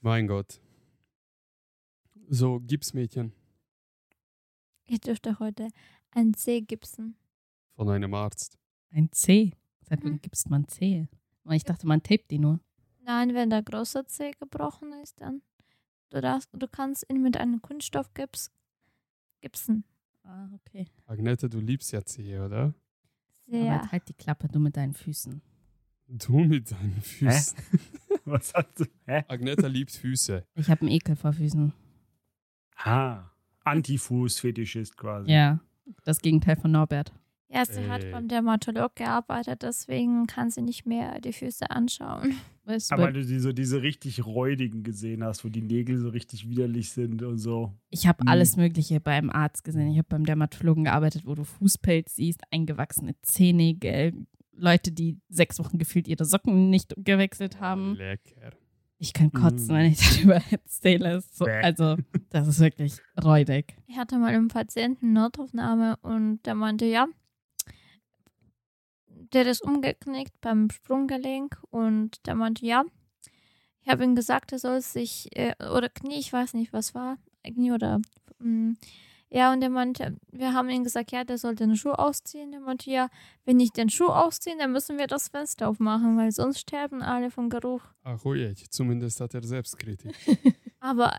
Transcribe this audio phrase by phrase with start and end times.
[0.00, 0.60] Mein Gott.
[2.28, 3.32] So, Gipsmädchen
[4.86, 5.68] Ich dürfte heute
[6.10, 7.16] ein C gipsen.
[7.74, 8.58] von einem Arzt.
[8.90, 9.52] Ein C.
[9.82, 10.20] Seit wann Mhm.
[10.22, 11.08] gibst man C?
[11.50, 12.60] Ich dachte, man tapet die nur.
[13.02, 15.42] Nein, wenn der große C gebrochen ist, dann
[16.10, 18.50] du, darfst, du kannst ihn mit einem Kunststoffgips
[19.40, 19.84] gipsen.
[20.22, 20.86] Ah, okay.
[21.06, 22.74] Agnete, du liebst ja Zehe, oder?
[23.46, 23.74] Aber Sehr.
[23.76, 25.40] jetzt halt die Klappe, du mit deinen Füßen.
[26.06, 27.56] Du mit deinen Füßen.
[28.38, 28.84] Was hast du?
[29.06, 29.24] Hä?
[29.28, 30.44] Agneta liebt Füße.
[30.54, 31.72] Ich habe einen Ekel vor Füßen.
[32.76, 33.24] Ah,
[33.64, 35.30] Antifuß-Fetischist quasi.
[35.30, 35.60] Ja,
[36.04, 37.12] das Gegenteil von Norbert.
[37.52, 38.12] Ja, sie hat Äh.
[38.12, 42.34] beim Dermatolog gearbeitet, deswegen kann sie nicht mehr die Füße anschauen.
[42.64, 46.10] Weißt du, Aber weil du diese, diese richtig räudigen gesehen hast, wo die Nägel so
[46.10, 47.74] richtig widerlich sind und so.
[47.90, 48.28] ich habe Mhm.
[48.28, 49.90] alles Mögliche beim Arzt gesehen.
[49.90, 54.14] Ich habe beim Dermatologen gearbeitet, wo du Fußpelz siehst, eingewachsene Zehennägel,
[54.60, 57.94] Leute, die sechs Wochen gefühlt ihre Socken nicht gewechselt haben.
[57.96, 58.52] Lecker.
[58.98, 59.78] Ich kann kotzen, Mm.
[59.78, 61.22] wenn ich darüber erzähle.
[61.32, 61.96] So, also,
[62.28, 63.74] das ist wirklich räudig.
[63.86, 67.06] Ich hatte mal einen Patienten Notaufnahme und der meinte, ja,
[69.32, 72.84] der ist umgeknickt beim Sprunggelenk und der meinte, ja,
[73.82, 77.16] ich habe ihm gesagt, er soll sich, äh, oder Knie, ich weiß nicht, was war,
[77.44, 78.00] Knie oder,
[78.40, 78.72] mm,
[79.30, 82.50] ja, und er meinte, wir haben ihm gesagt, ja, der soll den Schuh ausziehen.
[82.50, 83.08] Der meinte, ja,
[83.44, 87.30] wenn ich den Schuh ausziehe, dann müssen wir das Fenster aufmachen, weil sonst sterben alle
[87.30, 87.82] vom Geruch.
[88.02, 90.14] Ach, ojej, zumindest hat er Selbstkritik.
[90.80, 91.16] Aber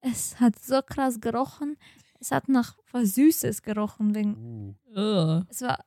[0.00, 1.76] es hat so krass gerochen.
[2.20, 4.14] Es hat nach was Süßes gerochen.
[4.14, 5.84] Wegen, Uh, es war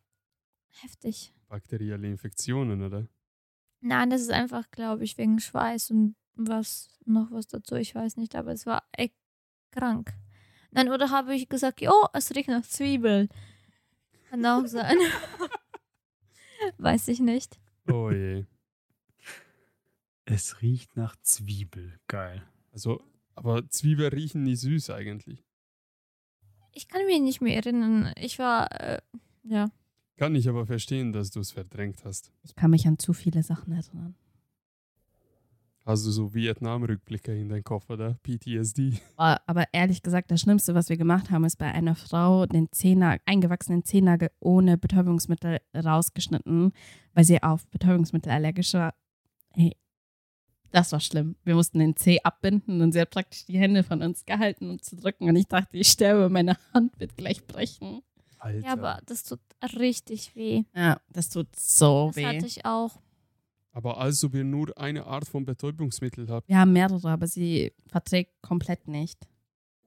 [0.82, 1.34] heftig.
[1.48, 3.08] bakterielle Infektionen, oder?
[3.82, 7.76] Nein, das ist einfach, glaube ich, wegen Schweiß und was noch was dazu.
[7.76, 9.16] Ich weiß nicht, aber es war echt
[9.72, 10.14] krank.
[10.72, 13.30] Nein, oder habe ich gesagt, oh, es riecht nach Zwiebel.
[14.30, 14.98] Kann auch sein.
[16.78, 17.60] weiß ich nicht.
[17.88, 18.46] Oh je.
[20.26, 22.00] Es riecht nach Zwiebel.
[22.08, 22.44] Geil.
[22.72, 23.02] Also,
[23.34, 25.44] aber Zwiebeln riechen nie süß eigentlich.
[26.72, 28.14] Ich kann mich nicht mehr erinnern.
[28.16, 29.02] Ich war, äh,
[29.44, 29.72] ja.
[30.18, 32.32] Kann ich aber verstehen, dass du es verdrängt hast.
[32.44, 34.16] Ich kann mich an zu viele Sachen erinnern.
[35.90, 38.14] Hast du so Vietnam-Rückblicke in deinen Kopf, oder?
[38.22, 39.00] PTSD.
[39.16, 43.22] Aber ehrlich gesagt, das Schlimmste, was wir gemacht haben, ist bei einer Frau den Zehennagel,
[43.26, 46.74] eingewachsenen Zehennagel ohne Betäubungsmittel rausgeschnitten,
[47.16, 48.94] weil sie auf Betäubungsmittel allergisch war.
[49.56, 49.76] Hey,
[50.70, 51.38] das war schlimm.
[51.44, 54.80] Wir mussten den Zeh abbinden und sie hat praktisch die Hände von uns gehalten, um
[54.80, 55.28] zu drücken.
[55.28, 58.04] Und ich dachte, ich sterbe, meine Hand wird gleich brechen.
[58.38, 58.64] Alter.
[58.64, 59.40] Ja, aber das tut
[59.76, 60.66] richtig weh.
[60.76, 62.26] Ja, das tut so Das weh.
[62.28, 62.92] hatte ich auch.
[63.72, 66.48] Aber als ob ihr nur eine Art von Betäubungsmittel habt.
[66.48, 69.28] Wir haben mehrere, aber sie verträgt komplett nicht.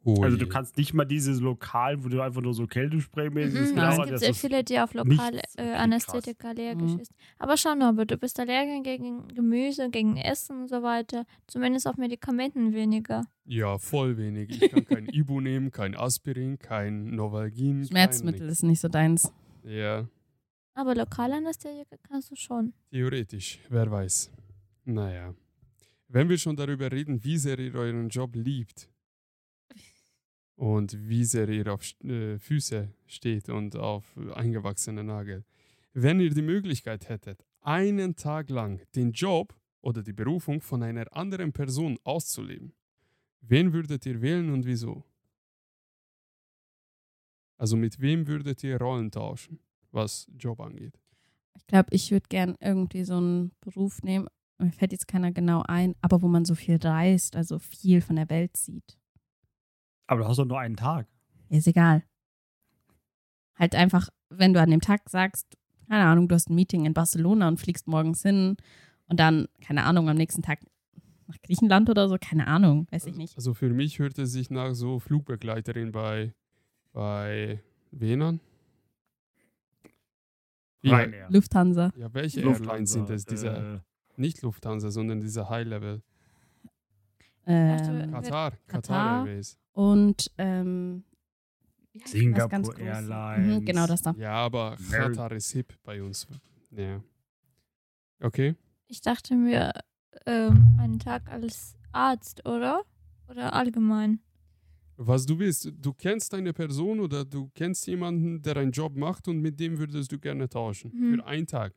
[0.04, 0.42] Oh Also je.
[0.42, 3.62] du kannst nicht mal dieses Lokal, wo du einfach nur so Kältespray-mäßig Mhm, Nein.
[3.66, 5.22] es gelauert gibt sehr viele, die auf nichts.
[5.56, 6.98] äh, Okay, Anästhetik allergisch Mhm.
[6.98, 7.12] ist.
[7.38, 11.24] Aber schau Norbert, du bist allergisch gegen Gemüse, gegen Essen und so weiter.
[11.46, 13.22] Zumindest auf Medikamenten weniger.
[13.44, 14.50] Ja, voll wenig.
[14.60, 17.84] Ich kann kein Ibu nehmen, kein Aspirin, kein Novalgin.
[17.86, 19.32] Schmerzmittel kein ist nicht so deins.
[19.62, 20.08] Ja,
[20.74, 22.72] Aber lokale Anästhetika kannst du schon.
[22.90, 23.58] theoretisch.
[23.68, 24.30] Wer weiß.
[24.84, 25.34] Naja.
[26.08, 28.90] Wenn wir schon darüber reden, wie sehr ihr euren Job liebt
[30.56, 35.44] und wie sehr ihr auf äh, Füße steht und auf eingewachsene Nagel.
[35.94, 41.14] Wenn ihr die Möglichkeit hättet, einen Tag lang den Job oder die Berufung von einer
[41.14, 42.72] anderen Person auszuleben,
[43.40, 45.04] wen würdet ihr wählen und wieso?
[47.58, 49.60] Also mit wem würdet ihr Rollen tauschen,
[49.92, 50.98] was Job angeht?
[51.54, 54.26] Ich glaube, ich würde gern irgendwie so einen Beruf nehmen.
[54.58, 58.16] Mir fällt jetzt keiner genau ein, aber wo man so viel reist, also viel von
[58.16, 58.98] der Welt sieht.
[60.06, 61.06] Aber du hast doch nur einen Tag.
[61.48, 62.02] Ist egal.
[63.56, 65.56] Halt einfach, wenn du an dem Tag sagst,
[65.88, 68.56] keine Ahnung, du hast ein Meeting in Barcelona und fliegst morgens hin
[69.08, 70.60] und dann, keine Ahnung, am nächsten Tag
[71.26, 73.36] nach Griechenland oder so, keine Ahnung, weiß ich nicht.
[73.36, 76.34] Also für mich hört es sich nach so Flugbegleiterin bei,
[76.92, 77.60] bei?
[78.00, 78.34] Ja,
[80.84, 81.28] Ryanair.
[81.30, 81.92] Lufthansa.
[81.96, 83.24] ja, welche Lufthansa, Airlines sind es?
[83.24, 83.80] Diese, äh,
[84.20, 86.02] nicht Lufthansa, sondern diese High-Level.
[87.44, 89.26] Ähm, Katar, Katar Katar.
[89.26, 89.58] Airways.
[89.72, 91.04] und ähm,
[91.92, 92.78] ja, Singapore groß.
[92.78, 93.60] Airlines.
[93.60, 94.14] Mhm, genau das da.
[94.16, 96.26] Ja, aber Katar ist hip bei uns.
[96.70, 97.02] Ja.
[98.20, 98.54] Okay.
[98.86, 99.72] Ich dachte mir,
[100.26, 102.82] ähm, einen Tag als Arzt, oder?
[103.28, 104.20] Oder allgemein?
[104.96, 109.26] Was du willst, du kennst eine Person oder du kennst jemanden, der einen Job macht
[109.28, 110.92] und mit dem würdest du gerne tauschen.
[110.94, 111.14] Mhm.
[111.16, 111.74] Für einen Tag.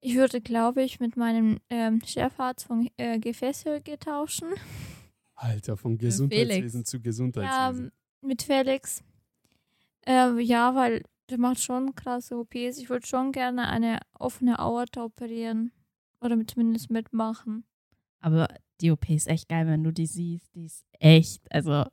[0.00, 4.48] Ich würde, glaube ich, mit meinem ähm, Chefarzt von äh, Gefäßchirurgie tauschen.
[5.34, 6.90] Alter, von Gesundheitswesen Felix.
[6.90, 7.92] zu Ja, Gesundheitswesen.
[8.20, 9.02] mit Felix.
[10.06, 12.76] Ähm, ja, weil der macht schon krasse OPs.
[12.78, 15.72] Ich würde schon gerne eine offene Aorta operieren.
[16.20, 17.64] Oder mit- zumindest mitmachen.
[18.20, 18.48] Aber
[18.80, 20.54] die OP ist echt geil, wenn du die siehst.
[20.54, 21.84] Die ist echt, also,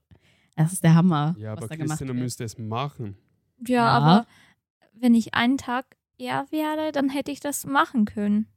[0.56, 2.24] das ist der Hammer, Ja, was aber da gemacht Christina wird.
[2.24, 3.18] müsste es machen.
[3.68, 3.90] Ja, Ja.
[3.90, 4.28] aber
[4.94, 5.86] wenn ich einen Tag
[6.18, 8.48] eher wäre, dann hätte ich das machen können.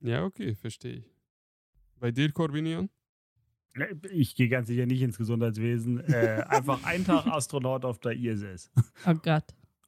[0.00, 1.10] Ja, okay, verstehe ich.
[1.98, 2.88] Bei dir, Corbinian?
[4.10, 6.00] Ich gehe ganz sicher nicht ins Gesundheitswesen.
[6.00, 8.70] Äh, einfach einen Tag Astronaut auf der ISS.
[9.06, 9.44] Oh Gott.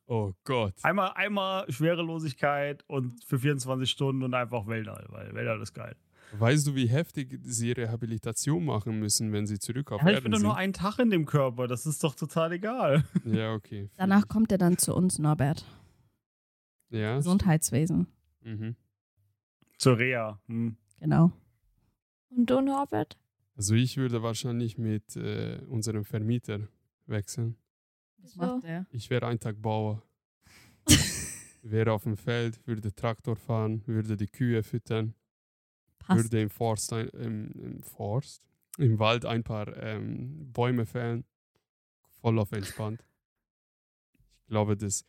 [0.06, 0.74] Oh Gott.
[0.82, 5.96] Einmal, einmal Schwerelosigkeit und für 24 Stunden und einfach Weltall, weil Weltall ist geil.
[6.34, 10.24] Weißt du, wie heftig sie Rehabilitation machen müssen, wenn sie zurück auf Aber ich Erden
[10.24, 10.46] bin doch sind?
[10.46, 13.04] nur einen Tag in dem Körper, das ist doch total egal.
[13.24, 13.90] ja, okay.
[13.96, 14.28] Danach ich.
[14.28, 15.66] kommt er dann zu uns, Norbert.
[16.90, 18.06] Ja, Gesundheitswesen.
[18.42, 18.76] mhm.
[19.78, 20.40] Zur Reha.
[20.46, 20.76] Hm.
[21.00, 21.32] Genau.
[22.30, 23.18] Und du, Norbert?
[23.56, 26.68] Also ich würde wahrscheinlich mit äh, unserem Vermieter
[27.06, 27.56] wechseln.
[28.18, 28.86] Was macht er?
[28.90, 30.02] Ich wäre ein Tag Bauer.
[31.62, 35.14] wäre auf dem Feld, würde Traktor fahren, würde die Kühe füttern,
[36.02, 36.22] Passt.
[36.24, 38.42] würde im Forst, ein, im, im Forst,
[38.78, 41.24] im Wald ein paar ähm, Bäume fällen.
[42.20, 43.04] Voll auf entspannt.
[44.42, 45.04] Ich glaube, das,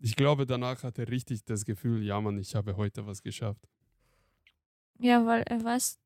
[0.00, 3.68] ich glaube, danach hat er richtig das Gefühl, ja Mann, ich habe heute was geschafft.
[4.98, 5.98] Ja, weil er weiß,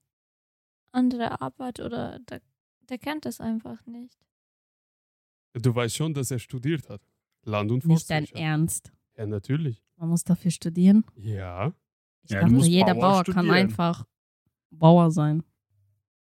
[0.92, 2.42] andere Arbeit oder der,
[2.88, 4.18] der kennt das einfach nicht.
[5.54, 7.02] Du weißt schon, dass er studiert hat.
[7.44, 8.42] Land- und Nicht dein Forstwirtschaft.
[8.42, 8.92] Ernst.
[9.16, 9.82] Ja, natürlich.
[9.96, 11.04] Man muss dafür studieren.
[11.16, 11.72] Ja,
[12.22, 14.06] Ich Ja, dachte, jeder Bauer Bauer kann einfach
[14.72, 15.42] Bauer sein.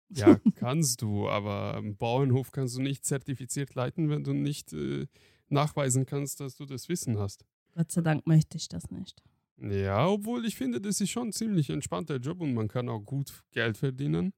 [0.09, 5.07] ja, kannst du, aber einen Bauernhof kannst du nicht zertifiziert leiten, wenn du nicht äh,
[5.47, 7.45] nachweisen kannst, dass du das Wissen hast.
[7.73, 9.23] Gott sei Dank möchte ich das nicht.
[9.57, 13.01] Ja, obwohl ich finde, das ist schon ein ziemlich entspannter Job und man kann auch
[13.01, 14.33] gut Geld verdienen,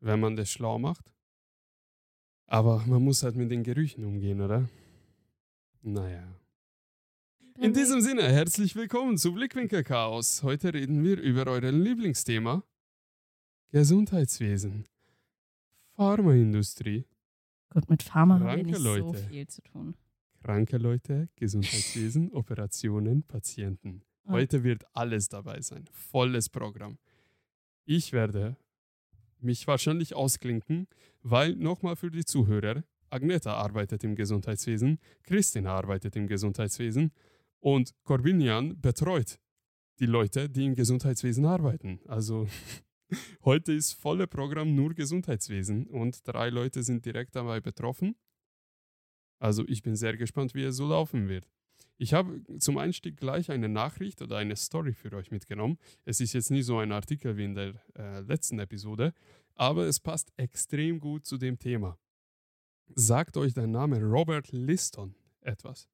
[0.00, 1.12] wenn man das schlau macht.
[2.46, 4.68] Aber man muss halt mit den Gerüchen umgehen, oder?
[5.82, 6.22] Naja.
[7.58, 10.42] In diesem Sinne, herzlich willkommen zu Blickwinkel Chaos.
[10.42, 12.62] Heute reden wir über euer Lieblingsthema:
[13.74, 14.84] Gesundheitswesen,
[15.96, 17.06] Pharmaindustrie,
[17.70, 19.18] Gut, mit Pharma haben wir Kranke nicht so Leute.
[19.24, 19.96] viel zu tun.
[20.44, 24.02] kranke Leute, Gesundheitswesen, Operationen, Patienten.
[24.26, 24.34] Ah.
[24.34, 25.86] Heute wird alles dabei sein.
[25.90, 26.98] Volles Programm.
[27.84, 28.56] Ich werde
[29.40, 30.86] mich wahrscheinlich ausklinken,
[31.22, 37.10] weil nochmal für die Zuhörer, Agneta arbeitet im Gesundheitswesen, Christina arbeitet im Gesundheitswesen
[37.58, 39.40] und Corbinian betreut
[39.98, 41.98] die Leute, die im Gesundheitswesen arbeiten.
[42.06, 42.46] Also
[43.44, 48.16] heute ist volle Programm nur Gesundheitswesen und drei Leute sind direkt dabei betroffen.
[49.38, 51.48] Also ich bin sehr gespannt, wie es so laufen wird.
[51.96, 55.78] Ich habe zum Einstieg gleich eine Nachricht oder eine Story für euch mitgenommen.
[56.04, 59.12] Es ist jetzt nicht so ein Artikel wie in der äh, letzten Episode,
[59.54, 61.98] aber es passt extrem gut zu dem Thema.
[62.94, 65.88] Sagt euch der Name Robert Liston etwas?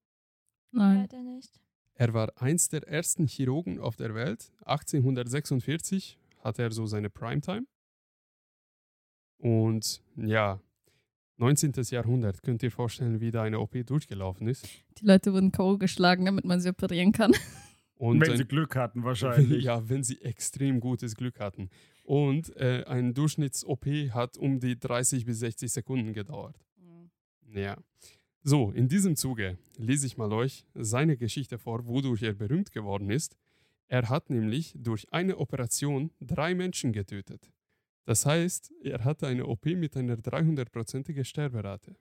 [0.71, 1.01] Nein.
[1.01, 1.61] Leider nicht.
[1.93, 4.51] Er war eins der ersten Chirurgen auf der Welt.
[4.65, 7.65] 1846 hatte er so seine Primetime.
[9.37, 10.59] Und ja,
[11.37, 11.73] 19.
[11.89, 14.67] Jahrhundert, könnt ihr vorstellen, wie da eine OP durchgelaufen ist.
[14.99, 15.77] Die Leute wurden K.O.
[15.77, 17.31] geschlagen, damit man sie operieren kann.
[17.95, 19.63] Und Wenn ein- sie Glück hatten, wahrscheinlich.
[19.65, 21.69] Ja, wenn sie extrem gutes Glück hatten.
[22.03, 26.59] Und äh, ein Durchschnitts-OP hat um die 30 bis 60 Sekunden gedauert.
[27.53, 27.77] Ja.
[28.43, 33.11] So, in diesem Zuge lese ich mal euch seine Geschichte vor, wodurch er berühmt geworden
[33.11, 33.37] ist.
[33.91, 37.51] Er hat nämlich durch eine Operation drei Menschen getötet.
[38.05, 41.97] Das heißt, er hatte eine OP mit einer 300-prozentigen Sterberate.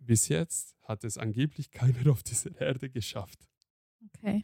[0.00, 3.38] Bis jetzt hat es angeblich keiner auf dieser Erde geschafft.
[4.16, 4.42] Okay.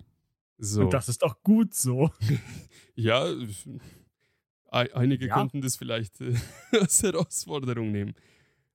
[0.58, 0.82] So.
[0.82, 2.10] Und das ist doch gut so.
[2.94, 3.26] Ja,
[4.70, 5.34] ei- einige Ja.
[5.34, 6.34] könnten das vielleicht äh,
[6.80, 8.14] als Herausforderung nehmen.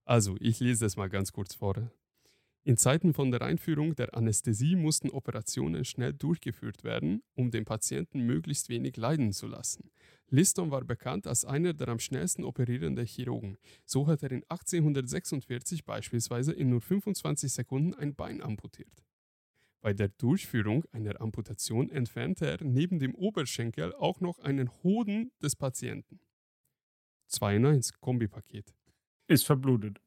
[0.04, 1.90] Also, ich lese das mal ganz kurz vor.
[2.64, 8.20] In Zeiten von der Einführung der Anästhesie mussten Operationen schnell durchgeführt werden, um den Patienten
[8.22, 9.90] möglichst wenig leiden zu lassen.
[10.28, 13.58] Liston war bekannt als einer der am schnellsten operierenden Chirurgen.
[13.84, 19.04] So hat er in 1846 beispielsweise in nur 25 Sekunden ein Bein amputiert.
[19.82, 25.56] Bei der Durchführung einer Amputation entfernte er neben dem Oberschenkel auch noch einen Hoden des
[25.56, 26.20] Patienten.
[27.26, 28.76] 2 in 1, Kombipaket.
[29.26, 30.00] Ist verblutet.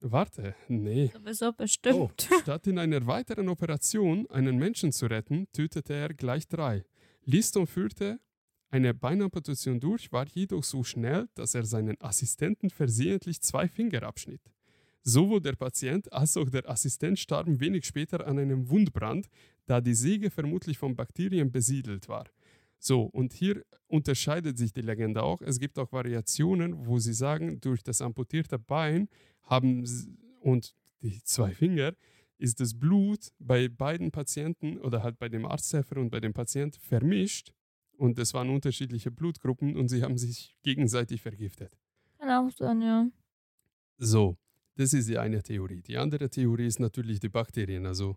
[0.00, 1.10] Warte, nee.
[1.12, 2.28] Sowieso bestimmt.
[2.42, 6.84] Statt in einer weiteren Operation einen Menschen zu retten, tötete er gleich drei.
[7.24, 8.20] Liston führte
[8.70, 14.42] eine Beinamputation durch, war jedoch so schnell, dass er seinen Assistenten versehentlich zwei Finger abschnitt.
[15.02, 19.28] Sowohl der Patient als auch der Assistent starben wenig später an einem Wundbrand,
[19.66, 22.26] da die Säge vermutlich von Bakterien besiedelt war.
[22.78, 25.40] So, und hier unterscheidet sich die Legende auch.
[25.42, 29.08] Es gibt auch Variationen, wo sie sagen, durch das amputierte Bein
[29.42, 29.84] haben
[30.40, 31.94] und die zwei Finger
[32.38, 36.76] ist das Blut bei beiden Patienten oder halt bei dem Arzthelfer und bei dem Patient
[36.76, 37.52] vermischt
[37.96, 41.76] und es waren unterschiedliche Blutgruppen und sie haben sich gegenseitig vergiftet.
[42.18, 43.08] Kann auch sein, ja.
[43.96, 44.36] So,
[44.76, 45.82] das ist die eine Theorie.
[45.82, 48.16] Die andere Theorie ist natürlich die Bakterien, also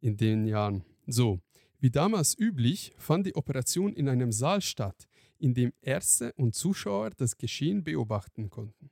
[0.00, 0.84] in den Jahren.
[1.06, 1.40] So,
[1.80, 5.08] wie damals üblich, fand die Operation in einem Saal statt,
[5.38, 8.90] in dem Ärzte und Zuschauer das Geschehen beobachten konnten.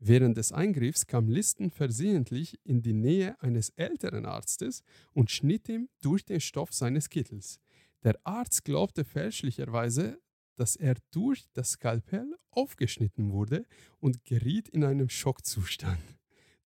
[0.00, 4.82] Während des Eingriffs kam Listen versehentlich in die Nähe eines älteren Arztes
[5.12, 7.58] und schnitt ihm durch den Stoff seines Kittels.
[8.04, 10.20] Der Arzt glaubte fälschlicherweise,
[10.54, 13.66] dass er durch das Skalpell aufgeschnitten wurde
[13.98, 16.02] und geriet in einen Schockzustand,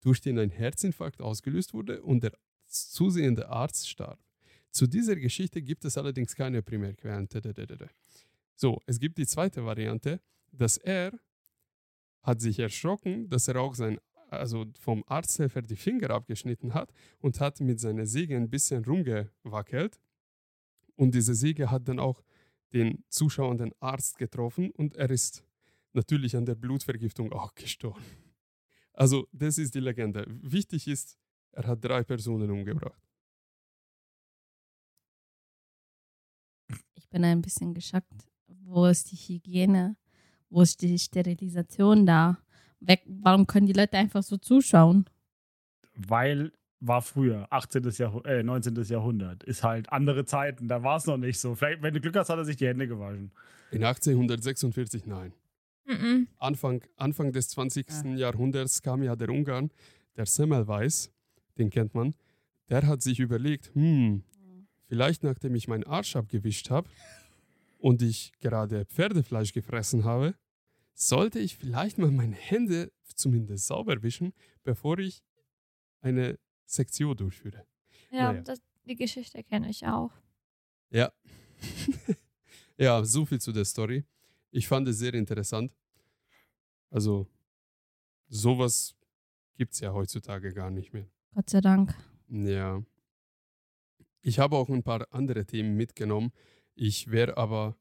[0.00, 2.32] durch den ein Herzinfarkt ausgelöst wurde und der
[2.66, 4.18] zusehende Arzt starb.
[4.70, 7.28] Zu dieser Geschichte gibt es allerdings keine Primärquellen.
[8.54, 10.20] So, es gibt die zweite Variante,
[10.52, 11.12] dass er
[12.22, 13.98] hat sich erschrocken, dass er auch sein,
[14.28, 19.98] also vom Arzthelfer die Finger abgeschnitten hat und hat mit seiner Säge ein bisschen rumgewackelt.
[20.96, 22.22] Und diese Säge hat dann auch
[22.72, 25.44] den zuschauenden Arzt getroffen und er ist
[25.92, 28.04] natürlich an der Blutvergiftung auch gestorben.
[28.92, 30.26] Also, das ist die Legende.
[30.28, 31.18] Wichtig ist,
[31.52, 33.09] er hat drei Personen umgebracht.
[37.10, 38.28] Bin ein bisschen geschockt.
[38.46, 39.96] Wo ist die Hygiene?
[40.48, 42.38] Wo ist die Sterilisation da?
[42.80, 45.04] Weg, warum können die Leute einfach so zuschauen?
[45.94, 47.90] Weil war früher, 18.
[47.90, 48.74] Jahrh äh, 19.
[48.84, 49.44] Jahrhundert.
[49.44, 51.54] Ist halt andere Zeiten, da war es noch nicht so.
[51.54, 53.30] Vielleicht, wenn du Glück hast, hat er sich die Hände gewaschen.
[53.70, 55.32] In 1846 nein.
[55.84, 56.28] Mhm.
[56.38, 58.16] Anfang, Anfang des 20.
[58.16, 59.70] Jahrhunderts kam ja der Ungarn,
[60.16, 61.12] der Semmelweis,
[61.58, 62.14] den kennt man,
[62.68, 64.22] der hat sich überlegt, hm,
[64.90, 66.90] vielleicht nachdem ich meinen Arsch abgewischt habe
[67.78, 70.34] und ich gerade Pferdefleisch gefressen habe,
[70.94, 74.32] sollte ich vielleicht mal meine Hände zumindest sauber wischen,
[74.64, 75.22] bevor ich
[76.00, 77.64] eine Sektion durchführe.
[78.10, 78.42] Ja, Naja.
[78.42, 80.10] das, die Geschichte kenne ich auch.
[80.90, 81.12] Ja.
[82.76, 84.04] ja, so viel zu der Story.
[84.50, 85.72] Ich fand es sehr interessant.
[86.90, 87.28] Also,
[88.28, 88.96] sowas
[89.56, 91.06] gibt es ja heutzutage gar nicht mehr.
[91.34, 91.94] Gott sei Dank.
[92.28, 92.82] Ja.
[94.22, 96.32] Ich habe auch ein paar andere Themen mitgenommen.
[96.74, 97.76] Ich wäre aber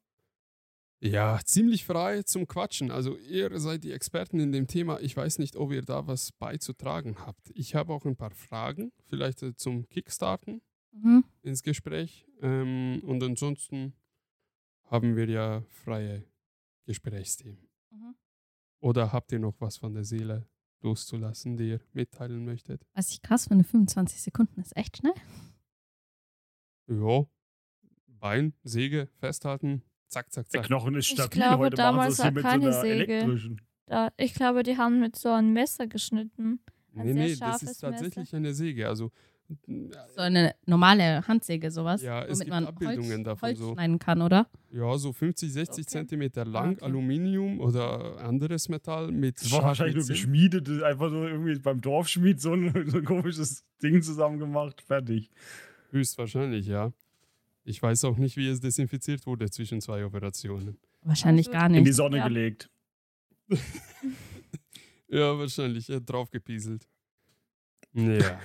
[1.01, 2.91] ja ziemlich frei zum Quatschen.
[2.91, 4.99] Also ihr seid die Experten in dem Thema.
[4.99, 7.49] Ich weiß nicht, ob ihr da was beizutragen habt.
[7.53, 11.23] Ich habe auch ein paar Fragen, vielleicht äh, zum Kickstarten Mhm.
[11.43, 12.25] ins Gespräch.
[12.41, 13.93] Ähm, und ansonsten
[14.85, 16.25] haben wir ja freie
[16.87, 17.69] Gesprächsthemen.
[17.91, 18.15] Mhm.
[18.81, 20.49] Oder habt ihr noch was von der Seele
[20.81, 22.87] loszulassen, die ihr mitteilen möchtet?
[22.95, 25.13] Was ich krass finde, 25 Sekunden ist echt schnell.
[26.89, 27.25] Ja.
[28.19, 30.67] Bein, Säge, festhalten, zack, zack, Der zack.
[30.67, 31.39] Knochen ist Ich stabil.
[31.41, 33.39] glaube, Heute damals war keine so einer Säge.
[33.85, 36.59] Da, ich glaube, die haben mit so einem Messer geschnitten.
[36.95, 38.87] Ein Nee, sehr nee, das ist tatsächlich eine Säge.
[38.87, 39.11] Also,
[40.15, 42.01] So eine normale Handsäge, sowas.
[42.03, 43.73] Ja, es womit gibt man Abbildungen Holz, davon Holz so.
[43.73, 44.47] schneiden kann, oder?
[44.71, 45.89] ja, so 50, 60 Okay.
[45.91, 46.85] Zentimeter lang, Okay.
[46.85, 52.39] Aluminium oder anderes Metall mit Das war wahrscheinlich nur geschmiedet, einfach so irgendwie beim Dorfschmied
[52.41, 54.81] so ein, so ein komisches Ding zusammen gemacht.
[54.85, 55.29] Fertig.
[55.91, 56.91] Höchstwahrscheinlich, ja.
[57.63, 60.77] Ich weiß auch nicht, wie es desinfiziert wurde zwischen zwei Operationen.
[61.01, 61.95] Wahrscheinlich gar In die nicht.
[61.95, 62.27] Sonne Ja.
[62.27, 62.69] gelegt.
[65.11, 65.89] Ja, wahrscheinlich.
[65.89, 66.87] Er hat draufgepieselt.
[67.93, 68.39] Ja.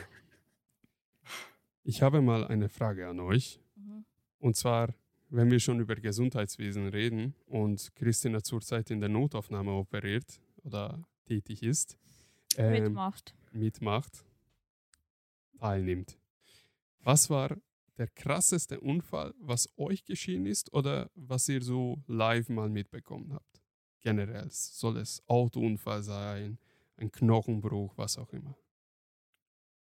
[1.82, 3.60] Ich habe mal eine Frage an euch.
[3.76, 4.06] Mhm.
[4.38, 4.94] Und zwar,
[5.28, 11.62] wenn wir schon über Gesundheitswesen reden und Christina zurzeit in der Notaufnahme operiert oder tätig
[11.62, 11.98] ist,
[12.56, 13.34] ähm, Mitmacht.
[13.52, 14.24] mitmacht,
[15.58, 16.16] teilnimmt.
[17.04, 17.56] Was war
[17.99, 23.62] der krasseste Unfall, was euch geschehen ist oder was ihr so live mal mitbekommen habt?
[24.00, 26.58] Generell soll es Autounfall sein,
[26.96, 28.56] ein Knochenbruch, was auch immer.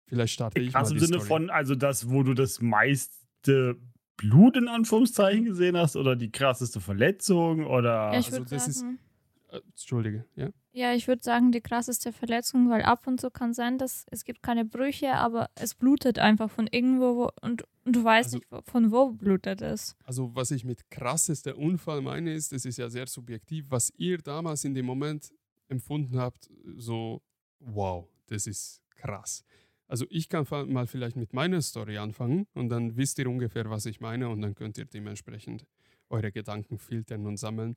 [0.08, 1.28] Vielleicht starte ich Krass mal im Sinne Story.
[1.28, 3.78] von, also das, wo du das meiste
[4.18, 8.12] Blut in Anführungszeichen gesehen hast oder die krasseste Verletzung oder.
[8.14, 9.11] Ja, ich also das ist- sagen, Äh,
[9.52, 10.50] Entschuldige, ja?
[10.72, 14.24] ja, ich würde sagen, die krasseste Verletzung, weil ab und zu kann sein, dass es
[14.24, 18.38] gibt keine Brüche, aber es blutet einfach von irgendwo wo, und, und du weißt Also-
[18.38, 19.96] nicht, von wo blutet es.
[20.06, 24.20] Also was ich mit krassester Unfall meine ist, das ist ja sehr subjektiv, was ihr
[24.20, 25.34] damals in dem Moment
[25.68, 27.22] empfunden habt, so
[27.60, 29.44] wow, das ist krass.
[29.88, 33.86] Also ich kann mal vielleicht mit meiner Story anfangen und dann wisst ihr ungefähr, was
[33.86, 35.66] ich meine und dann könnt ihr dementsprechend
[36.10, 37.76] eure Gedanken filtern und sammeln.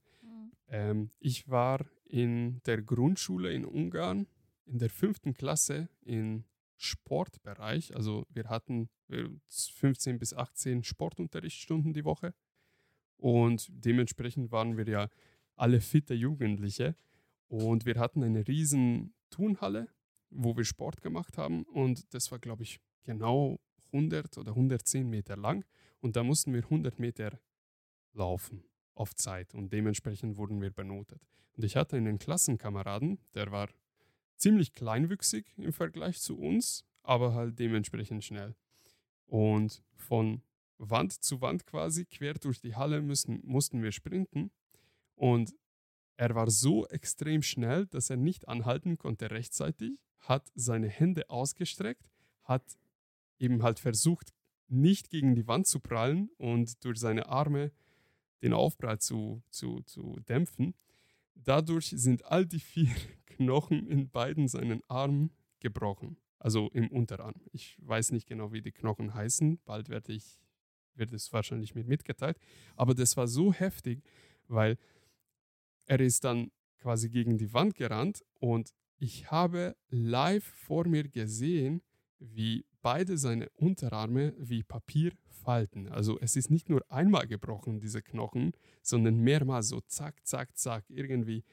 [0.68, 4.26] Ähm, ich war in der Grundschule in Ungarn
[4.66, 6.44] in der fünften Klasse im
[6.76, 7.94] Sportbereich.
[7.94, 12.34] Also wir hatten äh, 15 bis 18 Sportunterrichtsstunden die Woche.
[13.16, 15.08] Und dementsprechend waren wir ja
[15.56, 16.96] alle fitte Jugendliche.
[17.48, 19.88] Und wir hatten eine riesen Turnhalle,
[20.30, 21.62] wo wir Sport gemacht haben.
[21.64, 23.60] Und das war, glaube ich, genau
[23.92, 25.64] 100 oder 110 Meter lang.
[26.00, 27.38] Und da mussten wir 100 Meter
[28.12, 28.64] laufen.
[28.94, 31.20] Auf Zeit und dementsprechend wurden wir benotet.
[31.56, 33.68] Und ich hatte einen Klassenkameraden, der war
[34.36, 38.54] ziemlich kleinwüchsig im Vergleich zu uns, aber halt dementsprechend schnell.
[39.26, 40.42] Und von
[40.78, 44.50] Wand zu Wand quasi quer durch die Halle müssen, mussten wir sprinten.
[45.14, 45.54] Und
[46.16, 52.08] er war so extrem schnell, dass er nicht anhalten konnte rechtzeitig, hat seine Hände ausgestreckt,
[52.42, 52.78] hat
[53.38, 54.32] eben halt versucht,
[54.68, 57.72] nicht gegen die Wand zu prallen und durch seine Arme
[58.44, 60.74] den Aufprall zu, zu, zu dämpfen.
[61.34, 62.94] Dadurch sind all die vier
[63.26, 67.34] Knochen in beiden seinen Armen gebrochen, also im Unterarm.
[67.52, 69.58] Ich weiß nicht genau, wie die Knochen heißen.
[69.64, 70.38] Bald werde ich
[70.96, 72.38] wird es wahrscheinlich mit mitgeteilt.
[72.76, 74.04] Aber das war so heftig,
[74.46, 74.78] weil
[75.86, 81.82] er ist dann quasi gegen die Wand gerannt und ich habe live vor mir gesehen,
[82.32, 85.88] wie beide seine Unterarme wie Papier falten.
[85.88, 88.52] Also es ist nicht nur einmal gebrochen, diese Knochen,
[88.82, 91.44] sondern mehrmals so zack, zack, zack, irgendwie.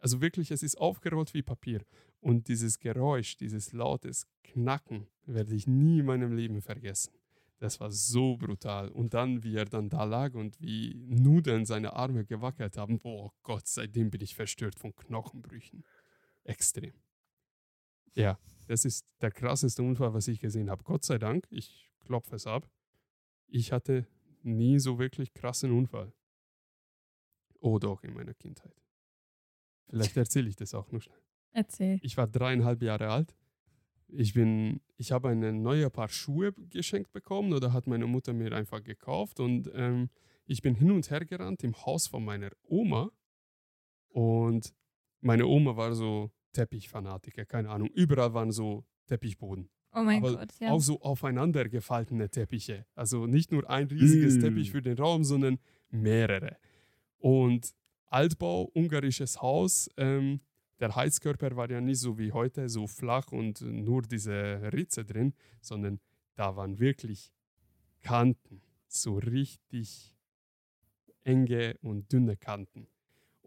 [0.00, 1.82] Also wirklich, es ist aufgerollt wie Papier.
[2.20, 7.12] Und dieses Geräusch, dieses lautes Knacken werde ich nie in meinem Leben vergessen.
[7.58, 8.88] Das war so brutal.
[8.88, 13.32] Und dann, wie er dann da lag und wie Nudeln seine Arme gewackelt haben, boah
[13.42, 15.84] Gott, seitdem bin ich verstört von Knochenbrüchen.
[16.44, 16.92] Extrem.
[18.14, 18.38] Ja,
[18.68, 20.84] das ist der krasseste Unfall, was ich gesehen habe.
[20.84, 22.70] Gott sei Dank, ich klopfe es ab.
[23.46, 24.06] Ich hatte
[24.42, 26.12] nie so wirklich krassen Unfall.
[27.60, 28.76] Oh doch, in meiner Kindheit.
[29.88, 31.22] Vielleicht erzähle ich das auch noch schnell.
[31.52, 31.98] Erzähl.
[32.02, 33.34] Ich war dreieinhalb Jahre alt.
[34.08, 38.52] Ich bin, ich habe ein neues Paar Schuhe geschenkt bekommen oder hat meine Mutter mir
[38.52, 40.08] einfach gekauft und ähm,
[40.46, 43.10] ich bin hin und her gerannt im Haus von meiner Oma
[44.08, 44.74] und
[45.20, 47.88] meine Oma war so Teppichfanatiker, keine Ahnung.
[47.88, 49.68] Überall waren so Teppichboden.
[49.92, 50.70] Oh mein Aber Gott, ja.
[50.70, 52.86] Auch so aufeinander gefaltene Teppiche.
[52.94, 54.40] Also nicht nur ein riesiges Mm.
[54.40, 55.58] Teppich für den Raum, sondern
[55.90, 56.56] mehrere.
[57.18, 57.74] Und
[58.06, 59.90] Altbau, ungarisches Haus.
[59.96, 60.40] Ähm,
[60.80, 65.34] der Heizkörper war ja nicht so wie heute, so flach und nur diese Ritze drin,
[65.60, 66.00] sondern
[66.36, 67.32] da waren wirklich
[68.00, 70.14] Kanten, so richtig
[71.24, 72.86] enge und dünne Kanten.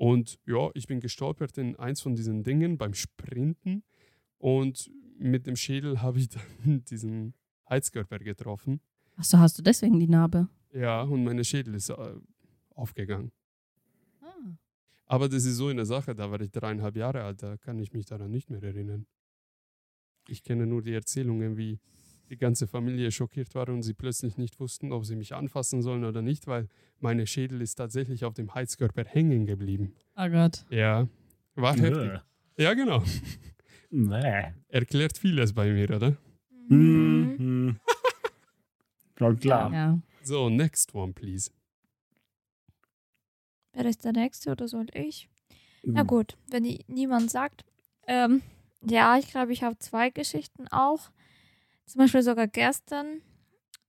[0.01, 3.83] Und ja, ich bin gestolpert in eins von diesen Dingen beim Sprinten
[4.39, 6.29] und mit dem Schädel habe ich
[6.63, 7.35] dann diesen
[7.69, 8.81] Heizkörper getroffen.
[9.15, 10.49] Achso, hast du deswegen die Narbe?
[10.73, 12.15] Ja, und meine Schädel ist äh,
[12.73, 13.31] aufgegangen.
[14.21, 14.57] Ah.
[15.05, 17.93] Aber das ist so eine Sache, da war ich dreieinhalb Jahre alt, da kann ich
[17.93, 19.05] mich daran nicht mehr erinnern.
[20.27, 21.79] Ich kenne nur die Erzählungen, wie
[22.31, 26.05] die ganze Familie schockiert war und sie plötzlich nicht wussten, ob sie mich anfassen sollen
[26.05, 29.93] oder nicht, weil meine Schädel ist tatsächlich auf dem Heizkörper hängen geblieben.
[30.15, 30.65] Oh Gott.
[30.69, 31.07] Ja,
[31.55, 32.21] war heftig.
[32.57, 33.03] Ja, genau.
[33.89, 34.53] Nee.
[34.69, 36.17] Erklärt vieles bei mir, oder?
[36.69, 37.35] Mhm.
[37.37, 37.79] Mhm.
[39.17, 39.73] Schon klar.
[39.73, 39.99] Ja.
[40.23, 41.51] So, next one, please.
[43.73, 45.27] Wer ist der Nächste oder soll ich?
[45.83, 47.65] Na gut, wenn die, niemand sagt.
[48.07, 48.41] Ähm,
[48.87, 51.09] ja, ich glaube, ich habe zwei Geschichten auch.
[51.91, 53.21] Zum Beispiel sogar gestern.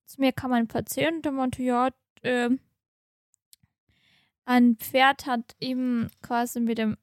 [0.06, 1.90] Zu mir kam ein Patient, der meinte, ja,
[2.24, 2.58] ähm,
[4.44, 6.96] ein Pferd hat ihm quasi mit dem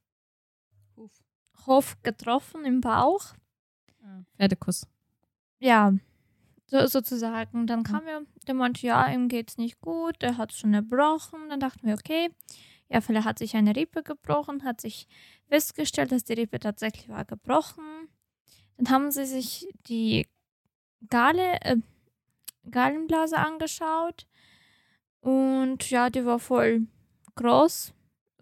[1.65, 3.33] Hof getroffen im Bauch.
[4.35, 4.87] Pferdekuss.
[5.59, 5.93] Ja,
[6.65, 7.65] so, sozusagen.
[7.65, 11.47] Dann kam er, der meinte, ja, ihm geht's nicht gut, er hat schon erbrochen.
[11.47, 12.29] Dann dachten wir, okay,
[12.89, 15.07] ja, vielleicht hat sich eine Rippe gebrochen, hat sich
[15.47, 18.09] festgestellt, dass die Rippe tatsächlich war gebrochen.
[18.75, 20.27] Dann haben sie sich die
[21.09, 21.77] Gale, äh,
[22.69, 24.27] Gallenblase angeschaut
[25.21, 26.87] und ja, die war voll
[27.35, 27.93] groß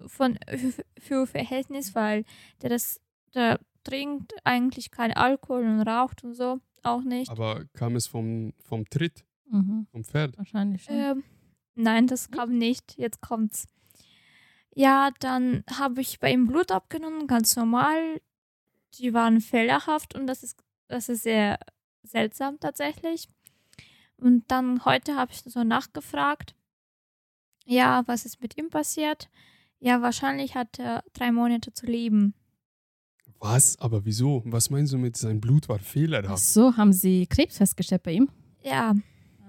[0.07, 2.23] von, für, für Verhältnis, weil
[2.61, 2.99] der, das,
[3.33, 7.29] der trinkt eigentlich kein Alkohol und raucht und so auch nicht.
[7.31, 9.87] Aber kam es vom, vom Tritt, Mhm.
[9.91, 10.37] vom Pferd?
[10.37, 10.95] Wahrscheinlich schon.
[10.95, 11.23] Ähm,
[11.75, 12.97] nein, das kam nicht.
[12.97, 13.65] Jetzt kommt's.
[14.75, 18.19] Ja, dann habe ich bei ihm Blut abgenommen, ganz normal.
[18.95, 21.59] Die waren fehlerhaft und das ist, das ist sehr
[22.07, 23.27] seltsam tatsächlich.
[24.17, 26.55] Und dann heute habe ich so nachgefragt.
[27.65, 29.29] Ja, was ist mit ihm passiert?
[29.79, 32.33] Ja, wahrscheinlich hat er drei Monate zu leben.
[33.39, 33.77] Was?
[33.79, 34.41] Aber wieso?
[34.45, 36.43] Was meinst du mit sein Blut war Ach fehlerhaft?
[36.43, 38.29] so, haben sie Krebs festgestellt bei ihm?
[38.63, 38.95] Ja,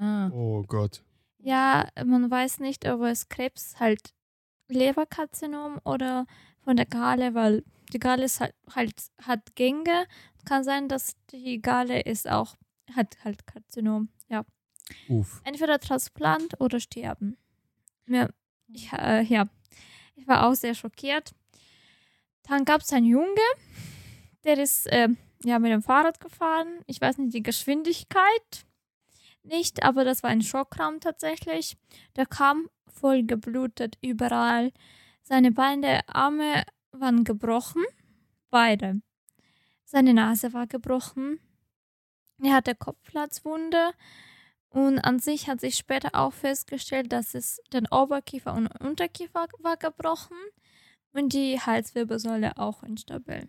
[0.00, 0.30] Ah.
[0.30, 1.02] Oh Gott.
[1.38, 4.14] Ja, man weiß nicht, ob es Krebs halt
[4.68, 6.26] Leberkarzinom oder
[6.62, 8.92] von der Gale, weil die Gale ist halt, halt
[9.22, 10.06] hat Gänge.
[10.48, 12.56] Kann sein, dass die Gale ist auch
[12.94, 14.08] hat halt Karzinom.
[14.28, 14.44] Ja,
[15.08, 15.42] Uff.
[15.44, 17.36] entweder Transplant oder sterben.
[18.06, 18.30] Ja,
[18.68, 19.44] ich, äh, ja,
[20.16, 21.32] ich war auch sehr schockiert.
[22.44, 23.48] Dann gab es einen Junge,
[24.44, 25.08] der ist äh,
[25.44, 26.80] ja mit dem Fahrrad gefahren.
[26.86, 28.64] Ich weiß nicht die Geschwindigkeit.
[29.42, 31.76] nicht, aber das war ein Schockraum tatsächlich.
[32.16, 34.72] Der kam voll geblutet überall.
[35.22, 37.84] Seine Beine, Arme waren gebrochen,
[38.50, 39.02] beide.
[39.90, 41.40] Seine Nase war gebrochen.
[42.42, 43.92] Er hatte Kopfplatzwunde
[44.68, 49.78] und an sich hat sich später auch festgestellt, dass es den Oberkiefer und Unterkiefer war
[49.78, 50.36] gebrochen
[51.12, 53.48] und die Halswirbelsäule auch instabil.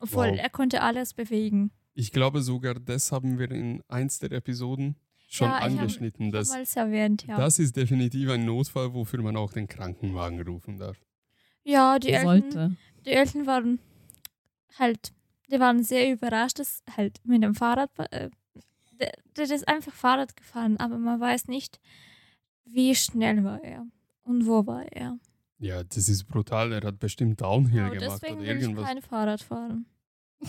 [0.00, 0.38] Obwohl Wow.
[0.38, 1.70] er konnte alles bewegen.
[1.92, 4.96] Ich glaube sogar, das haben wir in eins der Episoden
[5.28, 6.32] schon Ja, ich hab- angeschnitten.
[6.32, 7.36] dass Damals erwähnt, ja.
[7.36, 10.96] Das ist definitiv ein Notfall, wofür man auch den Krankenwagen rufen darf.
[11.62, 13.78] ja, die Eltern, die Eltern waren
[14.78, 15.12] halt,
[15.52, 18.30] die waren sehr überrascht, dass halt mit dem Fahrrad, äh,
[19.00, 21.80] der, der ist einfach Fahrrad gefahren, aber man weiß nicht,
[22.64, 23.86] wie schnell war er
[24.24, 25.18] und wo war er.
[25.58, 26.72] Ja, das ist brutal.
[26.72, 28.86] Er hat bestimmt Downhill Ja, gemacht deswegen oder will ich irgendwas.
[28.86, 29.86] kein Fahrrad fahren.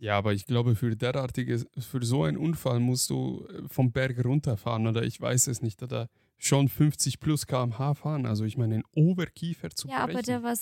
[0.00, 4.24] Ja, aber ich glaube, für derartige, für so einen Unfall musst du äh, vom Berg
[4.24, 8.24] runterfahren oder ich weiß es nicht, oder schon 50 plus km/h fahren.
[8.24, 10.26] Also ich meine, den Oberkiefer zu Ja, aber brechen.
[10.26, 10.52] der war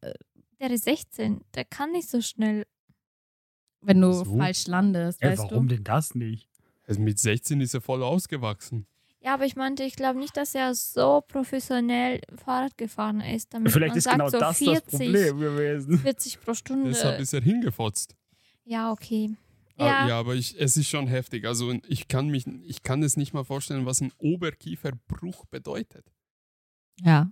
[0.00, 0.14] äh,
[0.60, 2.64] der ist 16, der kann nicht so schnell.
[3.82, 4.36] Wenn du So?
[4.36, 5.76] falsch landest, Ja, weißt warum du?
[5.76, 6.48] denn das nicht?
[6.86, 8.86] also mit 16 ist er voll ausgewachsen.
[9.22, 13.52] Ja, aber ich meinte, ich glaube nicht, dass er so professionell Fahrrad gefahren ist.
[13.52, 15.98] Damit Vielleicht man ist sagt, genau so das 40, das Problem gewesen.
[15.98, 16.88] 40 pro Stunde.
[16.88, 18.16] Deshalb ist er hingefotzt.
[18.64, 19.30] Ja, okay.
[19.76, 21.44] Ah, Ja, Ja, aber ich, es ist schon heftig.
[21.46, 26.10] Also ich kann mich, ich kann es nicht mal vorstellen, was ein Oberkieferbruch bedeutet.
[27.00, 27.30] Ja,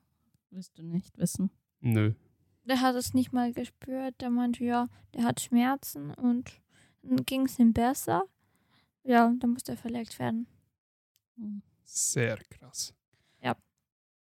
[0.51, 1.51] wirst du nicht wissen.
[1.81, 2.13] Nö.
[2.69, 4.21] Der hat es nicht mal gespürt.
[4.21, 6.61] Der meinte, ja, der hat Schmerzen und
[7.03, 8.25] dann ging es ihm besser.
[9.03, 10.47] Ja, dann musste er verlegt werden.
[11.85, 12.95] Sehr krass.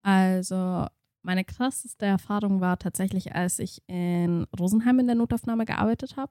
[0.07, 0.87] Also,
[1.23, 6.31] meine krasseste Erfahrung war tatsächlich, als ich in Rosenheim in der Notaufnahme gearbeitet habe.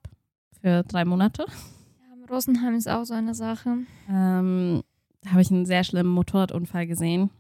[0.62, 1.46] Für drei Monate.
[1.50, 3.80] Ja, Rosenheim ist auch so eine Sache.
[4.10, 4.82] Ähm,
[5.20, 7.32] da habe ich einen sehr schlimmen Motorradunfall gesehen.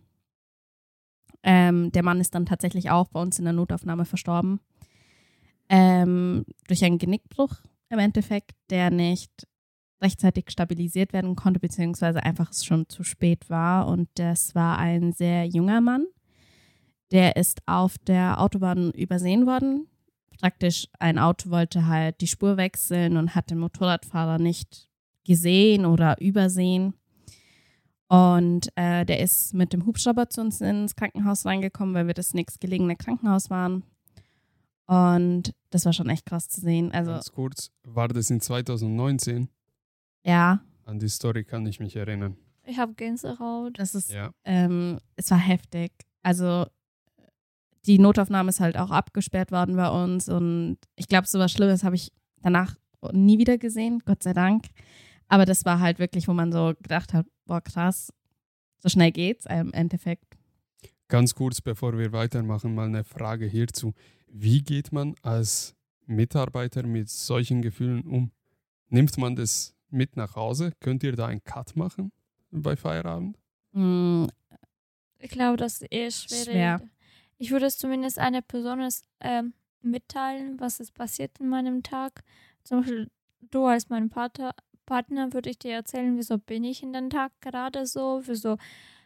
[1.45, 4.59] Ähm, der Mann ist dann tatsächlich auch bei uns in der Notaufnahme verstorben.
[5.69, 7.55] Ähm, durch einen Genickbruch
[7.89, 9.31] im Endeffekt, der nicht
[10.01, 13.87] rechtzeitig stabilisiert werden konnte, beziehungsweise einfach es schon zu spät war.
[13.87, 16.07] Und das war ein sehr junger Mann.
[17.11, 19.87] Der ist auf der Autobahn übersehen worden.
[20.41, 24.89] Praktisch ein Auto wollte halt die Spur wechseln und hat den Motorradfahrer nicht
[25.25, 26.95] gesehen oder übersehen.
[28.07, 32.33] Und äh, der ist mit dem Hubschrauber zu uns ins Krankenhaus reingekommen, weil wir das
[32.33, 33.83] nächstgelegene Krankenhaus waren.
[34.87, 36.91] Und das war schon echt krass zu sehen.
[36.91, 39.49] Also, Ganz kurz, war das in 2019?
[40.23, 42.37] ja, An die Story kann ich mich erinnern.
[42.63, 43.79] Ich habe Gänsehaut.
[43.79, 44.31] das ist, Ja.
[44.43, 45.91] ähm, es war heftig.
[46.21, 46.65] Also,
[47.87, 50.29] die Notaufnahme ist halt auch abgesperrt worden bei uns.
[50.29, 52.75] Und ich glaube, so was Schlimmes habe ich danach
[53.11, 54.65] nie wieder gesehen, Gott sei Dank.
[55.27, 58.13] Aber das war halt wirklich, wo man so gedacht hat, boah, krass,
[58.79, 60.37] so schnell geht's im Endeffekt.
[61.07, 63.93] Ganz kurz, bevor wir weitermachen, mal eine Frage hierzu.
[64.27, 68.31] Wie geht man als Mitarbeiter mit solchen Gefühlen um?
[68.89, 70.71] Nimmt man das mit nach Hause?
[70.79, 72.11] Könnt ihr da einen Cut machen
[72.51, 73.37] bei Feierabend?
[73.71, 74.25] Mm,
[75.19, 76.43] Ich glaube, das ist eher schwierig.
[76.45, 76.81] Schwer.
[77.37, 78.87] Ich würde es zumindest einer Person
[79.21, 82.23] ähm, mitteilen, was ist passiert in meinem Tag.
[82.63, 83.11] Zum Beispiel
[83.51, 84.53] du als mein Partner,
[84.85, 88.57] Partner würde ich dir erzählen, wieso bin ich in den Tag gerade so, wieso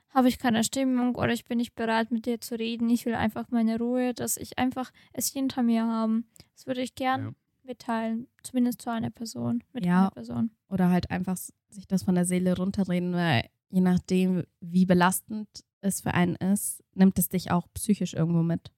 [0.10, 2.89] habe ich keine Stimmung oder ich bin nicht bereit mit dir zu reden.
[2.89, 6.28] Ich will einfach meine Ruhe, dass ich einfach es hinter mir haben.
[6.56, 7.32] Das würde ich gern Ja.
[7.63, 10.00] mitteilen, zumindest zu einer Person, mit Ja.
[10.02, 10.52] einer Person.
[10.70, 15.48] oder halt einfach sich das von der Seele runterreden, weil je nachdem, wie belastend
[15.82, 18.72] es für einen ist, nimmt es dich auch psychisch irgendwo mit.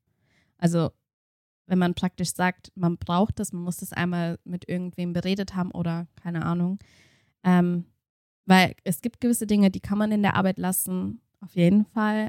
[0.58, 0.92] Also,
[1.72, 5.72] wenn man praktisch sagt, man braucht das, man muss das einmal mit irgendwem beredet haben
[5.72, 6.80] oder keine Ahnung.
[7.46, 7.86] Ähm,
[8.46, 12.28] weil es gibt gewisse Dinge, die kann man in der Arbeit lassen, auf jeden Fall.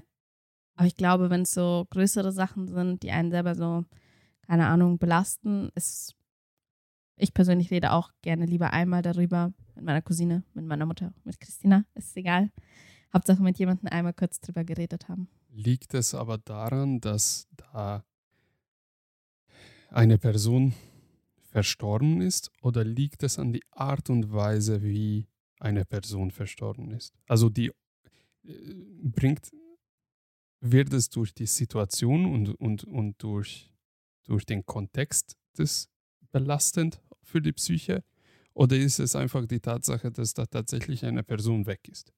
[0.77, 3.85] Aber ich glaube, wenn es so größere Sachen sind, die einen selber so,
[4.47, 6.15] keine Ahnung, belasten, ist
[7.17, 11.41] ich persönlich rede auch gerne lieber einmal darüber mit meiner Cousine, mit meiner Mutter, mit
[11.41, 12.53] Christina, ist egal.
[13.13, 15.27] Hauptsache mit jemandem einmal kurz drüber geredet haben.
[15.51, 18.05] Liegt es aber daran, dass da
[19.93, 20.75] eine Person
[21.43, 25.29] verstorben ist oder liegt es an die Art und Weise, wie
[25.61, 27.15] eine Person verstorben ist?
[27.29, 28.53] Also die äh,
[29.03, 29.51] bringt,
[30.61, 33.73] wird es durch die Situation und, und, und durch,
[34.25, 35.89] durch den Kontext des
[36.31, 38.05] belastend für die Psyche?
[38.55, 42.13] Oder ist es einfach die Tatsache, dass da tatsächlich eine Person weg ist?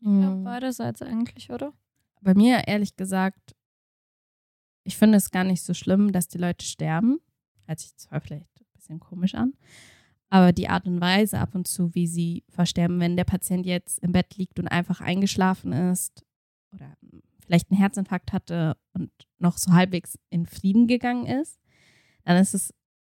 [0.00, 0.44] Glaube, Mhm.
[0.44, 1.72] beiderseits eigentlich, oder?
[2.20, 3.54] Bei mir, ehrlich gesagt,
[4.84, 7.20] ich finde es gar nicht so schlimm, dass die Leute sterben.
[7.66, 9.54] Hört sich zwar vielleicht ein bisschen komisch an.
[10.28, 13.98] Aber die Art und Weise ab und zu, wie sie versterben, wenn der Patient jetzt
[13.98, 16.24] im Bett liegt und einfach eingeschlafen ist
[16.72, 16.96] oder
[17.44, 21.60] vielleicht einen Herzinfarkt hatte und noch so halbwegs in Frieden gegangen ist,
[22.24, 22.72] dann ist es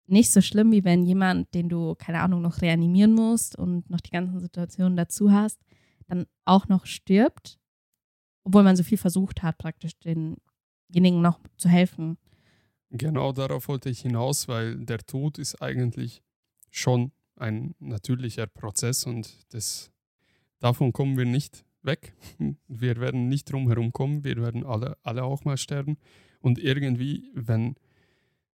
[0.08, 4.02] nicht so schlimm, wie wenn jemand, den du, keine Ahnung, noch reanimieren musst und noch
[4.02, 5.60] die ganzen Situationen dazu hast,
[6.08, 7.60] dann auch noch stirbt,
[8.44, 9.98] obwohl man so viel versucht hat, praktisch
[10.90, 12.18] denjenigen noch zu helfen.
[12.90, 16.22] Genau darauf wollte ich hinaus, weil der Tod ist eigentlich
[16.70, 19.92] schon ein natürlicher Prozess und das,
[20.60, 22.14] davon kommen wir nicht weg.
[22.68, 25.98] Wir werden nicht drum herum kommen, wir werden alle, alle auch mal sterben.
[26.40, 27.76] Und irgendwie, wenn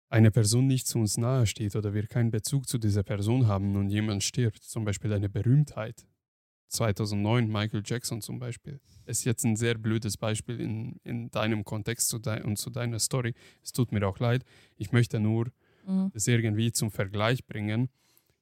[0.08, 3.76] eine Person nicht zu uns nahe steht oder wir keinen Bezug zu dieser Person haben
[3.76, 6.06] und jemand stirbt, zum Beispiel eine Berühmtheit,
[6.68, 12.08] 2009 Michael Jackson zum Beispiel, ist jetzt ein sehr blödes Beispiel in, in deinem Kontext
[12.08, 13.34] zu de und zu deiner Story.
[13.62, 14.44] Es tut mir auch leid.
[14.76, 15.46] Ich möchte nur
[15.86, 16.10] mhm.
[16.12, 17.88] das irgendwie zum Vergleich bringen.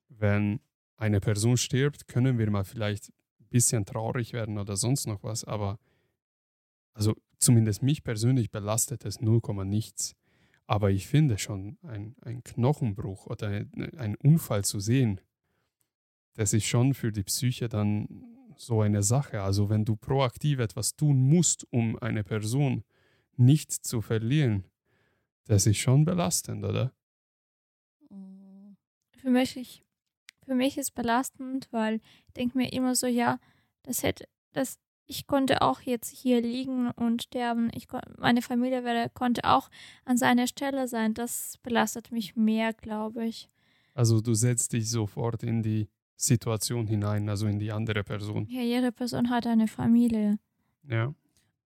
[0.09, 0.61] Wenn
[0.97, 3.11] eine Person stirbt, können wir mal vielleicht
[3.41, 5.79] ein bisschen traurig werden oder sonst noch was, aber
[6.93, 10.15] also zumindest mich persönlich belastet es 0, nichts.
[10.67, 15.21] Aber ich finde schon, ein, ein Knochenbruch oder ein, ein Unfall zu sehen,
[16.35, 18.09] das ist schon für die Psyche dann
[18.57, 19.43] so eine Sache.
[19.43, 22.85] Also wenn du proaktiv etwas tun musst, um eine Person
[23.37, 24.65] nicht zu verlieren,
[25.47, 26.93] das ist schon belastend, oder?
[29.17, 29.85] Für mich,
[30.45, 33.39] für mich ist belastend, weil ich denke mir immer so, ja,
[33.83, 37.71] das hätte, das ich konnte auch jetzt hier liegen und sterben.
[37.75, 39.69] Ich, meine Familie wäre, konnte auch
[40.05, 41.13] an seiner Stelle sein.
[41.15, 43.51] Das belastet mich mehr, glaube ich.
[43.93, 45.89] Also du setzt dich sofort in die
[46.27, 48.47] Situation hinein, also in die andere Person.
[48.49, 50.39] Ja, jede Person hat eine Familie.
[50.89, 51.15] Ja.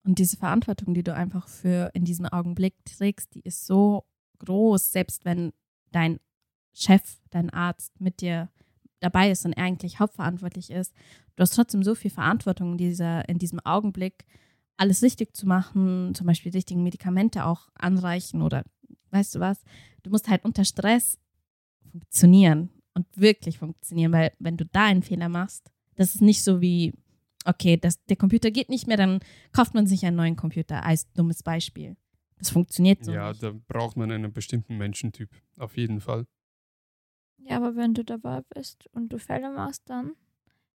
[0.05, 4.05] Und diese Verantwortung, die du einfach für in diesem Augenblick trägst, die ist so
[4.38, 5.53] groß, selbst wenn
[5.90, 6.21] dein
[6.73, 8.51] Chef, dein Arzt mit dir
[9.01, 10.95] dabei ist und er eigentlich hauptverantwortlich ist.
[11.35, 14.25] Du hast trotzdem so viel Verantwortung in, dieser, in diesem Augenblick,
[14.77, 18.62] alles richtig zu machen, zum Beispiel die richtigen Medikamente auch anreichen oder
[19.11, 19.62] weißt du was,
[20.03, 21.19] du musst halt unter Stress
[21.90, 26.63] funktionieren und wirklich funktionieren, weil wenn du da einen Fehler machst, das ist nicht so
[26.63, 26.95] wie,
[27.45, 29.21] okay, das, der Computer geht nicht mehr, dann
[29.53, 31.97] kauft man sich einen neuen Computer, als dummes Beispiel.
[32.39, 33.13] Das funktioniert so.
[33.13, 33.43] Ja, nicht.
[33.43, 35.29] da braucht man einen bestimmten Menschentyp,
[35.59, 36.27] auf jeden Fall.
[37.37, 40.13] Ja, aber wenn du dabei bist und du Fälle machst, dann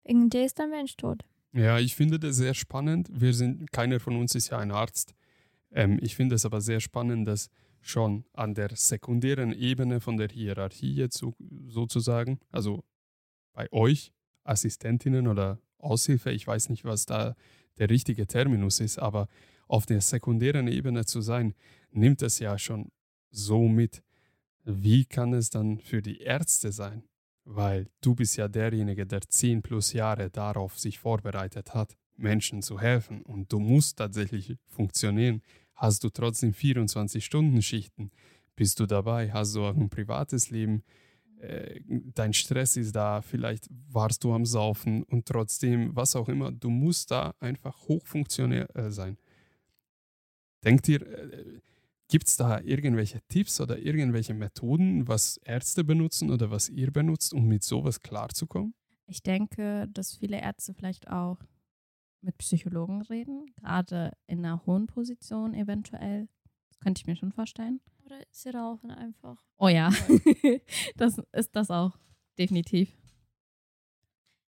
[0.03, 1.23] wegen dir ist der Mensch tot.
[1.53, 3.09] Ja, ich finde das sehr spannend.
[3.11, 5.15] Wir sind, keiner von uns ist ja ein Arzt.
[5.71, 7.49] Ähm, ich finde es aber sehr spannend, dass
[7.81, 11.35] schon an der sekundären Ebene von der Hierarchie jetzt so,
[11.67, 12.83] sozusagen, also
[13.53, 14.11] bei euch
[14.43, 17.35] Assistentinnen oder Aushilfe, ich weiß nicht, was da
[17.77, 19.27] der richtige Terminus ist, aber
[19.67, 21.53] auf der sekundären Ebene zu sein,
[21.91, 22.91] nimmt es ja schon
[23.31, 24.03] so mit,
[24.63, 27.03] wie kann es dann für die Ärzte sein?
[27.45, 32.79] Weil du bist ja derjenige, der zehn plus Jahre darauf sich vorbereitet hat, Menschen zu
[32.79, 35.41] helfen und du musst tatsächlich funktionieren.
[35.79, 38.11] Hast du trotzdem 24-Stunden-Schichten?
[38.57, 39.31] Bist du dabei?
[39.31, 40.83] Hast du auch ein privates Leben?
[41.39, 46.51] Äh, dein Stress ist da, vielleicht warst du am Saufen und trotzdem, was auch immer,
[46.51, 49.17] du musst da einfach hochfunktionär äh, sein.
[50.65, 51.61] Denkt ihr, äh,
[52.09, 57.35] Gibt es da irgendwelche Tipps oder irgendwelche Methoden, was Ärzte benutzen oder was ihr benutzt,
[57.35, 58.73] um mit sowas klarzukommen?
[59.05, 61.37] Ich denke, dass viele Ärzte vielleicht auch
[62.21, 66.27] mit Psychologen reden, gerade in einer hohen Position eventuell.
[66.69, 67.79] Das könnte ich mir schon vorstellen.
[68.05, 69.43] Oder sie rauchen einfach.
[69.57, 69.89] Oh ja,
[70.97, 71.97] das ist das auch,
[72.37, 72.95] definitiv.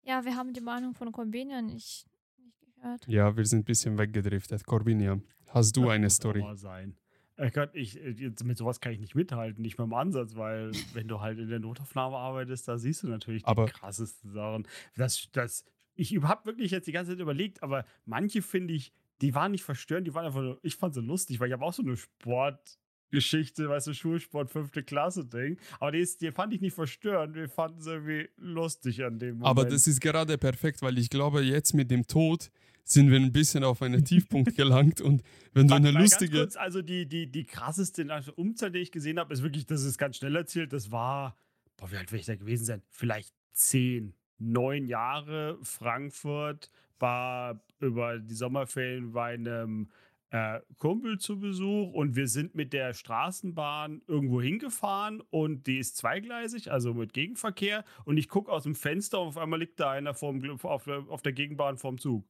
[0.04, 2.06] Ja, wir haben die Meinung von Corbinian nicht,
[2.38, 3.08] nicht gehört.
[3.08, 4.66] Ja, wir sind ein bisschen weggedriftet.
[4.66, 6.44] Corbinia, hast du Das eine Story?
[6.56, 6.98] Sein.
[7.38, 10.36] Äh Gott, ich, äh, jetzt mit sowas kann ich nicht mithalten, nicht mal im Ansatz,
[10.36, 14.32] weil wenn du halt in der Notaufnahme arbeitest, da siehst du natürlich die Aber- krassesten
[14.32, 14.68] Sachen.
[14.98, 15.64] Das, das,
[15.96, 19.64] ich habe wirklich jetzt die ganze Zeit überlegt, aber manche finde ich, die waren nicht
[19.64, 21.96] verstörend, die waren einfach nur, ich fand sie lustig, weil ich habe auch so eine
[21.96, 27.36] Sportgeschichte, weißt du, Schulsport, fünfte Klasse Ding, aber die, ist, die fand ich nicht verstörend,
[27.36, 29.48] wir fanden sie irgendwie lustig an dem Moment.
[29.48, 32.50] Aber das ist gerade perfekt, weil ich glaube, jetzt mit dem Tod
[32.84, 36.40] sind wir ein bisschen auf einen Tiefpunkt gelangt und wenn du eine lustige.
[36.40, 39.98] Kurz, also die, die, die krasseste Umzahl, die ich gesehen habe, ist wirklich, das ist
[39.98, 40.74] ganz schnell erzählt.
[40.74, 41.38] Das war,
[41.78, 42.82] boah, wie alt will ich da gewesen sein?
[42.90, 44.14] Vielleicht zehn,
[44.52, 45.58] neun Jahre.
[45.64, 49.90] Frankfurt war über die Sommerferien bei einem
[50.32, 55.98] äh, Kumpel zu Besuch und wir sind mit der Straßenbahn irgendwo hingefahren und die ist
[55.98, 57.84] zweigleisig, also mit Gegenverkehr.
[58.06, 61.06] Und ich gucke aus dem Fenster und auf einmal liegt da einer vorm, auf, der-
[61.10, 62.26] auf der Gegenbahn vorm Zug.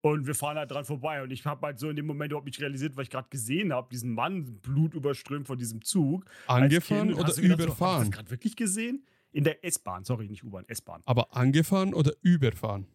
[0.00, 1.22] Und wir fahren halt dran vorbei.
[1.22, 3.72] Und ich habe halt so in dem Moment überhaupt nicht realisiert, weil ich gerade gesehen
[3.72, 6.24] habe, diesen Mann blutüberströmt von diesem Zug.
[6.46, 7.18] Angefahren Kind.
[7.18, 8.00] Oder hast du gedacht, So, ich überfahren?
[8.04, 9.04] das gerade wirklich gesehen?
[9.32, 11.02] In der S-Bahn, sorry, nicht U-Bahn, S-Bahn.
[11.04, 12.86] Aber angefahren oder überfahren?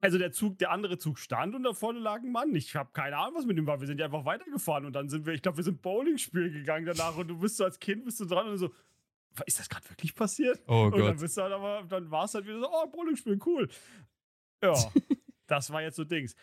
[0.00, 2.54] Also der Zug, der andere Zug stand und da vorne lag ein Mann.
[2.54, 3.80] Ich habe keine Ahnung, was mit ihm war.
[3.80, 6.52] Wir sind ja einfach weitergefahren und dann sind wir, ich glaube, wir sind Bowling spielen
[6.52, 8.70] gegangen danach und du bist so als Kind bist du dran und so,
[9.46, 10.62] ist das gerade wirklich passiert?
[10.66, 11.20] Oh und dann Gott.
[11.20, 13.68] bist du halt aber, dann war es halt wieder so, oh, Bowling spielen, cool.
[14.62, 14.74] Ja,
[15.46, 16.34] das war jetzt so Dings.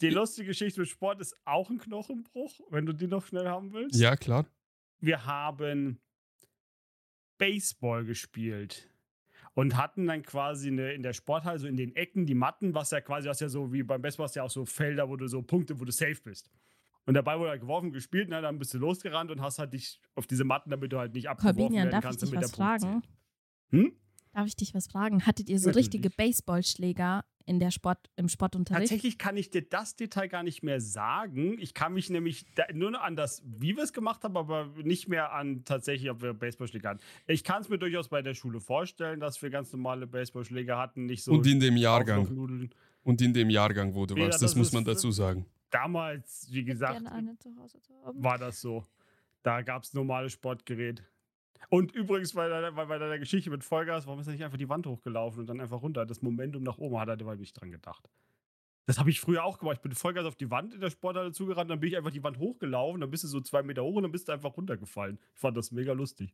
[0.00, 3.72] Die lustige Geschichte mit Sport ist auch ein Knochenbruch, wenn du die noch schnell haben
[3.72, 3.98] willst.
[3.98, 4.46] Ja, klar.
[5.00, 6.00] Wir haben
[7.38, 8.88] Baseball gespielt
[9.54, 12.90] und hatten dann quasi eine, in der Sporthalle, so in den Ecken, die Matten, was
[12.90, 15.26] ja quasi, was ja so wie beim Baseball, hast ja auch so Felder, wo du
[15.26, 16.50] so Punkte, wo du safe bist.
[17.06, 19.98] Und Ball wurde halt geworfen, gespielt, ne, dann bist du losgerannt und hast halt dich
[20.14, 22.44] auf diese Matten, damit du halt nicht abgeworfen Corbinian, werden darf ich kannst, dich damit
[22.44, 23.02] was der fragen?
[23.70, 23.92] Hm?
[24.32, 25.24] Darf ich dich was fragen?
[25.24, 25.86] Hattet ihr so Natürlich.
[25.86, 28.82] richtige Baseballschläger in der Sport, im Sportunterricht?
[28.90, 31.56] Tatsächlich kann ich dir das Detail gar nicht mehr sagen.
[31.58, 34.68] Ich kann mich nämlich da, nur noch an das, wie wir es gemacht haben, aber
[34.84, 37.00] nicht mehr an tatsächlich, ob wir Baseballschläger hatten.
[37.26, 41.06] Ich kann es mir durchaus bei der Schule vorstellen, dass wir ganz normale Baseballschläger hatten,
[41.06, 42.70] nicht so Und in dem Jahrgang.
[43.02, 44.42] Und in dem Jahrgang, wo du Ja, warst.
[44.42, 45.46] das Das muss man dazu sagen.
[45.70, 48.84] Damals, wie gesagt, war das so.
[49.42, 51.02] Da gab es normales Sportgerät.
[51.68, 54.68] Und übrigens bei deiner, bei, deiner Geschichte mit Vollgas, warum ist er nicht einfach die
[54.68, 56.06] Wand hochgelaufen und dann einfach runter?
[56.06, 58.08] Das Momentum nach oben hat er dabei nicht dran gedacht.
[58.86, 59.76] Das habe ich früher auch gemacht.
[59.76, 62.22] Ich bin Vollgas auf die Wand in der Sporthalle zugerannt, dann bin ich einfach die
[62.24, 65.18] Wand hochgelaufen, dann bist du so zwei Meter hoch und dann bist du einfach runtergefallen.
[65.34, 66.32] Ich fand das mega lustig.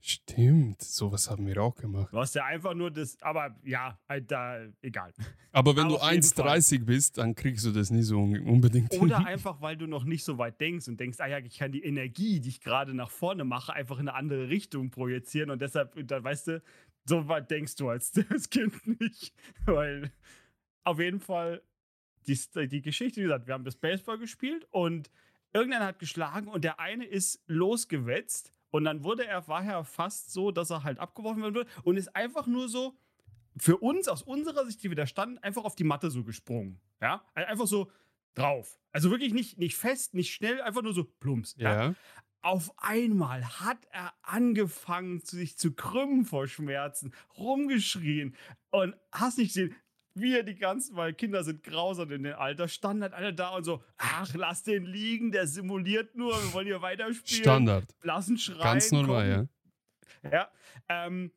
[0.00, 2.12] Stimmt, sowas haben wir auch gemacht.
[2.12, 5.12] Du hast ja einfach nur das, aber ja, halt da, egal.
[5.50, 6.46] Aber wenn Aber du auf jeden Fall.
[6.58, 8.92] 1,30 bist, dann kriegst du das nie so un- unbedingt.
[9.00, 11.72] Oder einfach, weil du noch nicht so weit denkst und denkst, ah ja, ich kann
[11.72, 15.60] die Energie, die ich gerade nach vorne mache, einfach in eine andere Richtung projizieren und
[15.60, 16.62] deshalb, da weißt du,
[17.04, 19.34] so weit denkst du als das Kind nicht.
[19.66, 20.12] Weil
[20.84, 21.60] auf jeden Fall,
[22.28, 25.10] die, die Geschichte, wie gesagt, wir haben das Baseball gespielt und
[25.52, 30.50] irgendeiner hat geschlagen und der eine ist losgewetzt und dann wurde er vorher fast so,
[30.50, 32.96] dass er halt abgeworfen werden würde und ist einfach nur so
[33.56, 36.80] für uns, aus unserer Sicht, die wir da standen, einfach auf die Matte so gesprungen.
[37.00, 37.90] Ja, einfach so
[38.34, 38.78] drauf.
[38.92, 41.54] Also wirklich nicht, nicht fest, nicht schnell, einfach nur so plumps.
[41.58, 41.88] Ja.
[41.88, 41.94] ja.
[42.40, 48.36] Auf einmal hat er angefangen, sich zu krümmen vor Schmerzen, rumgeschrien
[48.70, 49.74] und hast nicht gesehen,
[50.20, 53.64] wir die ganzen, weil Kinder sind grausam in dem Alter, standen halt alle da und
[53.64, 57.42] so, ach, lass den liegen, der simuliert nur, wir wollen hier weiterspielen.
[57.42, 57.94] Standard.
[58.02, 58.60] Lassen schreien.
[58.60, 59.48] Ganz normal, komm.
[60.22, 60.30] ja.
[60.30, 60.50] Ja.
[60.88, 61.32] Ähm,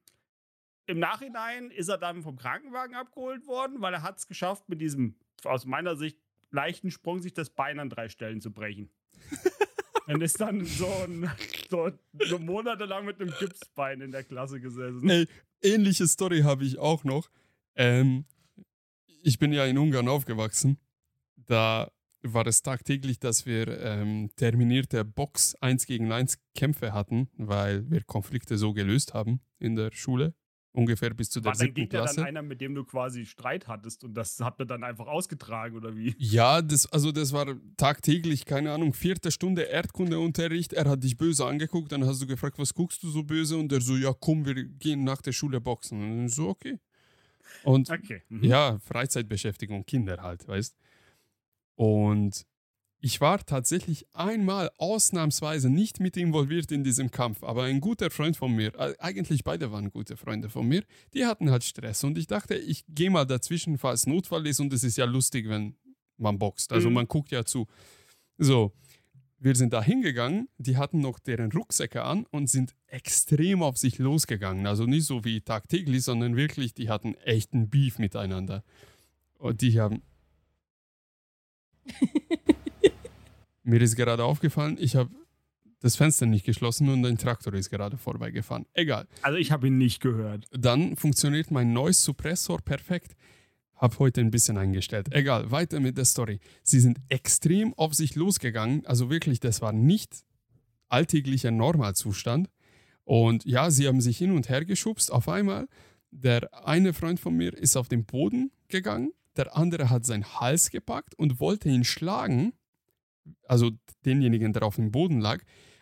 [0.87, 4.81] Im Nachhinein ist er dann vom Krankenwagen abgeholt worden, weil er hat es geschafft, mit
[4.81, 6.17] diesem, aus meiner Sicht,
[6.51, 8.89] leichten Sprung sich das Bein an drei Stellen zu brechen.
[10.07, 11.31] Und ist dann so, ein,
[11.69, 11.91] so,
[12.27, 15.07] so monatelang mit einem Gipsbein in der Klasse gesessen.
[15.09, 15.27] Ey,
[15.61, 17.29] ähnliche Story habe ich auch noch.
[17.75, 18.25] Ähm,
[19.23, 20.77] ich bin ja in Ungarn aufgewachsen.
[21.35, 21.91] Da
[22.23, 28.03] war es tagtäglich, dass wir ähm, terminierte Box 1 gegen 1 Kämpfe hatten, weil wir
[28.03, 30.35] Konflikte so gelöst haben in der Schule.
[30.73, 32.25] Ungefähr bis zu der War siebten Gegner dann Klasse.
[32.25, 35.97] einer, mit dem du quasi Streit hattest und das habt ihr dann einfach ausgetragen oder
[35.97, 36.15] wie?
[36.17, 40.71] Ja, das, also das war tagtäglich, keine Ahnung, vierte Stunde Erdkundeunterricht.
[40.71, 43.57] Er hat dich böse angeguckt, dann hast du gefragt, was guckst du so böse?
[43.57, 46.01] Und er so, ja, komm, wir gehen nach der Schule boxen.
[46.01, 46.79] Und ich so, okay.
[47.63, 48.21] Und Okay.
[48.29, 48.43] mhm.
[48.43, 50.75] ja, Freizeitbeschäftigung, Kinder halt, weißt.
[51.75, 52.45] Und
[53.03, 58.37] ich war tatsächlich einmal ausnahmsweise nicht mit involviert in diesem Kampf, aber ein guter Freund
[58.37, 60.83] von mir, äh, eigentlich beide waren gute Freunde von mir,
[61.13, 64.71] die hatten halt Stress und ich dachte, ich gehe mal dazwischen, falls Notfall ist und
[64.71, 65.75] es ist ja lustig, wenn
[66.17, 66.95] man boxt, also Mhm.
[66.95, 67.65] man guckt ja zu.
[68.37, 68.71] So,
[69.41, 73.97] wir sind da hingegangen, die hatten noch deren Rucksäcke an und sind extrem auf sich
[73.97, 74.67] losgegangen.
[74.67, 78.63] Also nicht so wie tagtäglich, sondern wirklich, die hatten echten Beef miteinander.
[79.39, 80.03] Und die haben.
[83.63, 85.09] Mir ist gerade aufgefallen, ich habe
[85.79, 88.67] das Fenster nicht geschlossen und ein Traktor ist gerade vorbeigefahren.
[88.73, 89.07] Egal.
[89.23, 90.45] Also ich habe ihn nicht gehört.
[90.51, 93.15] Dann funktioniert mein neues Suppressor perfekt.
[93.81, 95.11] Hab heute ein bisschen eingestellt.
[95.11, 96.39] Egal, weiter mit der Story.
[96.61, 98.85] Sie sind extrem auf sich losgegangen.
[98.85, 100.23] Also wirklich, das war nicht
[100.87, 102.47] alltäglicher Normalzustand.
[103.05, 105.11] Und ja, sie haben sich hin und her geschubst.
[105.11, 105.67] Auf einmal,
[106.11, 110.69] der eine Freund von mir ist auf den Boden gegangen, der andere hat seinen Hals
[110.69, 112.53] gepackt und wollte ihn schlagen.
[113.47, 113.71] Also
[114.05, 115.41] denjenigen, der auf dem Boden lag.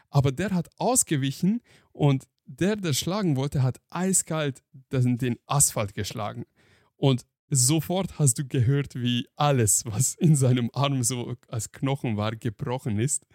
[0.10, 1.60] Aber der hat ausgewichen
[1.92, 6.46] und der, der schlagen wollte, hat eiskalt den Asphalt geschlagen.
[6.96, 12.36] Und sofort hast du gehört, wie alles, was in seinem Arm so als Knochen war,
[12.36, 13.26] gebrochen ist.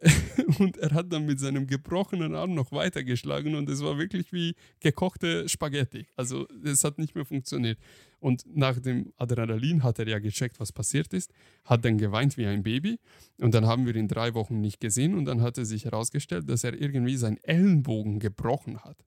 [0.58, 4.54] Und er hat dann mit seinem gebrochenen Arm noch weitergeschlagen und es war wirklich wie
[4.80, 6.06] gekochte Spaghetti.
[6.16, 7.78] Also es hat nicht mehr funktioniert.
[8.18, 11.32] Und nach dem Adrenalin hat er ja gecheckt, was passiert ist,
[11.64, 12.98] hat dann geweint wie ein Baby
[13.38, 16.48] und dann haben wir ihn drei Wochen nicht gesehen und dann hat er sich herausgestellt,
[16.48, 19.04] dass er irgendwie seinen Ellenbogen gebrochen hat.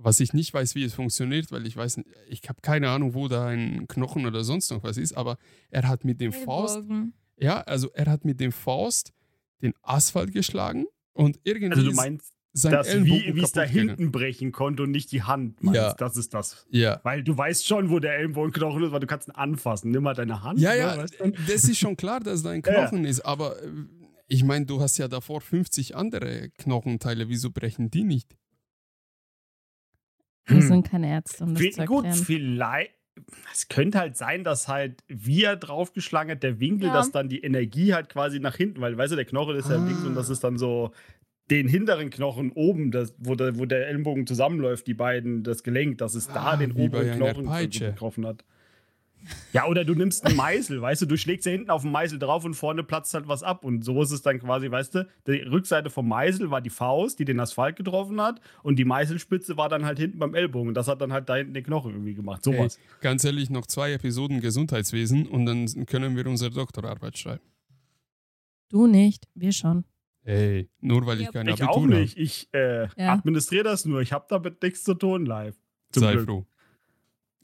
[0.00, 3.26] Was ich nicht weiß, wie es funktioniert, weil ich weiß, ich habe keine Ahnung, wo
[3.26, 5.38] da ein Knochen oder sonst noch was ist, aber
[5.70, 6.80] er hat mit dem Faust,
[7.36, 9.12] ja, also er hat mit dem Faust
[9.60, 13.62] den Asphalt geschlagen und irgendwie Also du meinst, sein dass Ellenbogen wie wie es da
[13.62, 13.88] kaputt gegangen.
[13.98, 15.94] hinten brechen konnte und nicht die Hand, meinst Ja.
[15.94, 16.66] Das ist das.
[16.70, 17.00] Ja.
[17.02, 19.90] Weil du weißt schon, wo der Ellenbogenknochen ist, weil du kannst ihn anfassen.
[19.90, 20.60] Nimm mal deine Hand.
[20.60, 21.32] Ja, ne, ja, weißt du?
[21.46, 22.80] das ist schon klar, dass da ein Ja, ja.
[22.88, 23.68] Knochen ist, aber äh,
[24.28, 28.36] ich meine, du hast ja davor 50 andere Knochenteile, wieso brechen die nicht?
[30.48, 30.62] Wir Hm.
[30.68, 32.24] sind keine Ärzte, um das Wie- zu Gut, erklären.
[32.26, 32.90] vielleicht.
[33.52, 36.92] Es könnte halt sein, dass halt, wie er draufgeschlagen hat, der Winkel, Ja.
[36.94, 39.76] dass dann die Energie halt quasi nach hinten, weil, weißt du, der Knochen ist ja
[39.76, 39.84] Ah.
[39.84, 40.92] links und das ist dann so
[41.50, 45.98] den hinteren Knochen oben, das, wo, der, wo der Ellenbogen zusammenläuft, die beiden, das Gelenk,
[45.98, 48.44] dass es da Ah, den wie bei oberen Knochen getroffen hat.
[49.52, 52.18] Ja, oder du nimmst einen Meißel, weißt du, du schlägst ja hinten auf den Meißel
[52.18, 53.64] drauf und vorne platzt halt was ab.
[53.64, 57.18] Und so ist es dann quasi, weißt du, die Rückseite vom Meißel war die Faust,
[57.18, 60.68] die den Asphalt getroffen hat, und die Meißelspitze war dann halt hinten beim Ellbogen.
[60.68, 62.42] Und das hat dann halt da hinten den Knochen irgendwie gemacht.
[62.44, 62.76] Sowas.
[62.76, 67.42] Ey, ganz ehrlich, noch zwei Episoden Gesundheitswesen und dann können wir unsere Doktorarbeit schreiben.
[68.70, 69.84] Du nicht, wir schon.
[70.24, 71.88] Ey, nur weil ich Ja, kein Ich Abitur auch habe.
[71.88, 72.18] nicht.
[72.18, 73.14] Ich äh, Ja.
[73.14, 74.00] administriere das nur.
[74.02, 75.56] Ich habe damit nichts zu tun live.
[75.90, 76.26] Zum Sei Glück.
[76.26, 76.46] froh.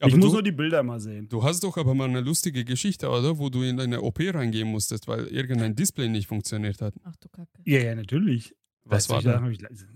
[0.06, 1.28] Ich Aber muss du, nur die Bilder mal sehen.
[1.28, 3.38] du hast doch aber mal eine lustige Geschichte, oder?
[3.38, 6.94] Wo du in deine OP reingehen musstest, weil irgendein Display nicht funktioniert hat.
[7.04, 7.58] Ach du Kacke.
[7.64, 8.54] Ja, ja, natürlich.
[8.84, 9.36] Was war Weißt da?
[9.36, 9.88] ich mich leise-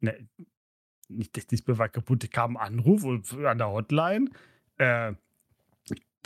[0.00, 0.28] Ne,
[1.08, 4.28] nicht das Display war kaputt, da kam ein Anruf und- an der Hotline.
[4.78, 5.14] Äh,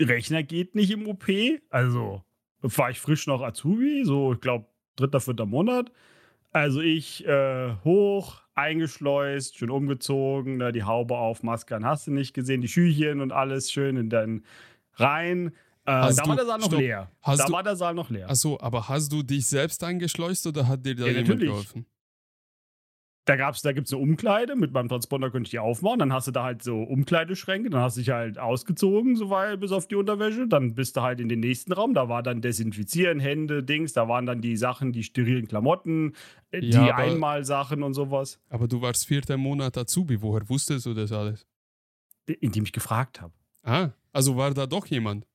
[0.00, 1.28] Rechner geht nicht im OP.
[1.68, 2.24] Also
[2.62, 5.92] war ich frisch noch Azubi, so ich glaube dritter, vierter Monat.
[6.52, 12.10] Also ich äh, hoch, eingeschleust, schön umgezogen, ne, die Haube auf, Maske an, hast du
[12.12, 14.44] nicht gesehen, die Schüchchen und alles schön in dann
[14.94, 15.48] rein.
[15.48, 15.52] Äh,
[15.86, 16.80] da du- war der Saal noch stopp.
[16.80, 17.10] leer.
[17.24, 18.28] Da du- war der Saal noch leer.
[18.28, 21.48] Achso, aber hast du dich selbst eingeschleust oder hat dir da Ja, jemand natürlich.
[21.48, 21.86] geholfen?
[23.26, 26.26] Da gab's, da gibt's eine Umkleide, mit meinem Transponder könnte ich die aufmachen, dann hast
[26.26, 29.94] du da halt so Umkleideschränke, dann hast du dich halt ausgezogen, soweit bis auf die
[29.94, 33.92] Unterwäsche, dann bist du halt in den nächsten Raum, da war dann Desinfizieren, Hände, Dings,
[33.92, 36.14] da waren dann die Sachen, die sterilen Klamotten,
[36.50, 40.86] äh, die Ja, aber- Einmalsachen und sowas, Aber du warst vierter Monat Azubi, woher wusstest
[40.86, 41.46] du das alles?
[42.40, 43.32] indem ich gefragt habe.
[43.64, 45.26] Ah, also war da doch jemand.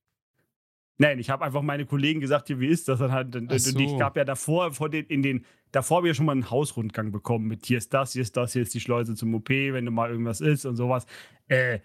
[0.97, 2.99] Nein, ich habe einfach meine Kollegen gesagt, hier, wie ist das?
[2.99, 3.77] Dann halt, Ach so.
[3.77, 6.49] ich gab ja davor, vor den, in den, davor habe ich ja schon mal einen
[6.49, 9.49] Hausrundgang bekommen mit hier ist das, hier ist das, hier ist die Schleuse zum OP,
[9.49, 11.05] wenn du mal irgendwas ist und sowas.
[11.47, 11.79] Äh,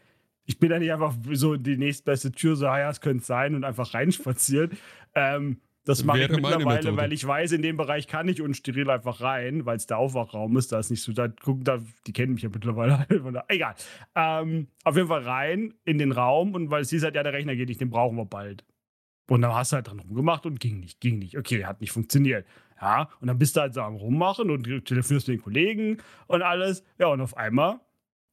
[0.46, 3.64] ich bin da nicht einfach so die nächstbeste Tür, so, ja, es könnte sein und
[3.64, 4.72] einfach reinspaziert.
[5.14, 9.22] Ähm, das mache ich mittlerweile, weil ich weiß, in dem Bereich kann ich unsteril einfach
[9.22, 10.72] rein, weil es der Aufwachraum ist.
[10.72, 13.06] Da ist nicht so, da gucken, da, die kennen mich ja mittlerweile.
[13.48, 13.74] Egal.
[14.14, 17.32] Ähm, auf jeden Fall rein in den Raum und weil es hieß halt, ja, der
[17.32, 18.64] Rechner geht nicht, den brauchen wir bald.
[19.30, 21.38] Und dann hast du halt dran rumgemacht und ging nicht, ging nicht.
[21.38, 22.44] Okay, hat nicht funktioniert.
[22.80, 26.42] Ja, und dann bist du halt so am Rummachen und telefonierst mit den Kollegen und
[26.42, 26.82] alles.
[26.98, 27.78] Ja, und auf einmal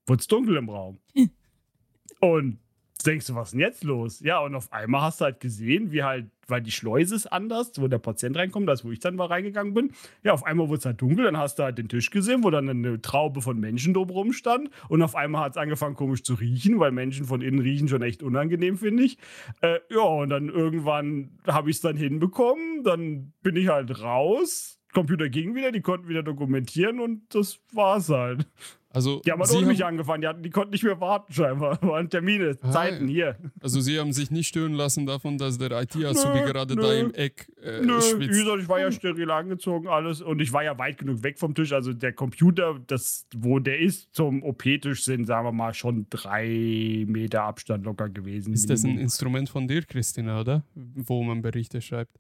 [0.08, 0.98] wurde es dunkel im Raum.
[2.20, 2.58] und
[3.06, 4.20] denkst du, was ist denn jetzt los?
[4.22, 7.74] Ja, und auf einmal hast du halt gesehen, wie halt, weil die Schleuse ist anders,
[7.78, 9.92] wo der Patient reinkommt, das wo ich dann mal reingegangen bin.
[10.24, 12.50] Ja, auf einmal wurde es halt dunkel, dann hast du halt den Tisch gesehen, wo
[12.50, 14.70] dann eine Traube von Menschen drum rumstand.
[14.90, 18.02] Und auf einmal hat es angefangen, komisch zu riechen, weil Menschen von innen riechen schon
[18.02, 19.18] echt unangenehm, finde ich.
[19.62, 22.84] Äh, ja, und dann irgendwann habe ich es dann hinbekommen.
[22.84, 24.77] Dann bin ich halt raus.
[24.98, 28.48] Computer ging wieder, die konnten wieder dokumentieren und das war's halt.
[28.90, 31.32] Also, Die haben halt Sie ohne mich angefangen, die, hatten, die konnten nicht mehr warten
[31.32, 31.78] scheinbar.
[31.84, 33.36] Waren Termine, Ah, Zeiten hier.
[33.62, 36.82] also Sie haben sich nicht stören lassen davon, dass der IT-Azubi gerade nö.
[36.82, 38.40] da im Eck äh, Nö, wie schwitzt.
[38.40, 40.22] gesagt, ich war ja steril angezogen, alles.
[40.22, 41.74] Und ich war ja weit genug weg vom Tisch.
[41.74, 47.06] Also der Computer, das, wo der ist, zum OP-Tisch sind, sagen wir mal, schon drei
[47.08, 48.54] Meter Abstand locker gewesen.
[48.54, 48.98] Ist das ein.
[48.98, 50.64] Instrument von dir, Christina, oder?
[50.74, 52.18] Wo man Berichte schreibt.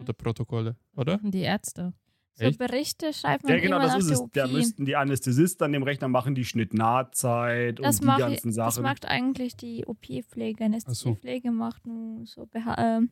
[0.00, 1.18] Oder Protokolle, oder?
[1.22, 1.92] Die Ärzte.
[2.34, 2.58] So Echt?
[2.58, 4.20] Berichte schreibt man Ja, genau, immer das nach ist der es.
[4.20, 4.32] OP.
[4.32, 8.74] Da müssten die Anästhesisten an dem Rechner machen, die Schnitt-Nahtzeit das, und die ganzen das
[8.74, 8.82] Sachen.
[8.84, 10.70] macht eigentlich die OP-Pflege.
[10.86, 11.10] Ach so.
[11.10, 13.10] Die Pflege macht nur so, beha- ähm,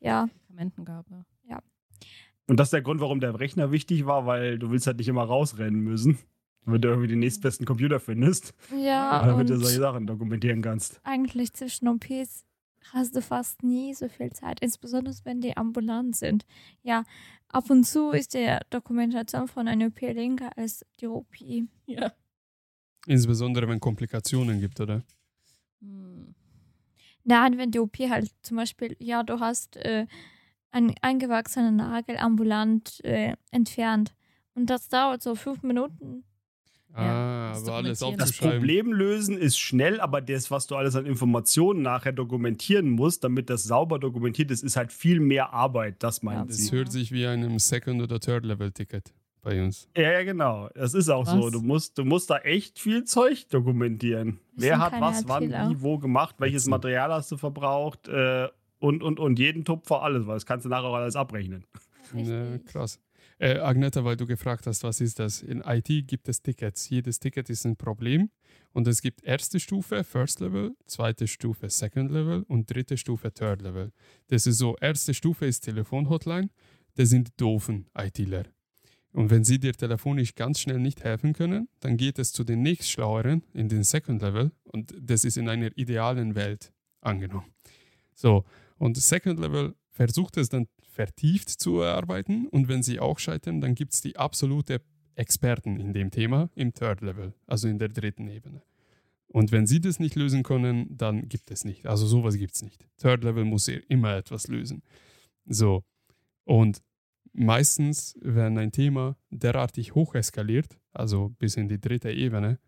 [0.00, 1.24] ja, Medikamentengabe.
[2.50, 5.08] Und das ist der Grund, warum der Rechner wichtig war, weil du willst halt nicht
[5.08, 6.16] immer rausrennen müssen,
[6.64, 10.98] damit du irgendwie den nächstbesten Computer findest, ja damit du solche Sachen dokumentieren kannst.
[11.04, 12.46] eigentlich zwischen OPs
[12.92, 16.46] hast du fast nie so viel Zeit, insbesondere wenn die ambulant sind.
[16.82, 17.04] Ja,
[17.48, 21.36] ab und zu ist die Dokumentation von einer OP länger als die OP.
[21.86, 22.12] Ja.
[23.06, 25.02] Insbesondere wenn Komplikationen gibt, oder?
[25.80, 26.34] Hm.
[27.24, 30.06] Nein, wenn die OP halt zum Beispiel, ja, du hast äh,
[30.70, 34.14] einen eingewachsenen Nagel ambulant äh, entfernt
[34.54, 36.24] und das dauert so fünf Minuten.
[36.98, 37.98] Ah, das aber alles.
[38.16, 38.36] Das.
[38.36, 43.50] Problem lösen ist schnell, aber das, was du alles an Informationen nachher dokumentieren musst, damit
[43.50, 46.02] das sauber dokumentiert ist, ist halt viel mehr Arbeit.
[46.02, 46.72] Das meint Ja, Das sie.
[46.76, 49.12] hört sich wie einem Second- oder Third-Level-Ticket.
[49.40, 49.88] bei uns.
[49.96, 50.68] Ja, ja, genau.
[50.74, 51.44] Das ist auch so.
[51.44, 51.52] Was?
[51.52, 54.40] Du musst, du musst da echt viel Zeug dokumentieren.
[54.56, 56.66] Wir Wer hat was, wann, wie, wo gemacht, welches.
[56.66, 58.48] Material hast du verbraucht äh,
[58.80, 61.64] und, und, und jeden Tupfer alles, weil das kannst du nachher auch alles abrechnen.
[62.14, 62.66] Ja, Richtig.
[62.66, 62.98] krass.
[63.40, 65.42] Äh, Agneta, weil du gefragt hast, was ist das?
[65.42, 66.88] In IT gibt es Tickets.
[66.88, 68.30] Jedes Ticket ist ein Problem.
[68.72, 73.62] Und es gibt erste Stufe, First Level, zweite Stufe, Second Level und dritte Stufe, Third
[73.62, 73.92] Level.
[74.26, 76.50] Das ist so, erste Stufe ist Telefonhotline.
[76.96, 78.44] Das sind die doofen ITler.
[79.12, 82.62] Und wenn sie dir telefonisch ganz schnell nicht helfen können, dann geht es zu den
[82.62, 84.50] nächstschlaueren in den Second Level.
[84.64, 87.52] Und das ist in einer idealen Welt angenommen.
[88.14, 88.44] So,
[88.78, 90.66] und Second Level versucht es dann
[90.98, 94.80] vertieft zu erarbeiten und wenn sie auch scheitern, dann gibt es die absolute
[95.14, 98.62] Experten in dem Thema im Third Level, also in der dritten Ebene.
[99.28, 101.86] Und wenn sie das nicht lösen können, dann gibt es nicht.
[101.86, 102.84] Also sowas gibt es nicht.
[102.96, 104.82] Third Level muss immer etwas lösen.
[105.46, 105.84] So.
[106.42, 106.82] Und
[107.32, 112.58] meistens, wenn ein Thema derartig hoch eskaliert, also bis in die dritte Ebene,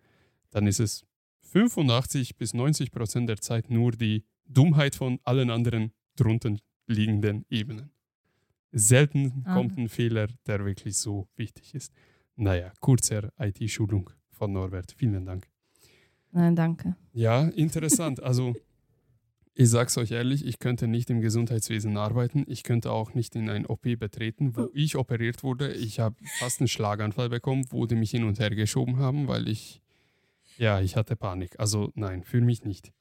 [0.50, 1.04] dann ist es
[1.48, 6.54] 85 bis 90 Prozent der Zeit nur die Dummheit von allen anderen drunter
[6.86, 7.90] liegenden Ebenen.
[8.72, 9.54] Selten Aha.
[9.54, 11.92] kommt ein Fehler, der wirklich so wichtig ist.
[12.36, 14.92] Naja, kurzer IT-Schulung von Norbert.
[14.96, 15.48] Vielen Dank.
[16.32, 16.96] Nein, danke.
[17.12, 18.20] Ja, interessant.
[18.22, 18.54] Also,
[19.54, 22.44] ich sag's euch ehrlich, ich könnte nicht im Gesundheitswesen arbeiten.
[22.46, 25.72] Ich könnte auch nicht in ein OP betreten, wo ich operiert wurde.
[25.74, 29.48] Ich habe fast einen Schlaganfall bekommen, wo die mich hin und her geschoben haben, weil
[29.48, 29.82] ich,
[30.56, 31.58] ja, ich hatte Panik.
[31.58, 32.92] Also, nein, für mich nicht.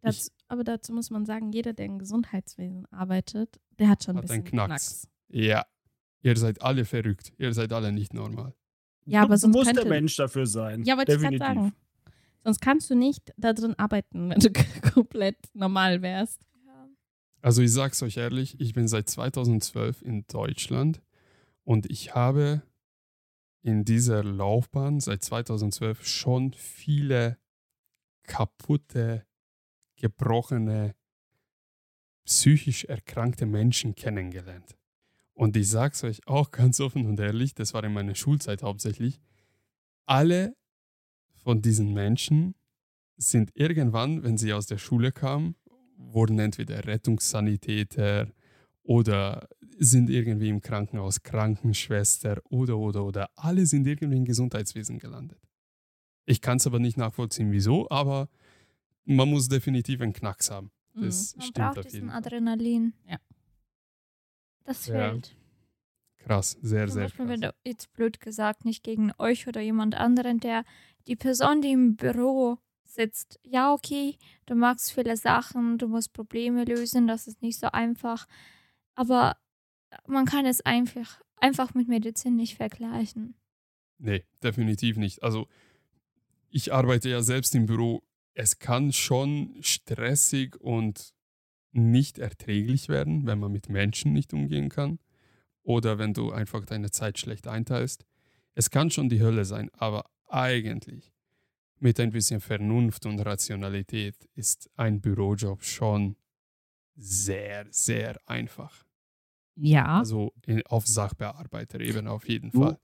[0.00, 4.22] Dazu, aber dazu muss man sagen, jeder, der im Gesundheitswesen arbeitet, der hat schon ein
[4.22, 4.68] Hat einen bisschen Knacks.
[4.68, 5.08] Knacks.
[5.28, 5.66] Ja,
[6.22, 7.32] ihr seid alle verrückt.
[7.38, 8.54] Ihr seid alle nicht normal.
[9.04, 10.84] Ja, aber du sonst muss könnte, der Mensch dafür sein.
[10.84, 11.56] Ja, wollte ich gerade Definitiv.
[11.56, 11.72] sagen.
[12.44, 14.50] Sonst kannst du nicht da drin arbeiten, wenn du
[14.94, 16.40] komplett normal wärst.
[17.40, 21.00] Also ich sag's euch ehrlich, ich bin seit 2012 in Deutschland
[21.62, 22.62] und ich habe
[23.62, 27.38] in dieser Laufbahn seit 2012 schon viele
[28.24, 29.26] kaputte,
[29.96, 30.94] gebrochene,
[32.24, 34.77] psychisch erkrankte Menschen kennengelernt.
[35.38, 39.20] Und ich sag's euch auch ganz offen und ehrlich, das war in meiner Schulzeit hauptsächlich,
[40.04, 40.56] alle
[41.44, 42.56] von diesen Menschen
[43.16, 45.54] sind irgendwann, wenn sie aus der Schule kamen,
[45.96, 48.32] wurden entweder Rettungssanitäter
[48.82, 55.40] oder sind irgendwie im Krankenhaus Krankenschwester oder oder oder alle sind irgendwie im Gesundheitswesen gelandet.
[56.26, 58.28] Ich kann es aber nicht nachvollziehen, wieso, aber
[59.04, 60.72] man muss definitiv einen Knacks haben.
[60.94, 62.18] Das Man stimmt braucht auf diesen jeden Fall.
[62.18, 62.92] Adrenalin.
[63.08, 63.18] Ja.
[64.68, 65.10] Das Ja.
[65.12, 65.34] fehlt.
[66.18, 67.52] Krass, sehr, Zum sehr Beispiel, wenn krass.
[67.52, 70.64] du jetzt blöd gesagt, nicht gegen euch oder jemand anderen, der
[71.06, 76.64] die Person, die im Büro sitzt, ja, okay, du magst viele Sachen, du musst Probleme
[76.64, 78.26] lösen, das ist nicht so einfach.
[78.94, 79.38] Aber
[80.06, 83.34] man kann es einfach, einfach mit Medizin nicht vergleichen.
[83.98, 85.22] Nee, definitiv nicht.
[85.22, 85.48] Also
[86.50, 88.02] ich arbeite ja selbst im Büro.
[88.34, 91.14] Es kann schon stressig und
[91.78, 94.98] nicht erträglich werden, wenn man mit Menschen nicht umgehen kann
[95.62, 98.04] oder wenn du einfach deine Zeit schlecht einteilst.
[98.54, 101.12] Es kann schon die Hölle sein, aber eigentlich
[101.78, 106.16] mit ein bisschen Vernunft und Rationalität ist ein Bürojob schon
[106.96, 108.84] sehr, sehr einfach.
[109.54, 109.98] Ja.
[109.98, 112.78] Also in, auf Sachbearbeiterebene auf jeden Du- Fall.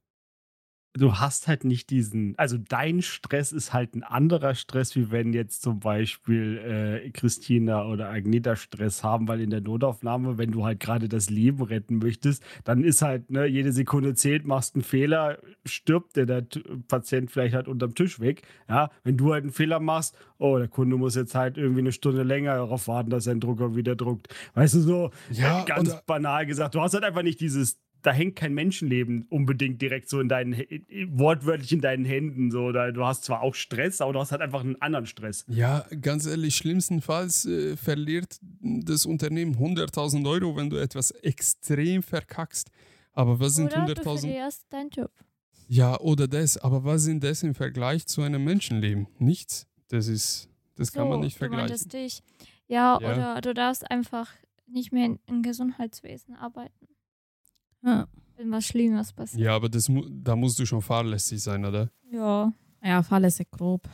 [0.96, 5.32] Du hast halt nicht diesen, also dein Stress ist halt ein anderer Stress, wie wenn
[5.32, 10.64] jetzt zum Beispiel äh, Christina oder Agneta Stress haben, weil in der Notaufnahme, wenn du
[10.64, 14.84] halt gerade das Leben retten möchtest, dann ist halt, ne, jede Sekunde zählt, machst einen
[14.84, 16.46] Fehler, stirbt der, der
[16.86, 18.42] Patient vielleicht halt unterm Tisch weg.
[18.68, 21.92] Ja, wenn du halt einen Fehler machst, oh, der Kunde muss jetzt halt irgendwie eine
[21.92, 24.28] Stunde länger darauf warten, dass sein Drucker wieder druckt.
[24.54, 28.36] Weißt du, so Ja, ganz banal gesagt, du hast halt einfach nicht dieses da hängt
[28.36, 30.52] kein Menschenleben unbedingt direkt so in deinen,
[31.08, 32.50] wortwörtlich in deinen Händen.
[32.50, 32.70] So.
[32.70, 35.44] Da, du hast zwar auch Stress, aber du hast halt einfach einen anderen Stress.
[35.48, 42.70] Ja, ganz ehrlich, schlimmstenfalls äh, verliert das Unternehmen 100.000 Euro, wenn du etwas extrem verkackst.
[43.12, 44.02] Aber was sind Oder du 100.000?
[44.20, 45.10] verlierst deinen Job.
[45.66, 46.58] Ja, oder das.
[46.58, 49.06] Aber was sind das im Vergleich zu einem Menschenleben?
[49.18, 49.66] Nichts.
[49.88, 51.68] Das ist, das kann man So, nicht du vergleichen.
[51.68, 52.22] meintest dich.
[52.66, 53.12] Ja, Ja.
[53.34, 54.30] oder du darfst einfach
[54.66, 56.86] nicht mehr in- im Gesundheitswesen arbeiten,
[57.84, 58.06] Ja.
[58.36, 59.42] wenn was Schlimmes passiert.
[59.42, 61.90] Ja, aber das, da musst du schon fahrlässig sein, oder?
[62.10, 62.52] Ja.
[62.82, 63.88] Ja, fahrlässig grob.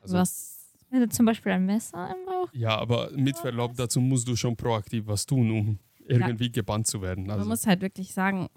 [0.00, 0.56] Also, Was?
[0.90, 2.48] Wenn du zum Beispiel ein Messer im Bauch.
[2.52, 7.00] Ja, aber mit Verlaub, dazu musst du schon proaktiv was tun, um irgendwie gebannt zu
[7.00, 7.26] werden.
[7.26, 8.48] Man Also, muss halt wirklich sagen,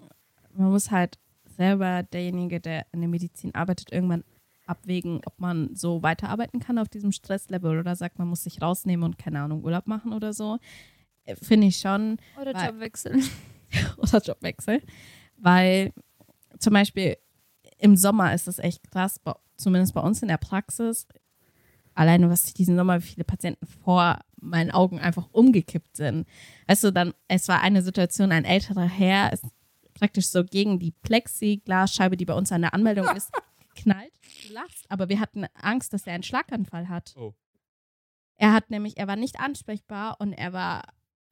[0.52, 1.18] man muss halt
[1.56, 4.24] selber derjenige, der in der Medizin arbeitet, irgendwann
[4.66, 9.04] abwägen, ob man so weiterarbeiten kann auf diesem Stresslevel oder sagt, man muss sich rausnehmen
[9.04, 10.58] und keine Ahnung, Urlaub machen oder so.
[11.24, 12.16] Äh, Finde ich schon.
[12.40, 13.20] Oder Weil- Jobwechsel.
[13.96, 14.82] oder Jobwechsel.
[15.36, 15.92] Weil
[16.58, 17.16] zum Beispiel,
[17.78, 19.20] im Sommer ist das echt krass,
[19.56, 21.06] zumindest bei uns in der Praxis.
[21.94, 26.26] Alleine, was ich diesen Sommer, wie viele Patienten vor meinen Augen einfach umgekippt sind.
[26.66, 29.44] Weißt du, dann, es war eine Situation, ein älterer Herr ist
[29.94, 33.30] praktisch so gegen die Plexiglasscheibe, die bei uns an der Anmeldung ist,
[33.74, 34.12] geknallt.
[34.50, 37.14] Lachst, aber wir hatten Angst, dass er einen Schlaganfall hat.
[37.16, 37.32] Oh.
[38.36, 40.82] Er hat nämlich, er war nicht ansprechbar und er war,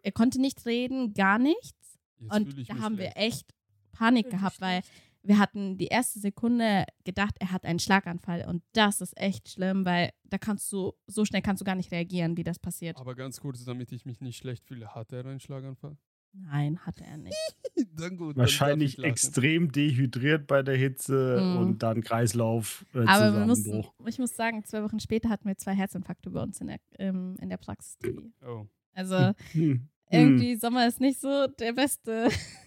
[0.03, 1.82] er konnte nicht reden, gar nichts.
[2.23, 3.53] Jetzt Und da haben wir echt
[3.93, 4.83] Panik gehabt, weil
[5.25, 9.85] wir hatten die erste Sekunde gedacht, er hat einen Schlaganfall und das ist echt schlimm,
[9.85, 12.97] weil da kannst du, so schnell kannst du gar nicht reagieren, wie das passiert.
[12.97, 15.97] Aber ganz kurz, damit ich mich nicht schlecht fühle, hat er einen Schlaganfall?
[16.35, 17.37] Nein, hatte er nicht.
[17.95, 18.37] Dann gut.
[18.37, 21.57] Wahrscheinlich extrem dehydriert bei der Hitze Mhm.
[21.59, 25.57] und dann Kreislauf äh, Aber wir mussten, ich muss sagen, zwei Wochen später hatten wir
[25.59, 27.99] zwei Herzinfarkte bei uns in der, ähm, in der Praxis.
[28.47, 28.67] Oh.
[28.95, 29.33] Also
[30.13, 30.21] Hm.
[30.21, 32.29] irgendwie Sommer ist nicht so der beste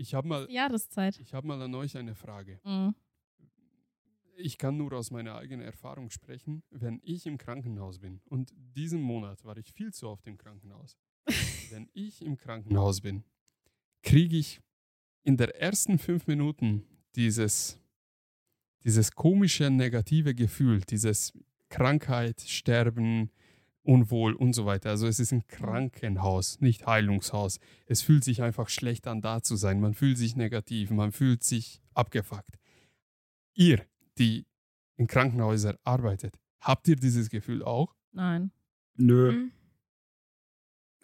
[0.00, 1.18] Ich habe mal, Jahreszeit.
[1.18, 2.60] ich hab mal an euch eine Frage.
[2.62, 2.94] Mhm.
[4.36, 8.20] Ich kann nur aus meiner eigenen Erfahrung sprechen, wenn ich im Krankenhaus bin.
[8.26, 10.96] Und diesen Monat war ich viel zu oft im Krankenhaus.
[11.70, 13.24] wenn ich im Krankenhaus bin,
[14.04, 14.60] kriege ich
[15.24, 16.86] in der ersten fünf Minuten
[17.16, 17.80] dieses,
[18.84, 21.32] dieses komische negative Gefühl, dieses
[21.70, 23.32] Krankheit, Sterben,
[23.88, 24.90] Unwohl und so weiter.
[24.90, 27.58] Also es ist ein Krankenhaus, nicht Heilungshaus.
[27.86, 29.80] Es fühlt sich einfach schlecht an, da zu sein.
[29.80, 32.58] Man fühlt sich negativ, man fühlt sich abgefuckt.
[33.54, 33.86] Ihr,
[34.18, 34.44] die
[34.98, 37.94] in Krankenhäusern arbeitet, habt ihr dieses Gefühl auch?
[38.12, 38.50] Nein.
[38.96, 39.32] Nö.
[39.32, 39.52] Mhm.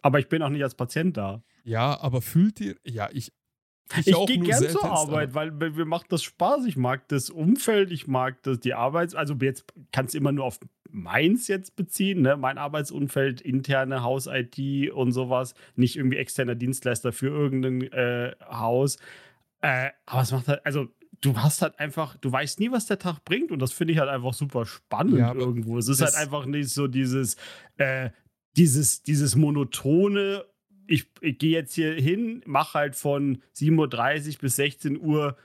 [0.02, 1.42] Aber ich bin auch nicht als Patient da.
[1.62, 3.32] Ja, aber fühlt ihr, ja, ich,
[4.04, 6.64] Ich, auch gehe gern zur Arbeit, weil mir macht das Spaß.
[6.66, 9.14] Ich mag das Umfeld, ich mag das, die Arbeit.
[9.14, 10.58] Also jetzt kannst du immer nur auf
[10.90, 12.36] meins jetzt beziehen, ne?
[12.36, 15.54] mein Arbeitsumfeld, interne Haus-IT und sowas.
[15.74, 18.96] Nicht irgendwie externer Dienstleister für irgendein äh, Haus.
[19.60, 20.88] Äh, aber es macht halt, also
[21.20, 23.98] du hast halt einfach, du weißt nie, was der Tag bringt und das finde ich
[23.98, 25.78] halt einfach super spannend Ja, irgendwo.
[25.78, 27.36] Es ist halt einfach nicht so dieses,
[27.76, 28.10] äh,
[28.56, 30.44] dieses, dieses monotone,
[30.86, 35.36] ich, ich gehe jetzt hier hin, mache halt von 7.30 Uhr bis 16 Uhr,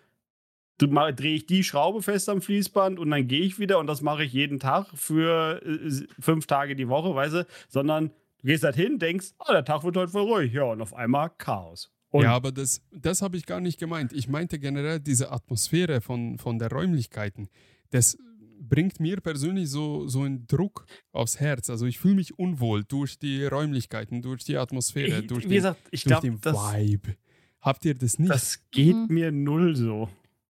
[0.78, 4.24] drehe ich die Schraube fest am Fließband und dann gehe ich wieder und das mache
[4.24, 8.12] ich jeden Tag für äh, fünf Tage die Woche, weißt du, sondern
[8.42, 10.94] du gehst halt hin, denkst, oh, der Tag wird heute voll ruhig, ja, und auf
[10.94, 11.92] einmal Chaos.
[12.12, 14.14] Und ja, aber das, das habe ich gar nicht gemeint.
[14.14, 17.50] Ich meinte generell diese Atmosphäre von, von der Räumlichkeiten.
[17.92, 18.18] Das
[18.60, 21.70] bringt mir persönlich so, so einen Druck aufs Herz.
[21.70, 25.56] Also ich fühle mich unwohl durch die Räumlichkeiten, durch die Atmosphäre, ich, durch, wie den,
[25.56, 27.16] gesagt, ich durch glaube, den das, Vibe.
[27.62, 28.32] Habt ihr das nicht?
[28.32, 29.08] das geht Mhm.
[29.10, 30.10] mir null so.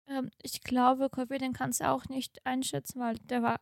[0.07, 3.59] Ähm, ich glaube, Covid, den kannst du auch nicht einschätzen, weil der war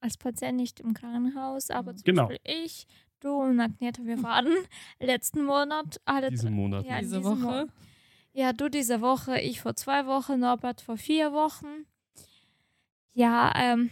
[0.00, 2.28] als Patient nicht im Krankenhaus, aber zum Genau.
[2.28, 2.86] Beispiel ich,
[3.20, 4.48] du und Agneta, wir waren
[5.00, 6.84] letzten Monat alle diesen Monat.
[6.86, 7.40] Ja, Diese Woche?
[7.42, 7.66] Woche.
[8.34, 11.86] Ja, du diese Woche, ich vor zwei Wochen, Norbert vor vier Wochen.
[13.14, 13.90] Ja, ähm,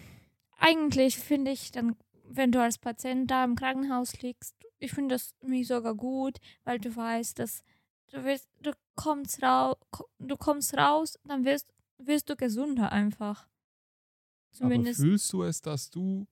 [0.59, 5.35] eigentlich finde ich dann, wenn du als Patient da im Krankenhaus liegst, ich finde das
[5.43, 7.63] mich sogar gut, weil du weißt, dass
[8.11, 9.77] du wirst, du kommst raus,
[10.19, 13.47] du kommst raus, dann wirst, wirst du gesunder einfach.
[14.53, 15.01] Zumindest.
[15.01, 16.27] Aber fühlst du es, dass du,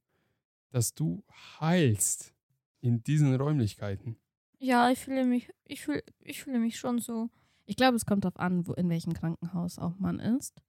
[0.71, 1.23] dass du
[1.61, 2.35] heilst
[2.81, 4.17] in diesen Räumlichkeiten?
[4.59, 7.31] Ja, ich fühle mich, ich fühle, ich fühle mich schon so.
[7.65, 10.61] Ich glaube, es kommt darauf an, wo, in welchem Krankenhaus auch man ist.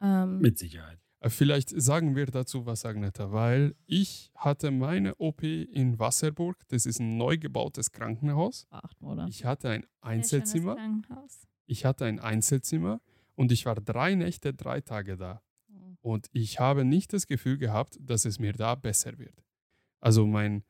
[0.00, 1.03] Ähm, Mit Sicherheit.
[1.28, 6.56] Vielleicht sagen wir dazu was, Agneta, weil ich hatte meine OP in Wasserburg.
[6.68, 8.66] Das ist ein neu gebautes Krankenhaus.
[8.70, 9.30] acht Monate.
[9.30, 10.76] Ich hatte ein Einzelzimmer.
[11.66, 13.00] Ich hatte ein Einzelzimmer
[13.36, 15.42] und ich war drei Nächte, drei Tage da.
[16.02, 19.42] Und ich habe nicht das Gefühl gehabt, dass es mir da besser wird.
[20.00, 20.64] Also mein,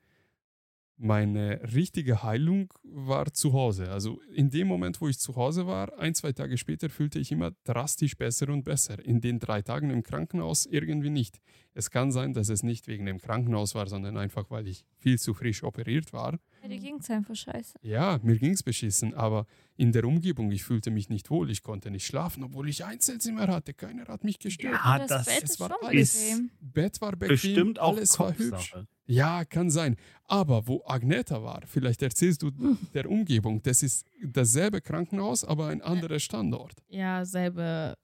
[0.97, 3.91] meine richtige Heilung war zu Hause.
[3.91, 7.31] Also in dem Moment, wo ich zu Hause war, ein, zwei Tage später fühlte ich
[7.31, 9.03] immer drastisch besser und besser.
[9.03, 11.41] In den drei Tagen im Krankenhaus irgendwie nicht.
[11.73, 15.19] Es kann sein, dass es nicht wegen dem Krankenhaus war, sondern einfach, weil ich viel
[15.19, 16.39] zu frisch operiert war.
[16.65, 17.77] Ja, die ging es einfach scheiße.
[17.83, 19.45] Ja, mir ging es beschissen, aber
[19.77, 21.51] in der Umgebung, ich fühlte mich nicht wohl.
[21.51, 23.73] Ich konnte nicht schlafen, obwohl ich Einzelzimmer hatte.
[23.73, 24.73] Keiner hat mich gestört.
[24.83, 26.51] Ja, das, das Bett es ist war schon alles- bequem.
[26.61, 28.73] Bett war bequem, Bestimmt auch alles war hübsch.
[29.05, 29.95] Ja, kann sein.
[30.23, 32.49] Aber wo Agneta war, vielleicht erzählst du
[32.95, 36.73] der Umgebung, das ist dasselbe Krankenhaus, aber ein anderer Standort.
[36.87, 37.95] Ja, selbe,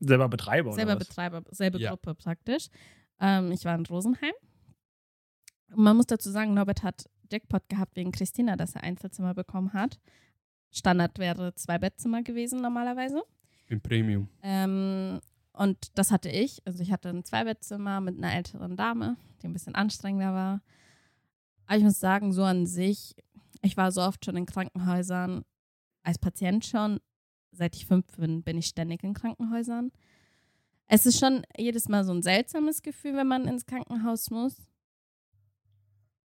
[0.00, 1.06] Selber Betreiber oder selber was?
[1.06, 1.90] Betreiber, selbe Ja.
[1.90, 2.68] Gruppe praktisch.
[3.20, 4.32] Ähm, ich war in Rosenheim.
[5.74, 9.98] Man muss dazu sagen, Norbert hat Jackpot gehabt wegen Christina, dass er Einzelzimmer bekommen hat.
[10.70, 13.22] Standard wäre zwei Bettzimmer gewesen normalerweise.
[13.68, 14.28] Im Premium.
[14.42, 15.20] Ähm,
[15.52, 16.62] und das hatte ich.
[16.66, 20.62] Also ich hatte ein Zweibettzimmer mit einer älteren Dame, die ein bisschen anstrengender war.
[21.66, 23.14] Aber ich muss sagen, so an sich,
[23.62, 25.44] ich war so oft schon in Krankenhäusern,
[26.02, 27.00] als Patient schon.
[27.52, 29.92] Seit ich fünf bin, bin ich ständig in Krankenhäusern.
[30.86, 34.56] Es ist schon jedes Mal so ein seltsames Gefühl, wenn man ins Krankenhaus muss.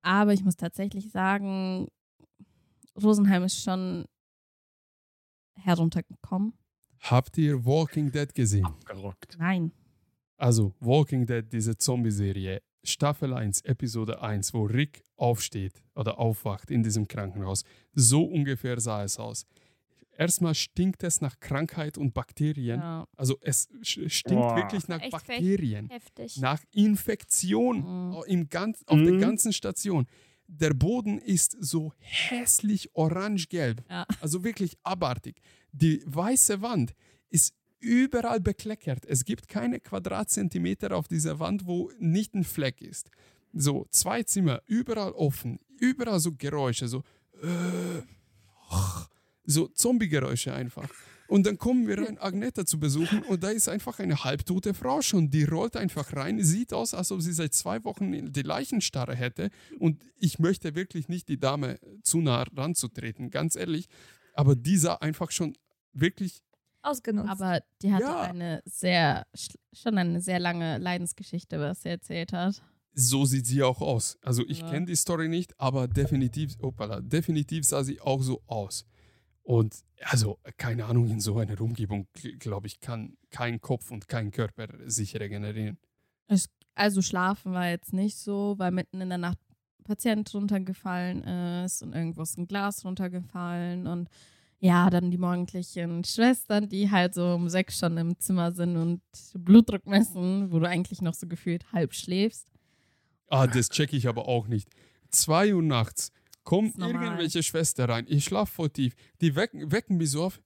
[0.07, 1.89] Aber ich muss tatsächlich sagen,
[3.03, 4.05] Rosenheim ist schon
[5.59, 6.53] heruntergekommen.
[7.01, 8.65] Habt ihr Walking Dead gesehen?
[8.65, 9.37] Abgerockt.
[9.37, 9.73] Nein.
[10.37, 16.85] Also Walking Dead, diese Zombie-Serie, Staffel 1, Episode 1, wo Rick aufsteht oder aufwacht in
[16.85, 17.65] diesem Krankenhaus.
[17.93, 19.45] So ungefähr sah es aus.
[20.19, 22.81] Erstmal stinkt es nach Krankheit und Bakterien.
[22.81, 23.07] Ja.
[23.17, 24.57] Also es stinkt Boah.
[24.57, 26.39] wirklich nach Echt Bakterien, Heftig.
[26.39, 28.23] nach Infektion Mhm.
[28.27, 29.21] im ganz, auf der Mhm.
[29.21, 30.07] ganzen Station.
[30.49, 33.85] Der Boden ist so hässlich orange-gelb.
[33.91, 34.07] Ja.
[34.21, 35.41] Also wirklich abartig.
[35.73, 36.95] Die weiße Wand
[37.29, 39.05] ist überall bekleckert.
[39.07, 43.11] Es gibt keine Quadratzentimeter auf dieser Wand, wo nicht ein Fleck ist.
[43.53, 47.03] So, zwei Zimmer, überall offen, überall so Geräusche, so,
[47.43, 48.03] äh,
[49.47, 50.89] so Zombie-Geräusche einfach.
[51.29, 55.03] Und dann kommen wir rein, Agneta zu besuchen und da ist einfach eine halbtote Frau
[55.03, 55.29] schon.
[55.29, 59.51] Die rollt einfach rein, sieht aus, als ob sie seit zwei Wochen die Leichenstarre hätte.
[59.81, 63.87] Und ich möchte wirklich nicht die Dame zu nah ranzutreten, ganz ehrlich.
[64.35, 65.57] Aber die sah einfach schon
[65.93, 66.43] wirklich,
[66.83, 67.29] Ausgenutzt.
[67.29, 68.21] Aber die hatte Ja.
[68.23, 72.63] eine sehr, sch- schon eine sehr lange Leidensgeschichte, was sie erzählt hat.
[72.99, 74.17] so sieht sie auch aus.
[74.23, 74.71] Also ich Ja.
[74.71, 78.87] kenne die Story nicht, aber definitiv, opala, definitiv sah sie auch so aus.
[79.47, 82.09] Und also, keine Ahnung, in so einer Umgebung,
[82.41, 85.79] glaube ich, kann kein Kopf und kein Körper sich regenerieren.
[86.75, 89.39] Also schlafen war jetzt nicht so, weil mitten in der Nacht
[89.79, 91.23] ein Patient runtergefallen
[91.65, 94.09] ist und irgendwo ist ein Glas runtergefallen und
[94.59, 99.01] ja, dann die morgendlichen Schwestern, die halt so um sechs schon im Zimmer sind und
[99.35, 102.49] Blutdruck messen, wo du eigentlich noch so gefühlt halb schläfst.
[103.29, 104.69] Ah, das checke ich aber auch nicht.
[105.11, 106.11] Zwei Uhr nachts
[106.47, 108.07] kommt irgendwelche Schwester rein.
[108.09, 108.95] Ich schlafe voll tief.
[109.21, 110.41] Die wecken, wecken mich so auf.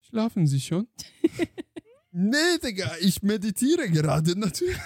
[0.00, 0.86] Schlafen Sie schon?
[2.12, 4.76] nee, Digga, ich meditiere gerade natürlich.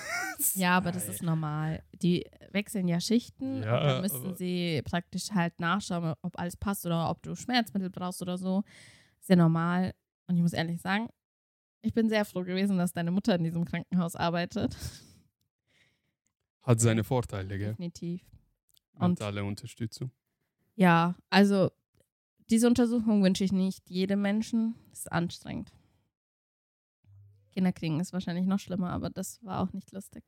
[0.54, 1.84] Ja, aber das ist normal.
[1.92, 6.86] Die wechseln ja Schichten Ja, und dann müssen sie praktisch halt nachschauen, ob alles passt
[6.86, 8.64] oder ob du Schmerzmittel brauchst oder so.
[9.20, 9.94] Ist ja normal.
[10.26, 11.08] Und ich muss ehrlich sagen,
[11.82, 14.74] ich bin sehr froh gewesen, dass deine Mutter in diesem Krankenhaus arbeitet.
[16.62, 17.70] Hat seine Vorteile, gell?
[17.72, 18.22] Definitiv.
[18.94, 20.10] Und- Mentale Unterstützung.
[20.80, 21.70] Ja, also
[22.48, 24.76] diese Untersuchung wünsche ich nicht jedem Menschen.
[24.88, 25.74] Das ist anstrengend.
[27.52, 30.24] Kinder kriegen ist wahrscheinlich noch schlimmer, aber das war auch nicht lustig.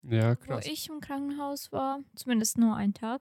[0.00, 0.66] Ja, wo krass.
[0.66, 3.20] ich im Krankenhaus war, zumindest nur einen Tag,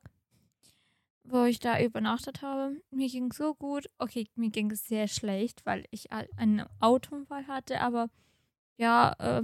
[1.26, 2.82] wo ich da übernachtet habe.
[2.90, 3.90] Mir ging so gut.
[3.98, 8.10] Okay, mir ging es sehr schlecht, weil ich einen Autounfall hatte, aber
[8.78, 9.44] ja, äh,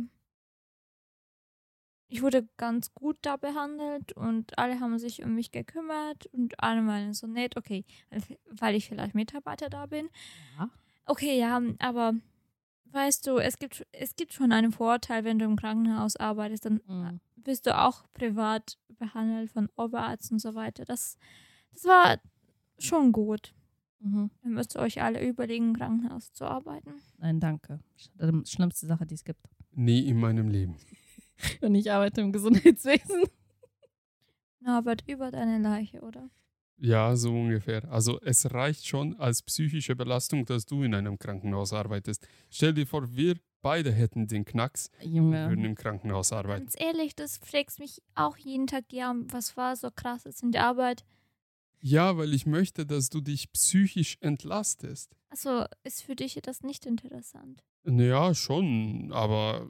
[2.12, 6.86] ich wurde ganz gut da behandelt und alle haben sich um mich gekümmert und alle
[6.86, 7.56] waren so nett.
[7.58, 7.86] Okay,
[8.52, 10.10] weil ich vielleicht Mitarbeiter da bin.
[10.58, 10.70] Ja.
[11.06, 12.14] Okay, ja, aber
[12.92, 16.82] weißt du, es gibt, es gibt schon einen Vorteil, wenn du im Krankenhaus arbeitest, dann
[16.86, 17.20] Mhm.
[17.38, 20.84] wirst du auch privat behandelt von Oberarzt und so weiter.
[20.86, 21.18] Das,
[21.74, 22.20] das war
[22.78, 23.54] schon gut.
[24.00, 24.32] Mhm.
[24.44, 26.94] Ihr müsst euch alle überlegen, im Krankenhaus zu arbeiten.
[27.20, 27.80] Nein, danke.
[28.20, 29.40] Die schlimmste Sache, die es gibt.
[29.72, 30.76] Nie in meinem Leben.
[31.62, 33.24] Und ich arbeite im Gesundheitswesen.
[34.60, 36.30] Norbert, über deine Leiche, oder?
[36.78, 37.88] Ja, so ungefähr.
[37.92, 42.28] Also es reicht schon als psychische Belastung, dass du in einem Krankenhaus arbeitest.
[42.50, 45.68] Stell dir vor, wir beide hätten den Knacks und würden Junge.
[45.68, 46.66] im Krankenhaus arbeiten.
[46.66, 50.66] Ganz ehrlich, das fragst mich auch jeden Tag, ja, was war so krasses in der
[50.66, 51.06] Arbeit?
[51.82, 55.16] Ja, weil ich möchte, dass du dich psychisch entlastest.
[55.30, 57.64] Also ist für dich das nicht interessant.
[57.86, 59.68] Ja, schon, aber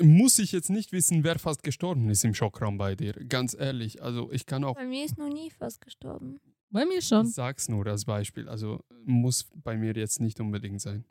[0.00, 3.12] muss ich jetzt nicht wissen, wer fast gestorben ist im Schockraum bei dir.
[3.28, 6.40] Ganz ehrlich, also ich kann auch, Bei mir ist noch nie fast gestorben.
[6.70, 7.26] Bei mir schon.
[7.26, 11.04] ich sag's nur als Beispiel, also muss bei mir jetzt nicht unbedingt sein.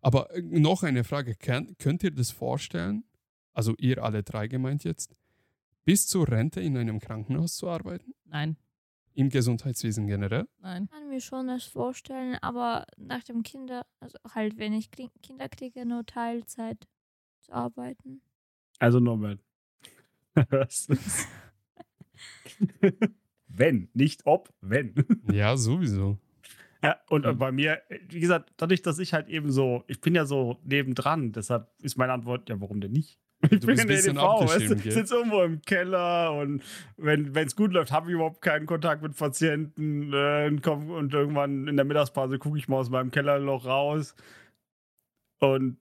[0.00, 3.04] Aber äh, noch eine Frage, Kann, könnt ihr das vorstellen?
[3.52, 5.14] Also ihr alle drei gemeint jetzt,
[5.84, 8.14] bis zur Rente in einem Krankenhaus zu arbeiten?
[8.24, 8.56] Nein,
[9.14, 10.48] Im Gesundheitswesen generell?
[10.58, 10.88] nein.
[10.88, 15.84] kann mir schon das vorstellen, aber nach dem Kinder, also halt, wenn ich Kinder kriege,
[15.84, 16.88] nur Teilzeit
[17.40, 18.22] zu arbeiten.
[18.82, 18.98] Also
[20.90, 21.28] ist-
[23.48, 24.94] wenn, nicht ob, wenn.
[25.32, 26.18] Ja, sowieso.
[26.82, 27.38] Ja, und äh, Mhm.
[27.38, 31.30] bei mir, wie gesagt, dadurch, dass ich halt eben so, ich bin ja so nebendran,
[31.32, 33.20] deshalb ist meine Antwort, ja, warum denn nicht?
[33.50, 34.92] Ich Du bist ein bisschen abgeschirmt, weißt du, gell?
[34.92, 36.62] sitze irgendwo im Keller und
[36.96, 41.12] wenn es gut läuft, habe ich überhaupt keinen Kontakt mit Patienten äh, und, komm, und
[41.14, 44.14] irgendwann in der Mittagspause gucke ich mal aus meinem Kellerloch raus
[45.40, 45.76] und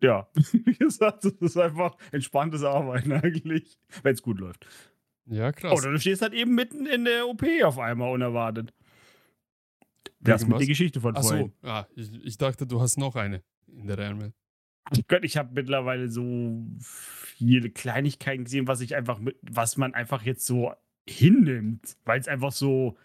[0.00, 4.66] ja, wie gesagt, das ist einfach entspanntes Arbeiten eigentlich, wenn es gut läuft.
[5.26, 5.78] Ja, krass.
[5.78, 8.72] Oder du stehst halt eben mitten in der OP auf einmal unerwartet.
[10.20, 11.52] Das mit die Geschichte von Ach vorhin.
[11.62, 14.32] so, ah, ich, ich dachte, du hast noch eine in der Ärmel.
[15.06, 20.22] Gott, ich habe mittlerweile so viele Kleinigkeiten gesehen, was ich einfach mit, was man einfach
[20.22, 20.72] jetzt so
[21.06, 22.96] hinnimmt, weil es einfach so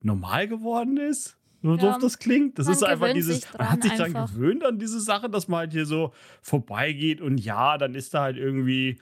[0.00, 1.37] normal geworden ist.
[1.62, 2.58] So Ja, doof das klingt.
[2.58, 4.32] Das man ist einfach dieses, sich man hat sich daran einfach.
[4.32, 8.22] gewöhnt an diese Sache, dass man halt hier so vorbeigeht und ja, dann ist da
[8.22, 8.98] halt irgendwie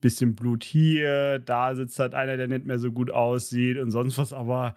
[0.00, 4.18] bisschen Blut hier, da sitzt halt einer, der nicht mehr so gut aussieht und sonst
[4.18, 4.76] was, aber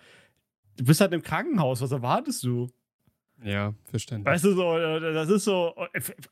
[0.77, 2.67] du bist halt im Krankenhaus, was erwartest du?
[3.43, 4.33] Ja, verständlich.
[4.33, 5.75] Weißt du, so, äh, das ist so,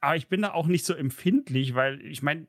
[0.01, 2.47] aber ich bin da auch nicht so empfindlich, weil ich meine,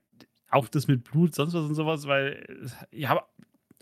[0.51, 2.47] auch das mit Blut, sonst was und sowas, weil
[2.91, 3.23] ich habe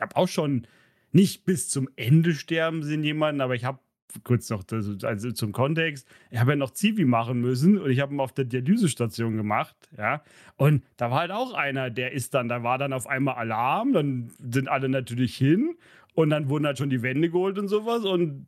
[0.00, 0.66] hab auch schon
[1.12, 3.78] nicht bis zum Ende sterben sehen jemanden, aber ich habe
[4.24, 8.14] kurz noch also zum Kontext, ich habe ja noch Zivi machen müssen und ich habe
[8.14, 10.22] ihn auf der Dialysestation gemacht, ja,
[10.56, 13.92] und da war halt auch einer, der ist dann, da war dann auf einmal Alarm,
[13.92, 15.76] dann sind alle natürlich hin
[16.14, 18.46] und dann wurden halt schon die Wände geholt und sowas und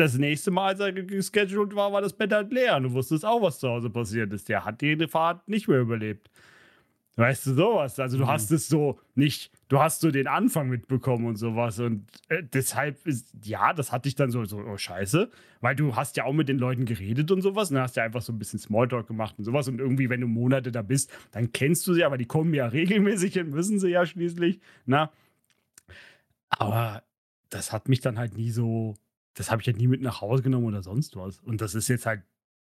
[0.00, 2.76] das nächste Mal, als er gescheduled war, war das Bett halt leer.
[2.76, 4.48] Und du wusstest auch, was zu Hause passiert ist.
[4.48, 6.30] Der hat die Fahrt nicht mehr überlebt.
[7.20, 8.00] Weißt du sowas?
[8.00, 8.28] Also du Mhm.
[8.28, 11.78] hast es so nicht, du hast so den Anfang mitbekommen und sowas.
[11.78, 15.30] Und äh, deshalb ist, ja, das hatte ich dann so, so, oh scheiße.
[15.60, 17.68] Weil du hast ja auch mit den Leuten geredet und sowas.
[17.68, 19.68] Und dann hast ja einfach so ein bisschen Smalltalk gemacht und sowas.
[19.68, 22.66] Und irgendwie, wenn du Monate da bist, dann kennst du sie, aber die kommen ja
[22.68, 24.58] regelmäßig hin, müssen sie ja schließlich.
[24.86, 25.12] Na?
[26.48, 27.02] Aber
[27.50, 28.94] das hat mich dann halt nie so,
[29.34, 31.38] das habe ich halt nie mit nach Hause genommen oder sonst was.
[31.40, 32.22] Und das ist jetzt halt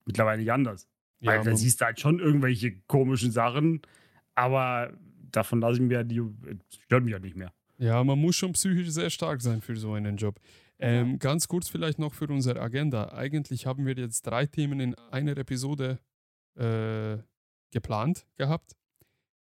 [0.05, 0.87] mittlerweile nicht anders.
[1.19, 3.81] ja, Weil da man, siehst du halt schon irgendwelche komischen Sachen,
[4.39, 4.93] aber
[5.31, 6.21] davon lasse ich mir, die
[6.85, 7.51] stört mich halt nicht mehr.
[7.77, 10.39] ja, man muss schon psychisch sehr stark sein für so einen Job.
[10.79, 13.11] Ähm, ganz kurz vielleicht noch für unsere Agenda.
[13.13, 15.99] Eigentlich haben wir jetzt drei Themen in einer Episode
[16.55, 17.17] äh,
[17.71, 18.77] geplant gehabt.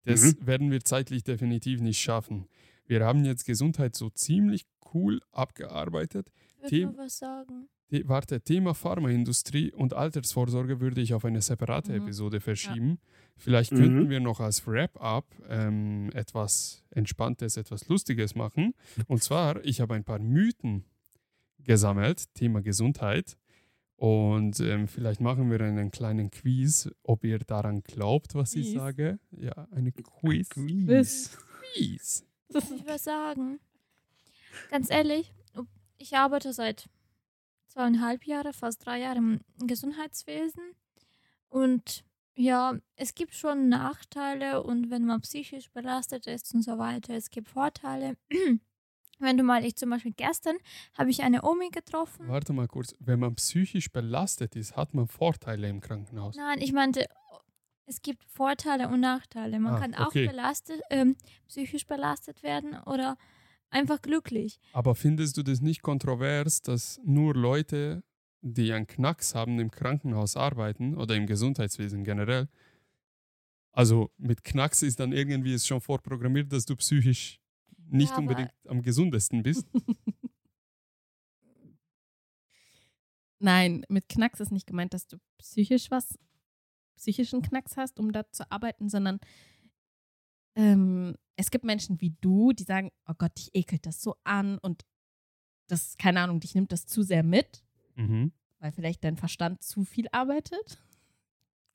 [0.03, 2.47] Das werden wir zeitlich definitiv nicht schaffen.
[2.87, 4.65] Wir haben jetzt Gesundheit so ziemlich
[4.95, 6.31] cool abgearbeitet.
[6.63, 7.69] Ich würde was sagen.
[7.91, 12.03] The warte, Thema Pharmaindustrie und Altersvorsorge würde ich auf eine separate Mhm.
[12.03, 12.99] Episode verschieben.
[13.37, 13.77] Vielleicht Mhm.
[13.77, 18.73] könnten wir noch als Wrap-up ähm, etwas Entspanntes, etwas Lustiges machen.
[19.07, 20.85] Und zwar, ich habe ein paar Mythen
[21.59, 23.37] gesammelt, Thema Gesundheit.
[23.97, 28.73] Und ähm, vielleicht machen wir einen kleinen Quiz, ob ihr daran glaubt, was ich Quiz?
[28.73, 29.19] sage.
[29.31, 30.49] Ja, eine Quiz.
[30.49, 31.37] Quiz.
[31.75, 32.25] Quiz.
[32.49, 33.59] Soll ich was sagen?
[34.71, 35.31] Ganz ehrlich,
[35.97, 36.89] ich arbeite seit
[37.71, 40.61] zweieinhalb Jahren, fast drei Jahren im Gesundheitswesen.
[41.49, 42.03] Und
[42.35, 47.29] ja, es gibt schon Nachteile und wenn man psychisch belastet ist und so weiter, es
[47.29, 48.15] gibt Vorteile.
[49.19, 50.55] Wenn du mal, ich zum Beispiel gestern,
[50.97, 52.27] habe ich eine Omi getroffen.
[52.27, 56.35] Warte mal kurz, wenn man psychisch belastet ist, hat man Vorteile im Krankenhaus.
[56.35, 57.05] Nein, ich meinte,
[57.85, 59.59] es gibt Vorteile und Nachteile.
[59.59, 60.25] Man Ah, kann auch okay.
[60.25, 61.15] belastet, ähm,
[61.47, 63.15] psychisch belastet werden oder
[63.71, 64.59] einfach glücklich.
[64.71, 68.03] Aber findest du das nicht kontrovers, dass nur Leute,
[68.41, 72.47] die einen Knacks haben, im Krankenhaus arbeiten oder im Gesundheitswesen generell?
[73.71, 77.39] Also mit Knacks ist dann irgendwie es schon vorprogrammiert, dass du psychisch
[77.89, 79.67] nicht Ja, unbedingt am gesundesten bist.
[83.39, 86.19] Nein, mit Knacks ist nicht gemeint, dass du psychisch was,
[86.95, 89.19] psychischen Knacks hast, um da zu arbeiten, sondern
[90.55, 94.57] ähm, es gibt Menschen wie du, die sagen, oh Gott, dich ekelt das so an
[94.59, 94.83] und
[95.67, 97.63] das, keine Ahnung, dich nimmt das zu sehr mit,
[97.95, 98.31] Mhm.
[98.59, 100.81] weil vielleicht dein Verstand zu viel arbeitet.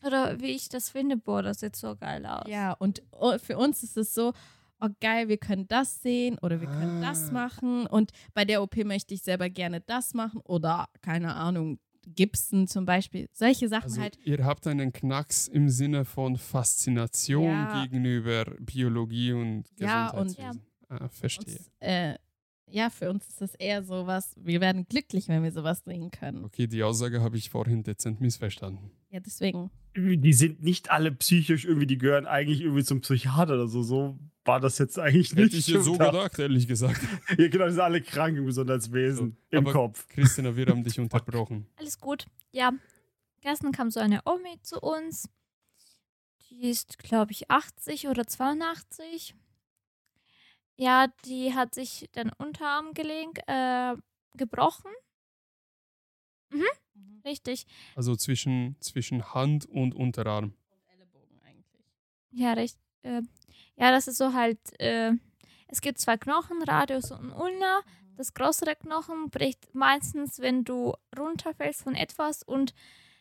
[0.04, 2.48] Oder wie ich das finde, boah, das sieht so geil aus.
[2.48, 4.32] Ja, und oh, für uns ist es so,
[4.80, 7.32] oh geil, wir können das sehen oder wir können das Ah.
[7.32, 12.66] machen und bei der OP möchte ich selber gerne das machen oder keine Ahnung, Gibson
[12.68, 13.28] zum Beispiel.
[13.32, 14.18] Solche Sachen Also halt.
[14.24, 17.82] ihr habt einen Knacks im Sinne von Faszination Ja.
[17.84, 20.62] gegenüber Biologie und Ja, und- Gesundheitswesen.
[20.88, 21.54] Ah, verstehe.
[21.56, 22.14] Uns, äh,
[22.70, 26.10] ja, für uns ist das eher so was, wir werden glücklich, wenn wir sowas sehen
[26.10, 26.44] können.
[26.44, 28.90] Okay, die Aussage habe ich vorhin dezent missverstanden.
[29.10, 29.70] Ja, deswegen.
[29.96, 33.82] Die sind nicht alle psychisch irgendwie, die gehören eigentlich irgendwie zum Psychiater oder so.
[33.82, 35.46] So war das jetzt eigentlich nicht.
[35.46, 36.12] Hätte ich jetzt so gedacht.
[36.12, 37.00] gedacht, ehrlich gesagt.
[37.38, 39.30] Ja, genau, die sind alle krank im Gesundheitswesen.
[39.32, 40.06] So, Im aber- Kopf.
[40.08, 41.66] Christina, wir haben dich unterbrochen.
[41.76, 42.26] Alles gut.
[42.52, 42.72] Ja,
[43.40, 45.28] gestern kam so eine Omi zu uns.
[46.48, 49.34] Die ist, glaube ich, 80 oder 82.
[50.76, 53.96] Ja, die hat sich den Unterarmgelenk äh,
[54.36, 54.90] gebrochen.
[56.50, 57.66] Mhm, richtig.
[57.94, 60.54] Also zwischen, zwischen Hand und Unterarm.
[60.94, 61.84] Ellenbogen eigentlich.
[62.30, 62.78] Ja, recht.
[63.02, 63.22] Äh,
[63.76, 64.58] ja, das ist so halt.
[64.80, 65.12] Äh,
[65.68, 67.80] es gibt zwei Knochen, Radius und Ulna.
[68.16, 72.72] Das größere Knochen bricht meistens, wenn du runterfällst von etwas und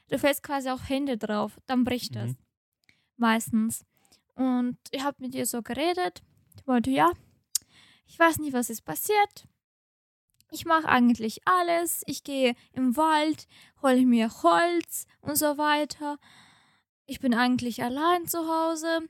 [0.09, 2.29] du fällst quasi auf Hände drauf, dann bricht das.
[2.29, 2.37] Mhm.
[3.17, 3.85] Meistens.
[4.35, 6.21] Und ich habe mit ihr so geredet.
[6.55, 7.11] Ich wollte, ja,
[8.05, 9.47] ich weiß nicht, was ist passiert.
[10.51, 12.03] Ich mache eigentlich alles.
[12.05, 13.47] Ich gehe im Wald,
[13.81, 16.17] hole mir Holz und so weiter.
[17.07, 19.07] ich bin eigentlich allein zu Hause.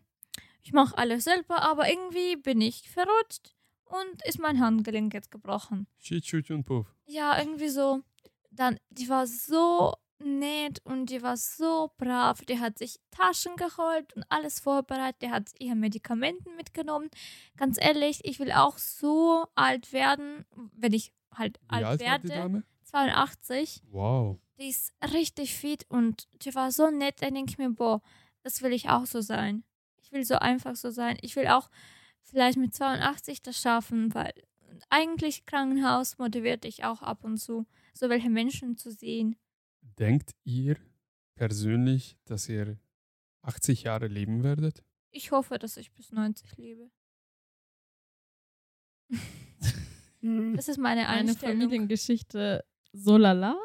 [0.65, 5.85] Ich mache alles selber, aber irgendwie bin ich verrutscht und ist mein Handgelenk jetzt gebrochen.
[5.99, 6.87] Shit, shoot und puff.
[7.05, 8.01] Ja, irgendwie so.
[8.49, 12.41] Dann, die war so nett und die war so brav.
[12.45, 15.21] Die hat sich Taschen geholt und alles vorbereitet.
[15.21, 17.11] Die hat ihre Medikamenten mitgenommen.
[17.57, 22.19] Ganz ehrlich, ich will auch so alt werden, wenn ich halt Wie alt, alt war
[22.19, 22.41] die werde.
[22.41, 22.63] Dame?
[22.85, 23.83] 82.
[23.91, 24.39] Wow.
[24.57, 27.21] Die ist richtig fit und die war so nett.
[27.21, 28.01] Da denke ich mir, boah,
[28.41, 29.63] das will ich auch so sein.
[30.15, 31.17] Ich will so einfach so sein.
[31.19, 31.69] Ich will auch
[32.21, 34.31] vielleicht mit 82 das schaffen, weil
[34.89, 39.35] eigentlich Krankenhaus motiviert dich auch ab und zu, so welche Menschen zu sehen.
[39.99, 40.77] Denkt ihr
[41.35, 42.79] persönlich, dass ihr
[43.41, 44.85] 80 Jahre leben werdet?
[45.11, 46.89] Ich hoffe, dass ich bis 90 lebe.
[50.21, 51.59] Das ist meine Meine Einstellung.
[51.59, 52.63] Familiengeschichte
[52.93, 53.57] so lala.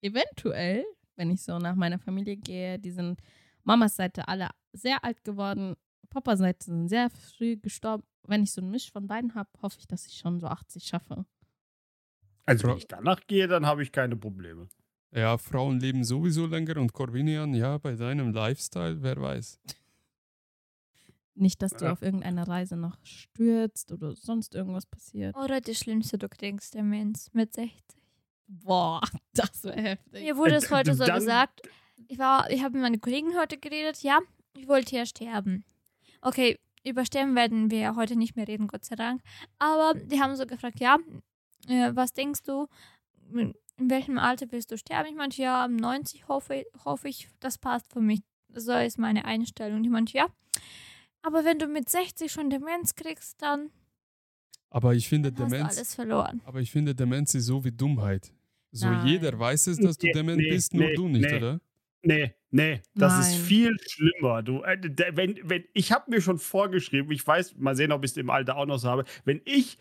[0.00, 0.84] Eventuell,
[1.14, 3.20] wenn ich so nach meiner Familie gehe, die sind
[3.62, 5.76] Mamas Seite alle sehr alt geworden.
[6.12, 8.04] Papas Seite sind sehr früh gestorben.
[8.24, 10.84] Wenn ich so ein Misch von beiden habe, hoffe ich, dass ich schon so 80
[10.84, 11.24] schaffe.
[12.44, 14.68] Also, wenn ich danach gehe, dann habe ich keine Probleme.
[15.14, 19.58] Ja, Frauen leben sowieso länger und Corvinian, ja, bei deinem Lifestyle, wer weiß.
[21.34, 21.92] Nicht, dass du Ja.
[21.92, 25.34] auf irgendeiner Reise noch stürzt oder sonst irgendwas passiert.
[25.36, 27.82] Oder die schlimmste, du denkst, Demenz mit 60.
[28.48, 29.00] Boah,
[29.34, 30.22] das wäre heftig.
[30.22, 31.62] Mir wurde Äh, es heute so dann- gesagt.
[32.08, 34.02] Ich war, ich habe mit meinen Kollegen heute geredet.
[34.02, 34.18] Ja,
[34.54, 35.64] ich wollte ja sterben.
[36.22, 39.20] Okay, über Sterben werden wir ja heute nicht mehr reden, Gott sei Dank.
[39.58, 40.96] Aber die haben so gefragt, ja,
[41.68, 42.66] äh, was denkst du,
[43.32, 45.08] in welchem Alter willst du sterben?
[45.10, 48.20] Ich meinte, ja, um 90 hoffe, hoffe ich, das passt für mich.
[48.54, 49.82] So ist meine Einstellung.
[49.84, 50.26] Ich meinte, ja.
[51.22, 53.70] Aber wenn du mit 60 schon Demenz kriegst, dann,
[54.70, 56.40] Aber ich finde, dann hast du Demenz, alles verloren.
[56.44, 58.32] aber ich finde, Demenz ist so wie Dummheit.
[58.72, 59.06] So Nein.
[59.06, 61.36] jeder weiß es, dass du Nee, dement nee, bist, nur nee, du nicht, nee.
[61.36, 61.60] oder?
[62.02, 63.44] Nee, nee, das ist Nein.
[63.44, 64.42] viel schlimmer.
[64.42, 64.78] Du, äh,
[65.12, 68.30] wenn, wenn, ich habe mir schon vorgeschrieben, ich weiß, mal sehen, ob ich es im
[68.30, 69.78] Alter auch noch so habe, wenn ich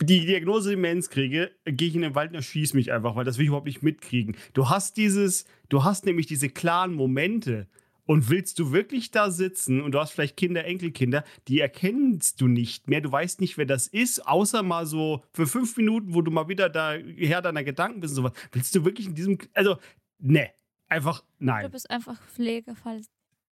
[0.00, 3.38] die Diagnose Demenz kriege, gehe ich in den Wald und erschieße mich einfach, weil das
[3.38, 4.36] will ich überhaupt nicht mitkriegen.
[4.52, 7.68] Du hast dieses, du hast nämlich diese klaren Momente.
[8.04, 12.48] Und willst du wirklich da sitzen und du hast vielleicht Kinder, Enkelkinder, die erkennst du
[12.48, 16.20] nicht mehr, du weißt nicht, wer das ist, außer mal so für fünf Minuten, wo
[16.20, 18.32] du mal wieder da Herr deiner Gedanken bist und sowas.
[18.50, 19.76] Willst du wirklich in diesem, also,
[20.18, 20.50] ne,
[20.92, 21.64] einfach nein.
[21.64, 23.02] Du bist einfach Pflegefall.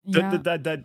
[0.05, 0.85] Ja, Da, da, da,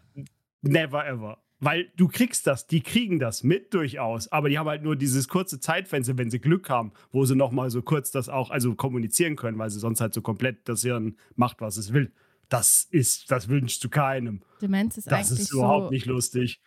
[0.61, 1.41] never ever.
[1.59, 5.29] Weil du kriegst das, die kriegen das mit durchaus, aber die haben halt nur dieses
[5.29, 9.37] kurze Zeitfenster, wenn sie Glück haben, wo sie nochmal so kurz das auch, also kommunizieren
[9.37, 12.13] können, weil sie sonst halt so komplett das Hirn macht, was es will.
[12.49, 14.43] Das ist, das wünschst du keinem.
[14.61, 16.61] Demenz ist Das eigentlich ist überhaupt so, nicht lustig.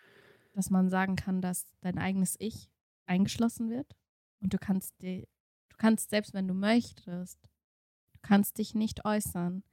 [0.53, 2.69] dass man sagen kann, dass dein eigenes Ich
[3.05, 3.95] eingeschlossen wird
[4.41, 5.27] und du kannst die,
[5.69, 7.37] du kannst selbst wenn du möchtest,
[8.13, 9.63] du kannst dich nicht äußern,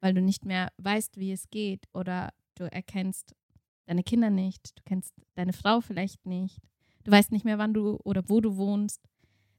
[0.00, 3.34] weil du nicht mehr weißt, wie es geht oder du erkennst
[3.86, 6.58] deine Kinder nicht, du kennst deine Frau vielleicht nicht,
[7.04, 9.00] du weißt nicht mehr, wann du oder wo du wohnst.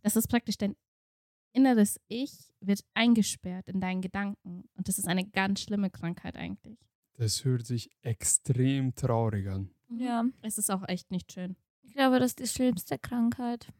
[0.01, 0.75] Das ist praktisch dein
[1.53, 6.77] inneres Ich wird eingesperrt in deinen Gedanken und das ist eine ganz schlimme Krankheit eigentlich.
[7.15, 9.71] Das hört sich extrem traurig an.
[9.89, 11.55] Ja, Es ist auch echt nicht schön.
[11.83, 13.71] ich glaube, das ist die schlimmste Krankheit.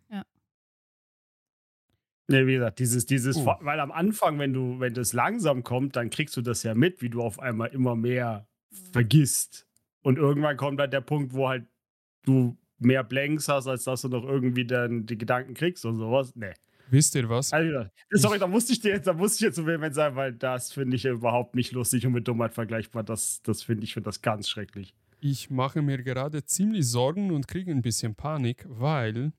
[2.30, 3.54] Ne, wie gesagt, dieses, dieses, Uh.
[3.62, 7.02] weil am Anfang, wenn du, wenn das langsam kommt, dann kriegst du das ja mit,
[7.02, 8.48] wie du auf einmal immer mehr
[8.92, 9.66] vergisst.
[10.02, 11.66] Und irgendwann kommt halt der Punkt, wo halt
[12.24, 16.34] du mehr Blanks hast, als dass du noch irgendwie dann die Gedanken kriegst und sowas.
[16.36, 16.54] Nee.
[16.90, 17.52] Wisst ihr was?
[17.52, 20.34] Also, sorry, da musste ich dir jetzt, da musste ich jetzt so vehement sein, weil
[20.34, 23.04] das finde ich überhaupt nicht lustig und mit Dummheit vergleichbar.
[23.04, 24.94] Das, das finde ich, finde das ganz schrecklich.
[25.20, 29.34] Ich mache mir gerade ziemlich Sorgen und kriege ein bisschen Panik, weil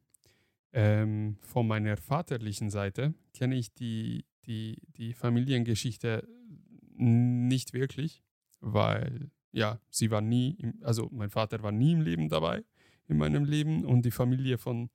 [0.73, 6.29] ähm, von meiner vaterlichen Seite kenne ich die, die, die Familiengeschichte
[6.97, 8.23] nicht wirklich,
[8.61, 12.64] weil ja, sie war nie, im, also mein Vater war nie im Leben dabei,
[13.07, 14.91] in meinem Leben und die Familie von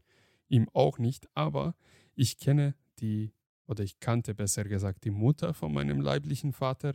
[0.47, 1.75] ihm auch nicht, aber
[2.15, 3.33] ich kenne die,
[3.65, 6.93] oder ich kannte besser gesagt die Mutter von meinem leiblichen Vater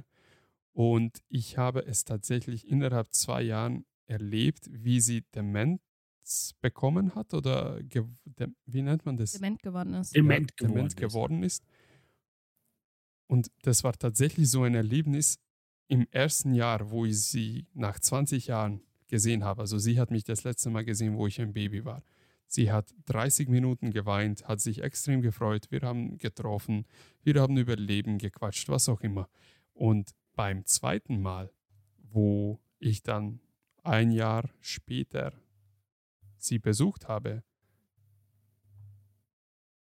[0.72, 5.22] und ich habe es tatsächlich innerhalb zwei Jahren erlebt, wie sie
[6.28, 7.80] Demenz bekommen hat oder
[8.66, 9.32] wie nennt man das?
[9.32, 10.14] Dement geworden ist.
[10.14, 10.96] Dement ja, dement geworden ist.
[10.96, 11.64] geworden ist.
[13.26, 15.38] Und das war tatsächlich so ein Erlebnis
[15.88, 19.62] im ersten Jahr, wo ich sie nach 20 Jahren gesehen habe.
[19.62, 22.02] Also sie hat mich das letzte Mal gesehen, wo ich ein Baby war.
[22.46, 25.70] Sie hat 30 Minuten geweint, hat sich extrem gefreut.
[25.70, 26.86] Wir haben getroffen,
[27.22, 29.28] wir haben über Leben gequatscht, was auch immer.
[29.74, 31.50] Und beim zweiten Mal,
[32.10, 33.40] wo ich dann
[33.82, 35.32] ein Jahr später
[36.48, 37.42] sie besucht habe,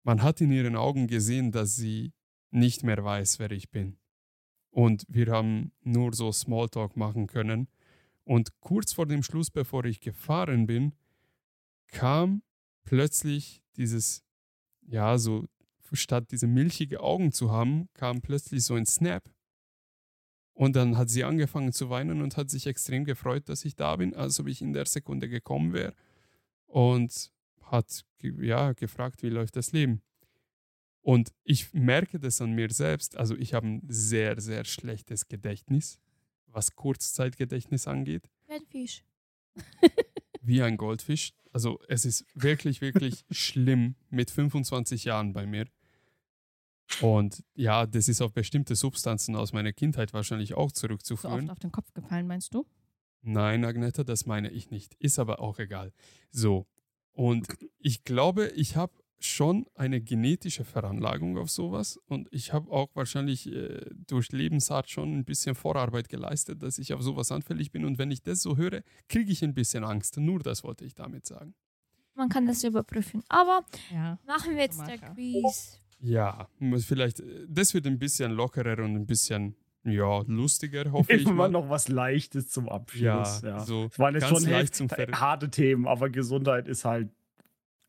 [0.04, 2.14] man hat in ihren Augen gesehen, dass sie
[2.52, 3.98] nicht mehr weiß, wer ich bin.
[4.72, 7.68] Und wir haben nur so Smalltalk machen können.
[8.24, 10.94] Und kurz vor dem Schluss, bevor ich gefahren bin,
[11.88, 12.44] kam
[12.84, 14.24] plötzlich dieses,
[14.82, 15.48] ja, so
[15.92, 19.30] statt diese milchige Augen zu haben, kam plötzlich so ein Snap.
[20.54, 23.96] Und dann hat sie angefangen zu weinen und hat sich extrem gefreut, dass ich da
[23.96, 25.94] bin, als ob ich in der Sekunde gekommen wäre.
[26.70, 27.32] Und
[27.64, 30.02] hat ja, gefragt, wie läuft das Leben.
[31.02, 33.18] Und ich merke das an mir selbst.
[33.18, 36.00] Also ich habe ein sehr, sehr schlechtes Gedächtnis,
[36.48, 38.30] was Kurzzeitgedächtnis angeht.
[38.48, 39.04] Wie ein Fisch.
[40.42, 41.34] Wie ein Goldfisch.
[41.52, 45.66] Also es ist wirklich, wirklich schlimm mit 25 Jahren bei mir.
[47.02, 51.42] Und ja, das ist auf bestimmte Substanzen aus meiner Kindheit wahrscheinlich auch So zurückzuführen.
[51.42, 52.66] oft auf den Kopf gefallen, meinst du?
[53.22, 54.96] Nein, Agneta, das meine ich nicht.
[54.96, 55.92] Ist aber auch egal.
[56.32, 56.68] So.
[57.12, 57.48] Und
[57.80, 63.52] ich glaube, ich habe schon eine genetische Veranlagung auf sowas und ich habe auch wahrscheinlich
[63.52, 67.98] äh, durch Lebensart schon ein bisschen Vorarbeit geleistet, dass ich auf sowas anfällig bin und
[67.98, 70.16] wenn ich das so höre, kriege ich ein bisschen Angst.
[70.18, 71.54] Nur das wollte ich damit sagen.
[72.16, 73.22] Man kann das überprüfen.
[73.28, 74.18] Aber Ja.
[74.26, 74.98] machen wir jetzt der.
[75.00, 75.82] Quiz.
[76.00, 76.48] Ja,
[76.78, 79.54] vielleicht, äh, das wird ein bisschen lockerer und ein bisschen,
[79.84, 81.50] ja, lustiger, hoffe ich Immer mal.
[81.50, 83.02] noch was Leichtes zum Abschluss.
[83.02, 87.10] Ja, Ja, so Es waren jetzt ganz schon leicht harte Themen, aber Gesundheit ist halt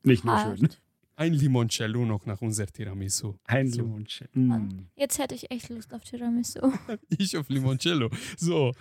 [0.02, 0.68] nicht nur schön.
[1.16, 3.34] ein Limoncello noch nach unser Tiramisu.
[3.44, 3.82] Ein So.
[3.82, 4.30] Limoncello.
[4.34, 4.62] Mann.
[4.68, 4.88] Mm.
[4.96, 6.60] Jetzt hätte ich echt Lust auf Tiramisu.
[7.18, 8.08] Ich auf Limoncello.
[8.38, 8.72] So,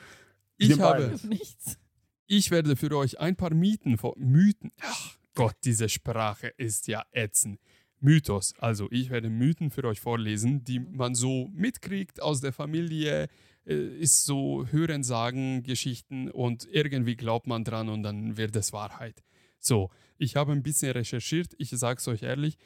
[0.58, 1.16] ich Wir habe.
[1.28, 1.78] Nichts.
[2.28, 7.04] ich werde für euch ein paar Mythen, vor- Mythen, ach Gott, diese Sprache ist ja
[7.12, 7.60] ätzend.
[8.02, 13.28] Mythos, also ich werde Mythen für euch vorlesen, die man so mitkriegt aus der Familie,
[13.66, 19.24] äh, ist so Hörensagen, Geschichten und irgendwie glaubt man dran und dann wird es Wahrheit.
[19.60, 22.58] So, ich habe ein bisschen recherchiert, ich sage es euch ehrlich,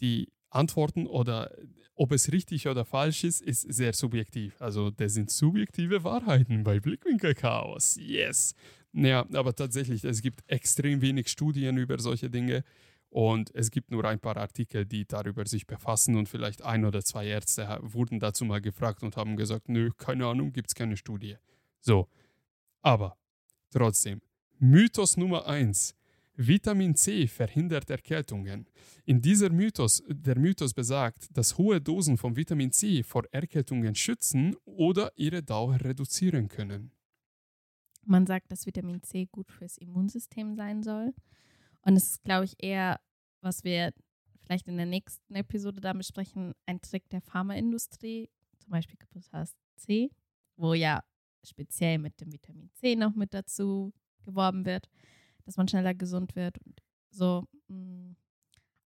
[0.00, 1.50] die Antworten oder
[1.94, 4.60] ob es richtig oder falsch ist, ist sehr subjektiv.
[4.60, 7.98] Also das sind subjektive Wahrheiten bei Blickwinkel Chaos.
[8.00, 8.54] Yes.
[8.92, 12.64] Ja, aber tatsächlich, es gibt extrem wenig Studien über solche Dinge
[13.10, 17.02] und es gibt nur ein paar Artikel, die darüber sich befassen und vielleicht ein oder
[17.02, 20.96] zwei Ärzte wurden dazu mal gefragt und haben gesagt, nö, keine Ahnung, gibt es keine
[20.96, 21.36] Studie.
[21.80, 22.08] So,
[22.82, 23.16] aber
[23.70, 24.20] trotzdem,
[24.58, 25.94] Mythos Nummer eins:
[26.34, 28.68] Vitamin C verhindert Erkältungen.
[29.04, 34.54] In dieser Mythos, der Mythos besagt, dass hohe Dosen von Vitamin C vor Erkältungen schützen
[34.64, 36.92] oder ihre Dauer reduzieren können.
[38.04, 41.12] Man sagt, dass Vitamin C gut fürs Immunsystem sein soll.
[41.82, 43.00] Und es ist, glaube ich, eher,
[43.40, 43.92] was wir
[44.40, 49.44] vielleicht in der nächsten Episode dann besprechen, ein Trick der Pharmaindustrie, zum Beispiel Glucosa
[49.76, 50.10] C,
[50.56, 51.02] wo ja
[51.46, 54.88] speziell mit dem Vitamin C noch mit dazu geworben wird,
[55.44, 57.44] dass man schneller gesund wird und so.
[57.68, 58.16] mm.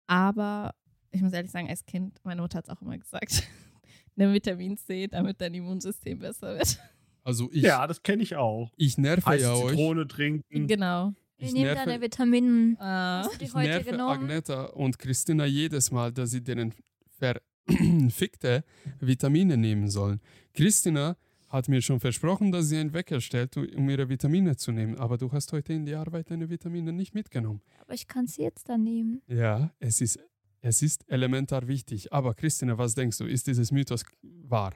[0.07, 0.75] Aber
[1.11, 3.43] ich muss ehrlich sagen, als Kind, meine Mutter hat es auch immer gesagt,
[4.15, 6.79] nimm Vitamin C, damit dein Immunsystem besser wird.
[7.23, 8.71] Also ich, Ja, das kenne ich auch.
[8.77, 9.69] ich nerve ja euch.
[9.69, 10.67] Zitrone trinken.
[10.67, 11.13] Genau.
[11.41, 12.75] Ich nerve- deine Vitaminen.
[12.75, 14.23] Äh, Hast du die Ich heute nerve genommen?
[14.23, 16.73] Agneta und Christina jedes Mal, dass sie denen
[17.17, 18.63] verfickte
[18.99, 20.19] Vitamine nehmen sollen.
[20.53, 21.17] Christina
[21.49, 24.97] hat mir schon versprochen, dass sie einen Wecker stellt, um ihre Vitamine zu nehmen.
[24.97, 27.61] Aber du hast heute in die Arbeit deine Vitamine nicht mitgenommen.
[27.79, 29.21] Aber ich kann sie jetzt dann nehmen.
[29.27, 30.19] Ja, es ist,
[30.61, 32.13] es ist elementar wichtig.
[32.13, 33.25] Aber Christina, was denkst du?
[33.25, 34.73] Ist dieses Mythos wahr?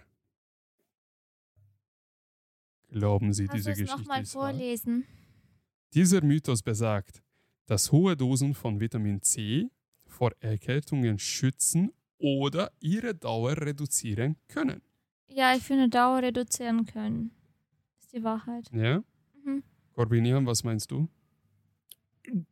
[2.90, 4.54] Glauben Sie, Kannst diese du es Geschichte nochmal ist wahr?
[5.96, 7.24] Dieser Mythos besagt,
[7.68, 9.70] dass hohe Dosen von Vitamin C
[10.06, 14.82] vor Erkältungen schützen oder ihre Dauer reduzieren können.
[15.30, 17.32] Ja, ich finde Dauer reduzieren können.
[18.02, 18.70] Ist die Wahrheit.
[18.74, 19.06] Ja?
[19.46, 19.64] Mhm.
[19.94, 21.08] Corbinian, was meinst du?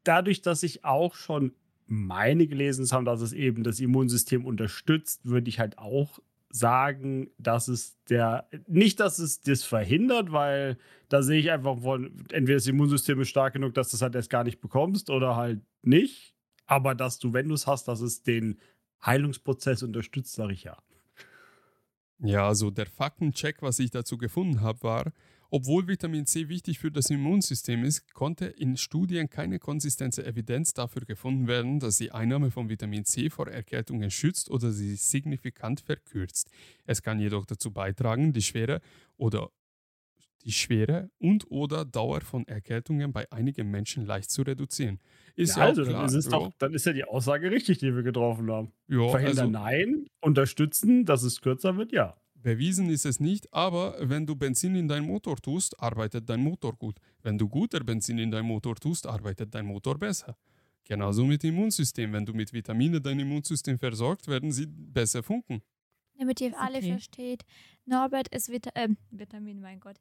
[0.05, 1.53] Dadurch, dass ich auch schon
[1.85, 6.19] meine gelesen habe, dass es eben das Immunsystem unterstützt, würde ich halt auch
[6.53, 10.77] sagen, dass es der, nicht, dass es das verhindert, weil
[11.09, 14.13] da sehe ich einfach von, entweder das Immunsystem ist stark genug, dass du es halt
[14.13, 16.35] erst gar nicht bekommst oder halt nicht.
[16.67, 18.59] Aber dass du, wenn du es hast, dass es den
[19.03, 20.77] Heilungsprozess unterstützt, sage ich ja.
[22.19, 25.13] Ja, also der Faktencheck, was ich dazu gefunden habe, war,
[25.55, 31.03] obwohl Vitamin C wichtig für das Immunsystem ist, konnte in Studien keine konsistente Evidenz dafür
[31.05, 36.49] gefunden werden, dass die Einnahme von Vitamin C vor Erkältungen schützt oder sie signifikant verkürzt.
[36.87, 38.81] Es kann jedoch dazu beitragen, die Schwere
[39.15, 39.51] oder
[40.43, 44.99] die Schwere und oder Dauer von Erkältungen bei einigen Menschen leicht zu reduzieren.
[45.35, 45.99] Ist ja, also, auch klar.
[45.99, 46.31] dann, ist es ja.
[46.31, 48.71] doch, dann ist ja die Aussage richtig, die wir getroffen haben.
[48.87, 52.17] ja, Verhindern also, nein, unterstützen, dass es kürzer wird, ja.
[52.43, 56.73] Bewiesen ist es nicht, aber wenn du Benzin in deinen Motor tust, arbeitet dein Motor
[56.75, 56.97] gut.
[57.21, 60.37] Wenn du guter Benzin in deinen Motor tust, arbeitet dein Motor besser.
[60.83, 62.11] Genauso mit dem Immunsystem.
[62.11, 65.61] Wenn du mit Vitaminen dein Immunsystem versorgt, werden sie besser funken.
[66.19, 66.91] damit ihr alle okay.
[66.91, 67.43] versteht.
[67.85, 69.95] Norbert ist Vita äh, Vitamin, mein Gott.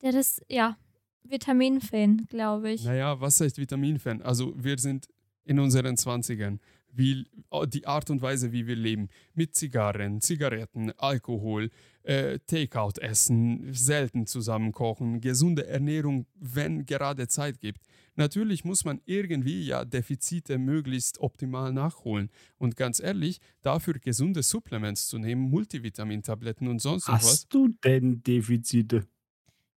[0.00, 0.78] Der ist, ja,
[1.24, 2.84] Vitamin-Fan, glaube ich.
[2.84, 4.22] Naja, was heißt Vitaminfan?
[4.22, 5.08] Also wir sind
[5.44, 6.58] in unseren 20ern.
[6.92, 7.26] Wie,
[7.68, 11.70] die Art und Weise, wie wir leben, mit Zigarren, Zigaretten, Alkohol,
[12.02, 17.82] äh, Takeout-Essen, selten zusammen kochen, gesunde Ernährung, wenn gerade Zeit gibt.
[18.16, 22.30] Natürlich muss man irgendwie ja Defizite möglichst optimal nachholen.
[22.58, 27.68] Und ganz ehrlich, dafür gesunde Supplements zu nehmen, Multivitamintabletten und sonst noch was, Hast du
[27.84, 29.06] denn Defizite?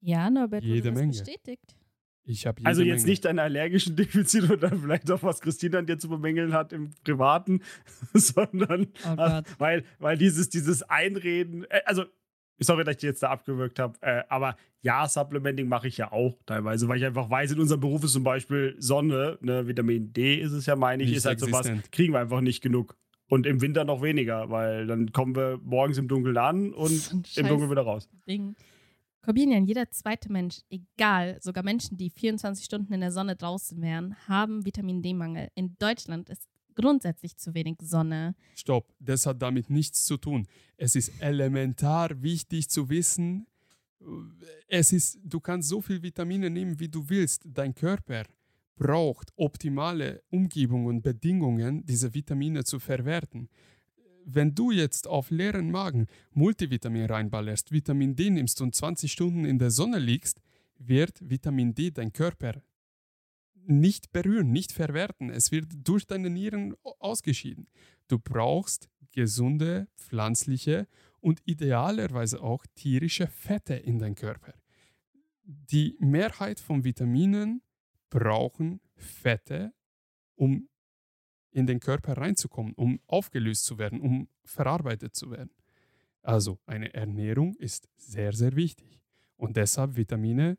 [0.00, 1.12] Ja, Norbert, Jede Menge.
[1.12, 1.76] bestätigt.
[2.24, 5.98] Ich habe Also jetzt nicht deine allergischen Defizite oder vielleicht auch was Christina an dir
[5.98, 7.60] zu bemängeln hat im Privaten,
[8.14, 9.44] sondern Oh Gott.
[9.58, 12.04] weil, weil dieses, dieses Einreden, äh, also
[12.58, 16.10] sorry, dass ich dich jetzt da abgewürgt habe, äh, aber ja, Supplementing mache ich ja
[16.12, 20.12] auch teilweise, weil ich einfach weiß, in unserem Beruf ist zum Beispiel Sonne, ne, Vitamin
[20.12, 22.96] D ist es ja, meine ich, Nicht ist halt sowas, kriegen wir einfach nicht genug.
[23.28, 27.10] Und im Winter noch weniger, weil dann kommen wir morgens im Dunkeln an und So
[27.16, 28.08] ein im Scheiß Dunkeln wieder raus.
[28.28, 28.54] Ding.
[29.22, 34.16] Corbinian, jeder zweite Mensch, egal, sogar Menschen, die 24 Stunden in der Sonne draußen wären,
[34.26, 35.48] haben Vitamin D-Mangel.
[35.54, 38.34] In Deutschland ist grundsätzlich zu wenig Sonne.
[38.54, 40.48] Stopp, das hat damit nichts zu tun.
[40.76, 43.46] Es ist elementar wichtig zu wissen,
[44.68, 47.42] es ist, du kannst so viel Vitamine nehmen, wie du willst.
[47.44, 48.24] Dein Körper
[48.76, 53.48] braucht optimale Umgebungen und Bedingungen, diese Vitamine zu verwerten.
[54.24, 59.58] Wenn du jetzt auf leeren Magen Multivitamin reinballerst, Vitamin D nimmst und 20 Stunden in
[59.58, 60.40] der Sonne liegst,
[60.78, 62.62] wird Vitamin D dein Körper
[63.64, 65.30] nicht berühren, nicht verwerten.
[65.30, 67.68] Es wird durch deine Nieren ausgeschieden.
[68.08, 70.88] Du brauchst gesunde, pflanzliche
[71.20, 74.54] und idealerweise auch tierische Fette in deinem Körper.
[75.44, 77.62] Die Mehrheit von Vitaminen
[78.10, 79.72] brauchen Fette,
[80.34, 80.68] um
[81.52, 85.50] in den Körper reinzukommen, um aufgelöst zu werden, um verarbeitet zu werden.
[86.22, 89.00] Also eine Ernährung ist sehr, sehr wichtig.
[89.36, 90.56] Und deshalb Vitamine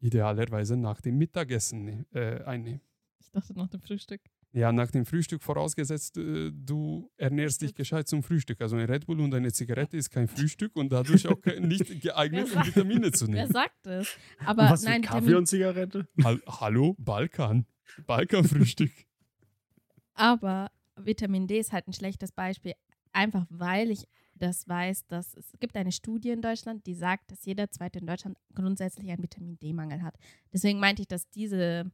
[0.00, 2.80] idealerweise nach dem Mittagessen äh, einnehmen.
[3.20, 4.20] Ich dachte nach dem Frühstück.
[4.52, 8.60] Ja, nach dem Frühstück vorausgesetzt, äh, du ernährst dich gescheit zum Frühstück.
[8.60, 12.48] Also ein Red Bull und eine Zigarette ist kein Frühstück und dadurch auch nicht geeignet,
[12.54, 13.52] um Vitamine zu Wer nehmen.
[13.52, 14.16] sagt es?
[14.40, 16.08] Und Aber was nein, Kaffee Vitamin, und Zigarette?
[16.24, 17.66] Hall Hallo, Balkan.
[18.06, 18.90] Balkan-Frühstück.
[20.16, 22.72] aber Vitamin D ist halt ein schlechtes Beispiel.
[23.12, 27.44] Einfach weil ich das weiß, dass es gibt eine Studie in Deutschland, die sagt, dass
[27.44, 30.14] jeder Zweite in Deutschland grundsätzlich einen Vitamin D-Mangel hat.
[30.52, 31.90] Deswegen meinte ich, dass diese,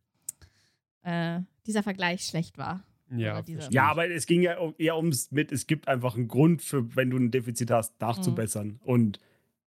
[1.03, 2.82] äh, dieser Vergleich schlecht war.
[3.15, 6.97] Ja, Ja, aber es ging ja eher ums mit, es gibt einfach einen Grund für,
[6.97, 8.81] wenn du ein Defizit hast, nachzubessern.
[8.82, 9.20] Und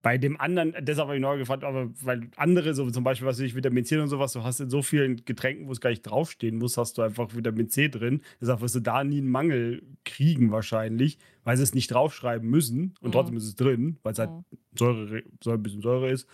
[0.06, 3.40] bei dem anderen, deshalb habe ich neu gefragt, aber weil andere, so zum Beispiel, was
[3.40, 6.02] ich, Vitamin C und sowas, du hast in so vielen Getränken, wo es gar nicht
[6.02, 8.22] draufstehen muss, hast du einfach Vitamin C drin.
[8.40, 12.94] Deshalb wirst du da nie einen Mangel kriegen wahrscheinlich, weil sie es nicht draufschreiben müssen
[13.00, 13.12] und Mhm.
[13.14, 14.44] trotzdem ist es drin, weil es halt Mhm.
[14.78, 16.28] Säure, Säure, ein bisschen Säure ist.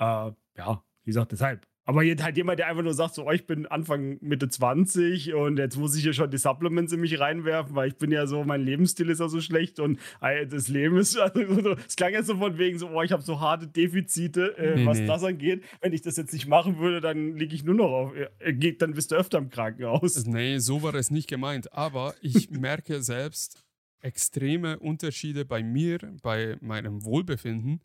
[0.00, 1.68] Äh, ja, wie gesagt, deshalb.
[1.86, 5.34] Aber jetzt halt jemand, der einfach nur sagt, so, oh, ich bin Anfang Mitte 20
[5.34, 8.26] und jetzt muss ich hier schon die Supplements in mich reinwerfen, weil ich bin ja
[8.26, 11.96] so, mein Lebensstil ist ja so schlecht und äh, das Leben ist, also, so, es
[11.96, 14.98] klang jetzt so von wegen so, oh, ich habe so harte Defizite, äh, Nee, was
[14.98, 15.06] nee.
[15.06, 15.62] das angeht.
[15.80, 18.94] Wenn ich das jetzt nicht machen würde, dann liege ich nur noch auf, äh, dann
[18.94, 20.24] bist du öfter im Krankenhaus.
[20.26, 21.72] Nee, so war es nicht gemeint.
[21.72, 23.64] Aber ich merke selbst
[24.00, 27.80] extreme Unterschiede bei mir, bei meinem Wohlbefinden.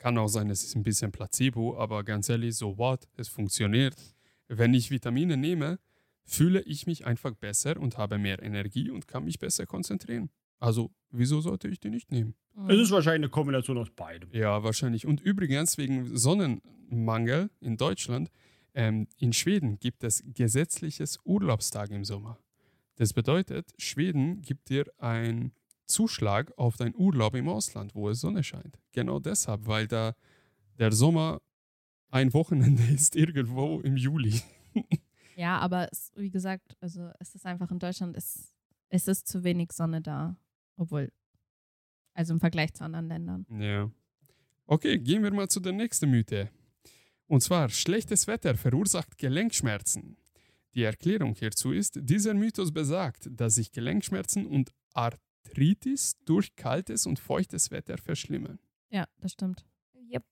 [0.00, 3.06] Kann auch sein, es ist ein bisschen Placebo, aber ganz ehrlich, so what?
[3.18, 3.94] Es funktioniert.
[4.48, 5.78] Wenn ich Vitamine nehme,
[6.24, 10.30] fühle ich mich einfach besser und habe mehr Energie und kann mich besser konzentrieren.
[10.58, 12.34] Also, wieso sollte ich die nicht nehmen?
[12.66, 14.30] Es ist wahrscheinlich eine Kombination aus beidem.
[14.32, 15.04] Ja, wahrscheinlich.
[15.06, 18.30] Und übrigens, wegen Sonnenmangel in Deutschland,
[18.72, 22.38] ähm, in Schweden gibt es gesetzliches Urlaubstag im Sommer.
[22.96, 25.52] Das bedeutet, Schweden gibt dir einen
[25.90, 28.78] Zuschlag auf deinen Urlaub im Ausland, wo es Sonne scheint.
[28.92, 30.14] Genau deshalb, weil da
[30.78, 31.40] der Sommer
[32.10, 34.40] ein Wochenende ist irgendwo im Juli.
[35.36, 38.54] Ja, aber es, wie gesagt, also es ist einfach in Deutschland, es,
[38.88, 40.36] es ist zu wenig Sonne da.
[40.76, 41.12] Obwohl,
[42.14, 43.46] also im Vergleich zu anderen Ländern.
[43.58, 43.90] Ja.
[44.66, 46.50] Okay, gehen wir mal zu der nächsten Mythe.
[47.26, 50.16] Und zwar, schlechtes Wetter verursacht Gelenkschmerzen.
[50.74, 54.72] Die Erklärung hierzu ist, dieser Mythos besagt, dass sich Gelenkschmerzen und
[55.44, 58.58] Arthritis durch kaltes und feuchtes Wetter verschlimmern.
[58.90, 59.64] Ja, das stimmt.
[60.12, 60.24] Yep.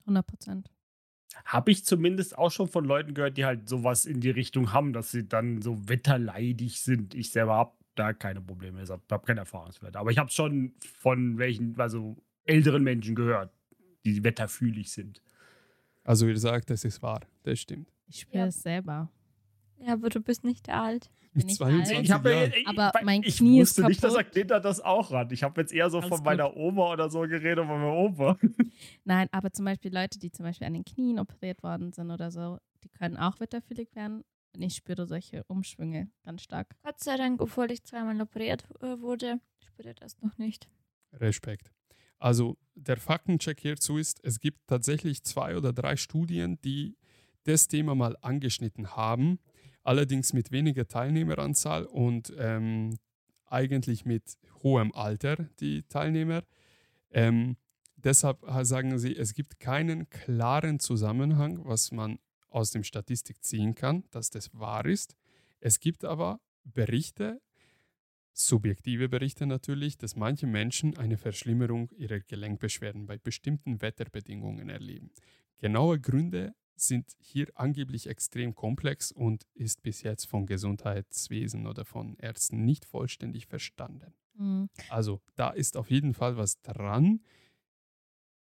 [0.00, 0.70] 100 Prozent.
[1.44, 4.92] Habe ich zumindest auch schon von Leuten gehört, die halt sowas in die Richtung haben,
[4.92, 7.14] dass sie dann so wetterleidig sind.
[7.14, 9.98] Ich selber habe da keine Probleme, ich habe hab keine Erfahrungswerte.
[9.98, 13.52] Aber ich habe schon von welchen, also älteren Menschen gehört,
[14.04, 15.22] die wetterfühlig sind.
[16.04, 17.88] Also ihr sagt, das ist wahr, das stimmt.
[18.06, 18.46] Ich spüre Ja.
[18.46, 19.10] es selber.
[19.78, 21.10] Ja, aber du bist nicht alt.
[21.32, 22.04] Bin ich 22 alt?
[22.04, 22.52] Ich habe Jahren.
[22.66, 24.34] Aber weil mein ich Knie ist wusste nicht, dass er kaputt.
[24.34, 25.32] Kinder das auch hat.
[25.32, 26.26] Ich habe jetzt eher so Alles von gut.
[26.26, 28.38] meiner Oma oder so geredet, von meinem Opa.
[29.04, 32.30] Nein, aber zum Beispiel Leute, die zum Beispiel an den Knien operiert worden sind oder
[32.30, 34.22] so, die können auch witterfühlig werden.
[34.54, 36.76] Und ich spüre solche Umschwünge ganz stark.
[36.84, 40.68] Gott sei Dank, obwohl ich zweimal operiert äh, wurde, spüre ich das noch nicht.
[41.14, 41.72] Respekt.
[42.20, 46.96] Also der Faktencheck hierzu ist, es gibt tatsächlich zwei oder drei Studien, die
[47.42, 49.40] das Thema mal angeschnitten haben,
[49.84, 52.98] allerdings mit weniger Teilnehmeranzahl und ähm,
[53.46, 56.42] eigentlich mit hohem Alter, die Teilnehmer.
[57.10, 57.56] Ähm,
[57.96, 64.04] deshalb sagen sie, es gibt keinen klaren Zusammenhang, was man aus dem Statistik ziehen kann,
[64.10, 65.16] dass das wahr ist.
[65.60, 67.40] Es gibt aber Berichte,
[68.32, 75.10] subjektive Berichte natürlich, dass manche Menschen eine Verschlimmerung ihrer Gelenkbeschwerden bei bestimmten Wetterbedingungen erleben.
[75.58, 82.16] Genaue Gründe sind hier angeblich extrem komplex und ist bis jetzt vom Gesundheitswesen oder von
[82.18, 84.14] Ärzten nicht vollständig verstanden.
[84.34, 84.68] Mhm.
[84.88, 87.20] Also da ist auf jeden Fall was dran.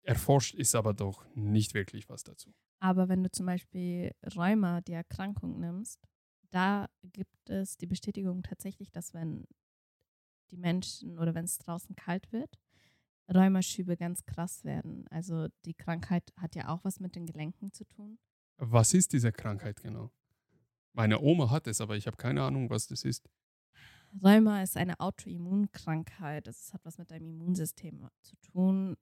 [0.03, 2.55] Erforscht ist aber doch nicht wirklich was dazu.
[2.81, 6.01] Aber wenn du zum Beispiel Rheuma, die Erkrankung nimmst,
[6.51, 9.47] da gibt es die Bestätigung tatsächlich, dass wenn
[10.51, 12.59] die Menschen oder wenn es draußen kalt wird,
[13.32, 15.07] Rheumaschübe ganz krass werden.
[15.09, 18.19] Also die Krankheit hat ja auch was mit den Gelenken zu tun.
[18.59, 20.11] Was ist diese Krankheit genau?
[20.93, 23.28] Meine Oma hat es, aber ich habe keine Ahnung, was das ist.
[24.23, 26.47] Rheuma ist eine Autoimmunkrankheit.
[26.48, 28.97] Es hat was mit deinem Immunsystem zu tun.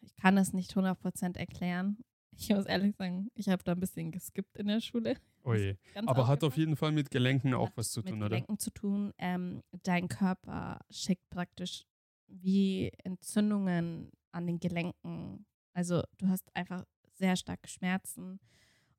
[0.00, 1.98] Ich kann es nicht 100% erklären.
[2.38, 5.16] Ich muss ehrlich sagen, ich habe da ein bisschen geskippt in der Schule.
[5.42, 5.78] Oje.
[5.94, 8.28] Ganz Oh Aber hat auf jeden Fall mit Gelenken auch was zu mit tun, oder?
[8.28, 9.14] Gelenken zu tun.
[9.16, 11.86] Ähm, dein Körper schickt praktisch
[12.28, 15.46] wie Entzündungen an den Gelenken.
[15.72, 16.84] Also du hast einfach
[17.14, 18.40] sehr starke Schmerzen.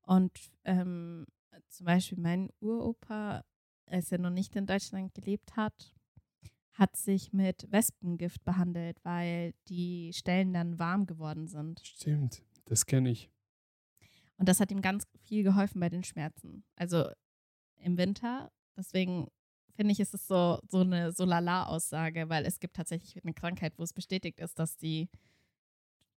[0.01, 0.31] Und
[0.63, 1.25] ähm,
[1.69, 3.43] zum Beispiel mein Uropa,
[3.85, 5.93] als er noch nicht in Deutschland gelebt hat,
[6.73, 11.81] hat sich mit Wespengift behandelt, weil die Stellen dann warm geworden sind.
[11.83, 13.31] Stimmt, das kenne ich.
[14.37, 16.63] Und das hat ihm ganz viel geholfen bei den Schmerzen.
[16.75, 17.09] Also
[17.79, 18.51] im Winter.
[18.75, 19.27] Deswegen
[19.77, 23.73] finde ich, ist es so, so eine so lala-Aussage, weil es gibt tatsächlich eine Krankheit,
[23.77, 25.07] wo es bestätigt ist, dass die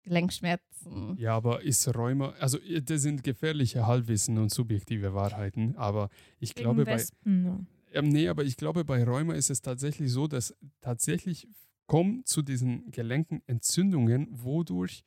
[0.04, 1.16] Gelenkschmerzen.
[1.18, 6.08] Ja, aber ist Rheuma, also äh, das sind gefährliche Halbwissen und subjektive Wahrheiten, aber
[6.40, 7.42] ich Wegen glaube bei, Wespen.
[7.42, 7.66] ne?
[7.92, 11.48] ähm, nee, aber ich glaube bei Rheuma ist es tatsächlich so, dass tatsächlich
[11.86, 15.04] kommen zu diesen Gelenken Entzündungen, wodurch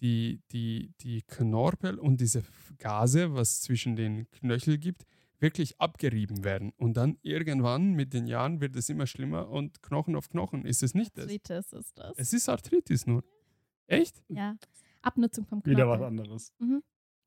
[0.00, 2.42] die, die, die Knorpel und diese
[2.78, 5.04] Gase, was zwischen den Knöchel gibt,
[5.40, 6.72] wirklich abgerieben werden.
[6.76, 10.64] Und dann irgendwann mit den Jahren wird es immer schlimmer und Knochen auf Knochen.
[10.64, 11.24] Ist es nicht das?
[11.24, 12.12] Arthritis ist das.
[12.16, 13.24] Es ist Arthritis nur.
[13.86, 14.22] Echt?
[14.28, 14.56] ja.
[15.02, 15.76] Abnutzung vom Knochen.
[15.76, 16.52] Wieder was anderes.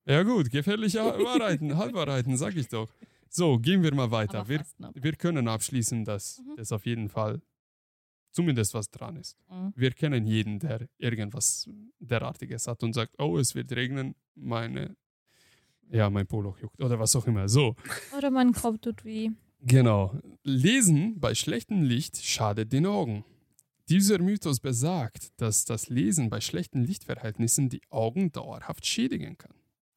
[0.05, 2.93] Ja gut, gefährliche Wahrheiten, Halbwahrheiten, sag ich doch.
[3.29, 4.47] So, gehen wir mal weiter.
[4.47, 4.63] Wir,
[4.93, 6.55] wir können abschließen, dass Mhm.
[6.57, 7.41] das auf jeden Fall
[8.31, 9.37] zumindest was dran ist.
[9.49, 9.73] Mhm.
[9.75, 11.67] Wir kennen jeden, der irgendwas
[11.99, 14.95] derartiges hat und sagt, oh, es wird regnen, meine,
[15.89, 17.47] ja, mein Poloch juckt oder was auch immer.
[17.47, 17.75] So,
[18.17, 19.29] Oder mein Kopf tut weh.
[19.61, 20.17] genau.
[20.43, 23.23] Lesen bei schlechtem Licht schadet den Augen.
[23.89, 29.53] Dieser Mythos besagt, dass das Lesen bei schlechten Lichtverhältnissen die Augen dauerhaft schädigen kann.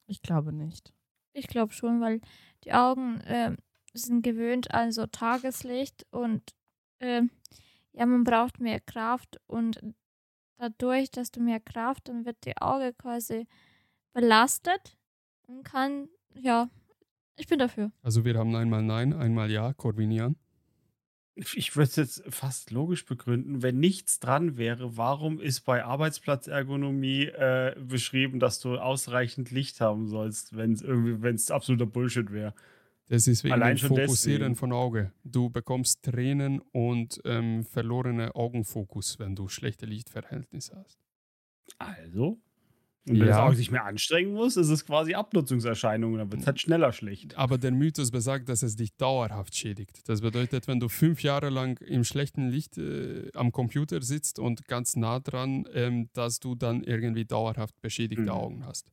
[0.07, 0.93] Ich glaube nicht.
[1.33, 2.19] Ich glaube schon, weil
[2.63, 3.57] die Augen ähm,
[3.93, 6.41] sind gewöhnt an so Tageslicht und
[6.99, 7.29] ähm,
[7.93, 9.79] ja, man braucht mehr Kraft und
[10.57, 13.47] dadurch, dass du mehr Kraft, dann wird die Auge quasi
[14.13, 14.96] belastet
[15.63, 16.69] kann, ja,
[17.37, 17.91] ich bin dafür.
[18.01, 20.35] Also wir haben einmal Nein, einmal Ja, Corvinian.
[21.35, 23.61] Ich würde es jetzt fast logisch begründen.
[23.61, 30.07] Wenn nichts dran wäre, warum ist bei Arbeitsplatzergonomie äh, beschrieben, dass du ausreichend Licht haben
[30.07, 32.55] sollst, wenn es irgendwie, wenn es absoluter Bullshit wäre?
[33.09, 34.55] Das ist wegen Allein dem Fokussieren deswegen.
[34.55, 35.13] von Auge.
[35.23, 40.99] Du bekommst Tränen und ähm, verlorene Augenfokus, wenn du schlechte Lichtverhältnisse hast.
[41.77, 42.39] Also?
[43.09, 43.45] Und wenn das Ja.
[43.45, 47.37] Auge sich mehr anstrengen muss, ist es quasi Abnutzungserscheinungen, dann wird es halt schneller schlecht.
[47.37, 50.07] Aber der Mythos besagt, dass es dich dauerhaft schädigt.
[50.09, 54.67] Das bedeutet, wenn du fünf Jahre lang im schlechten Licht äh, am Computer sitzt und
[54.67, 58.29] ganz nah dran, ähm, dass du dann irgendwie dauerhaft beschädigte Mhm.
[58.29, 58.91] Augen hast.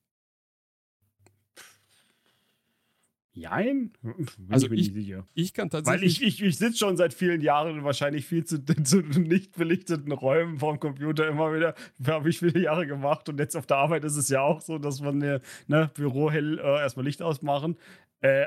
[3.37, 3.91] Jein?
[4.01, 5.17] Bin Also ich ich-.
[5.35, 6.23] Ich kann Weil tatsächlich.
[6.23, 10.13] ich, ich, ich sitze schon seit vielen Jahren in wahrscheinlich viel zu, zu nicht belichteten
[10.13, 11.75] Räumen vorm Computer immer wieder.
[12.07, 14.79] Habe ich viele Jahre gemacht und jetzt auf der Arbeit ist es ja auch so,
[14.79, 15.41] dass man ne,
[15.95, 17.77] Büro hell äh, erstmal Licht ausmachen.
[18.21, 18.47] Äh,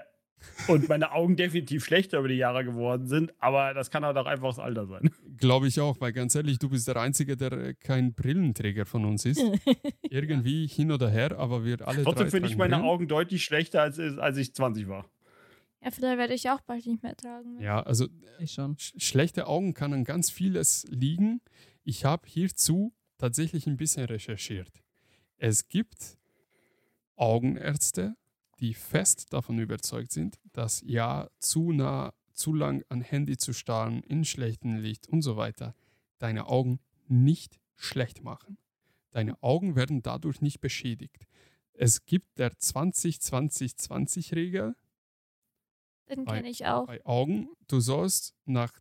[0.68, 4.26] und meine Augen definitiv schlechter über die Jahre geworden sind, aber das kann halt auch
[4.26, 5.10] einfach das Alter sein.
[5.38, 9.26] Glaube ich auch, weil ganz ehrlich, du bist der Einzige, der kein Brillenträger von uns
[9.26, 9.42] ist.
[10.10, 12.90] Irgendwie hin oder her, aber wir alle Trotzdem finde ich meine Brillen.
[12.90, 15.06] Augen deutlich schlechter, als, als ich 20 war.
[15.84, 17.62] Ja, vielleicht werde ich auch bald nicht mehr tragen.
[17.62, 18.08] Ja, also
[18.40, 18.78] Ich schon.
[18.80, 21.40] sch schlechte Augen kann an ganz vieles liegen.
[21.84, 24.72] Ich habe hierzu tatsächlich ein bisschen recherchiert.
[25.38, 26.18] Es gibt
[27.16, 28.16] Augenärzte,
[28.60, 34.02] die fest davon überzeugt sind, dass ja zu nah, zu lang an Handy zu starren,
[34.04, 35.76] in schlechtem Licht und so weiter,
[36.20, 38.58] deine Augen nicht schlecht machen.
[39.12, 41.28] Deine Augen werden dadurch nicht beschädigt.
[41.74, 44.76] Es gibt der 20-20-20-Regel
[46.10, 46.88] Den kenne ich auch.
[46.88, 47.50] bei Augen.
[47.68, 48.74] Du sollst nach,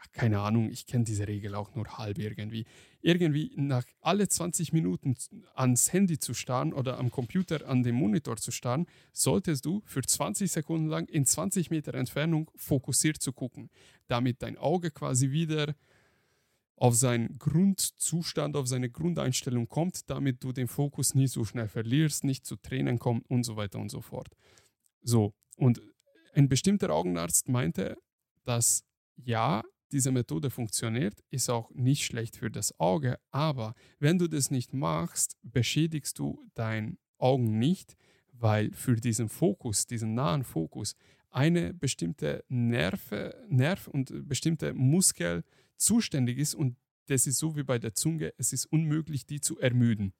[0.00, 2.66] ach, keine Ahnung, ich kenne diese Regel auch nur halb irgendwie,
[3.00, 5.16] irgendwie nach alle 20 Minuten
[5.54, 10.02] ans Handy zu starren oder am Computer an dem Monitor zu starren, solltest du für
[10.02, 13.70] 20 Sekunden lang in 20 Meter Entfernung fokussiert zu gucken,
[14.06, 15.74] damit dein Auge quasi wieder
[16.76, 22.22] auf seinen Grundzustand, auf seine Grundeinstellung kommt, damit du den Fokus nicht so schnell verlierst,
[22.22, 24.28] nicht zu Tränen kommt und so weiter und so fort.
[25.02, 25.82] So, und
[26.34, 27.96] ein bestimmter Augenarzt meinte,
[28.44, 28.84] dass
[29.16, 29.62] ja,
[29.92, 34.74] diese Methode funktioniert, ist auch nicht schlecht für das Auge, aber wenn du das nicht
[34.74, 37.96] machst, beschädigst du dein Augen nicht,
[38.32, 40.94] weil für diesen Fokus, diesen nahen Fokus,
[41.30, 45.44] eine bestimmte Nerve, Nerv und bestimmte Muskel
[45.76, 49.58] zuständig ist und das ist so wie bei der Zunge, es ist unmöglich, die zu
[49.58, 50.12] ermüden.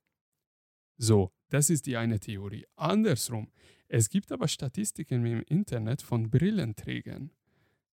[0.97, 2.66] So, das ist die eine Theorie.
[2.77, 3.51] Andersrum,
[3.89, 7.31] es gibt aber Statistiken im Internet von Brillenträgern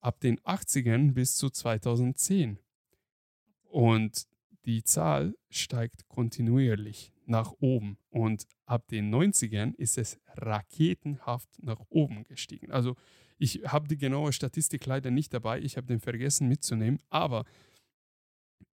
[0.02, 2.58] ab den 80ern bis zu 2010.
[3.70, 4.26] Und
[4.66, 7.96] die Zahl steigt kontinuierlich nach oben.
[8.10, 12.70] Und ab den 90ern ist es raketenhaft nach oben gestiegen.
[12.70, 12.96] Also
[13.38, 17.44] ich habe die genaue Statistik leider nicht dabei, ich habe den vergessen mitzunehmen, aber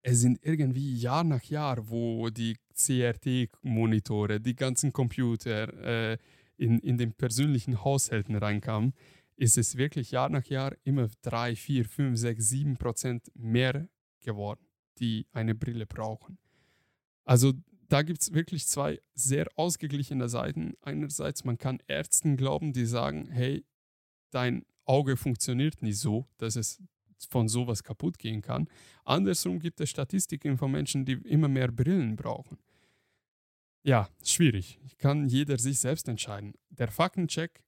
[0.01, 6.18] es sind irgendwie Jahr nach Jahr, wo die CRT-Monitore, die ganzen Computer äh,
[6.57, 8.93] in, in den persönlichen Haushalten reinkamen,
[9.40, 13.88] ist es wirklich Jahr nach Jahr immer 3, 4, 5, 6, 7 Prozent mehr
[14.20, 14.66] geworden,
[14.99, 16.38] die eine Brille brauchen.
[17.24, 17.53] Also
[17.88, 20.74] da gibt es wirklich zwei sehr ausgeglichene Seiten.
[20.82, 23.66] Einerseits, man kann Ärzten glauben, die sagen, hey,
[24.30, 26.82] dein Auge funktioniert nicht so, dass es
[27.30, 28.68] von sowas kaputt gehen kann.
[29.06, 32.57] Andersrum gibt es Statistiken von Menschen, die immer mehr Brillen brauchen.
[33.84, 34.80] Ja, schwierig.
[34.98, 36.53] Kann jeder sich selbst entscheiden.
[36.70, 37.64] Der Faktencheck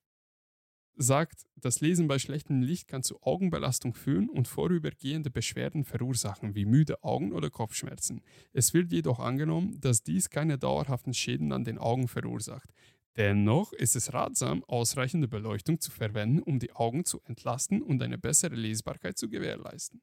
[0.96, 6.66] sagt, das Lesen bei schlechtem Licht kann zu Augenbelastung führen und vorübergehende Beschwerden verursachen, wie
[6.66, 8.22] müde Augen oder Kopfschmerzen.
[8.54, 12.72] Es wird jedoch angenommen, dass dies keine dauerhaften Schäden an den Augen verursacht.
[13.18, 18.18] Dennoch ist es ratsam, ausreichende Beleuchtung zu verwenden, um die Augen zu entlasten und eine
[18.18, 20.02] bessere Lesbarkeit zu gewährleisten.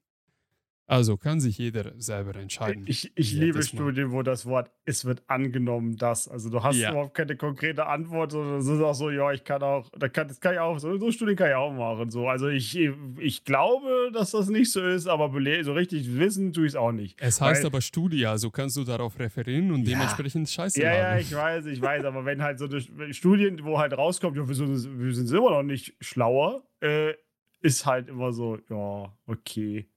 [0.89, 2.83] Also kann sich jeder selber entscheiden.
[2.87, 3.67] Ich, ich liebe das.
[3.69, 6.27] Studien, wo das Wort es wird angenommen, das.
[6.27, 6.89] Also du hast Ja.
[6.89, 10.27] überhaupt keine konkrete Antwort, sondern es ist auch so, ja, ich kann auch, da kann,
[10.27, 12.09] das kann ich auch, so, so Studien kann ich auch machen.
[12.09, 12.27] So.
[12.27, 12.75] Also ich,
[13.19, 16.91] ich glaube, dass das nicht so ist, aber so richtig wissen tue ich es auch
[16.91, 17.21] nicht.
[17.21, 19.91] Es heißt Weil- aber Studie, also kannst du darauf referieren und Ja.
[19.93, 21.19] dementsprechend Scheiße Ja, ja, labern.
[21.19, 24.55] ich weiß, ich weiß, aber wenn halt so eine Studien, wo halt rauskommt, ja, wir
[24.55, 27.13] sind, wir sind immer noch nicht schlauer, äh,
[27.61, 29.87] ist halt immer so, ja, okay,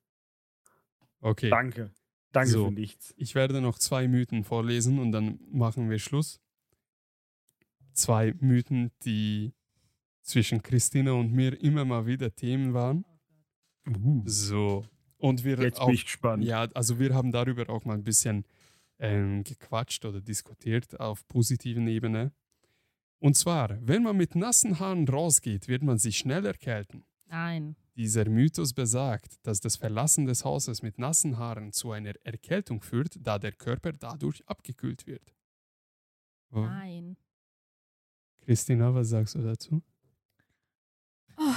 [1.23, 1.49] Okay.
[1.51, 1.91] danke.
[2.33, 2.67] Danke So.
[2.67, 3.15] für nichts.
[3.17, 6.41] Ich werde noch zwei Mythen vorlesen und dann machen wir Schluss.
[7.93, 9.53] Zwei Mythen, die
[10.23, 13.05] zwischen Christina und mir immer mal wieder Themen waren.
[14.25, 14.85] So.
[15.19, 16.45] Und wir Jetzt auch, bin ich gespannt.
[16.45, 18.45] ja, also wir haben darüber auch mal ein bisschen
[18.99, 22.33] ähm, gequatscht oder diskutiert auf positiven Ebene.
[23.19, 27.05] Und zwar, wenn man mit nassen Haaren rausgeht, wird man sich schnell erkälten.
[27.27, 27.77] Nein.
[27.95, 33.17] Dieser Mythos besagt, dass das Verlassen des Hauses mit nassen Haaren zu einer Erkältung führt,
[33.21, 35.35] da der Körper dadurch abgekühlt wird.
[36.53, 37.17] Oh, Nein.
[38.41, 39.83] Christina, was sagst du dazu?
[41.37, 41.55] Oh,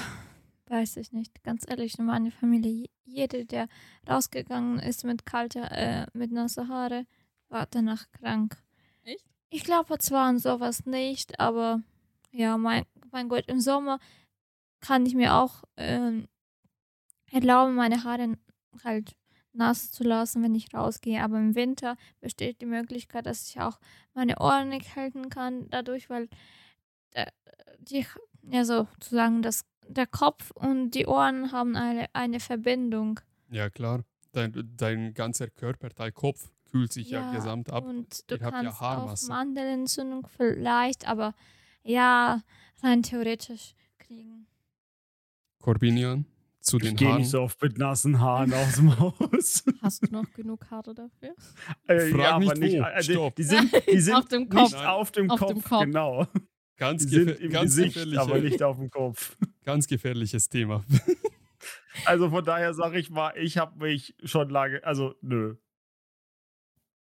[0.68, 1.44] weiß ich nicht.
[1.44, 3.68] Ganz ehrlich, nur meine Familie, je- jeder, der
[4.08, 7.06] rausgegangen ist mit kalter, äh, mit nasse Haare,
[7.50, 8.58] war danach krank.
[9.04, 9.26] Echt?
[9.50, 11.82] Ich glaube zwar an sowas nicht, aber
[12.32, 14.00] ja, mein, mein Gott, im Sommer
[14.82, 16.28] kann ich mir auch ähm,
[17.32, 18.38] erlauben, meine Haare
[18.84, 19.16] halt
[19.54, 21.24] nass zu lassen, wenn ich rausgehe.
[21.24, 23.80] Aber im Winter besteht die Möglichkeit, dass ich auch
[24.14, 26.30] meine Ohren nicht halten kann, dadurch, weil
[27.14, 27.32] der,
[27.80, 28.06] die,
[28.44, 33.20] ja, sozusagen das, der Kopf und die Ohren haben eine, eine Verbindung.
[33.50, 34.04] Ja, klar.
[34.32, 37.86] Dein, dein ganzer Körperteil, Kopf, kühlt sich ja, gesamt ab.
[37.86, 39.30] Und du Ihr ja kannst auch Haarmasse.
[39.30, 41.34] Mandelentzündung vielleicht, aber
[41.84, 42.42] ja,
[42.84, 44.48] rein theoretisch kriegen.
[45.66, 46.26] Corbinian,
[46.62, 47.22] zu Ich den gehe Haaren.
[47.22, 49.64] nicht so oft mit nassen Haaren aus dem Haus.
[49.82, 51.34] Hast du noch genug Haare dafür?
[51.88, 53.36] Äh, Frag ja, nicht aber nicht, äh, die, Stopp.
[53.36, 54.62] die sind, die sind Auf dem Kopf.
[54.74, 55.84] nicht auf dem, Auf Kopf, dem Kopf.
[55.86, 56.28] Genau.
[56.78, 59.36] Ganz, Die sind im ganz, Gesicht, gefährliche, aber nicht auf dem Kopf.
[59.64, 60.86] ganz gefährliches Thema.
[62.06, 65.56] Also von daher sage ich mal, ich habe mich schon lange, also nö.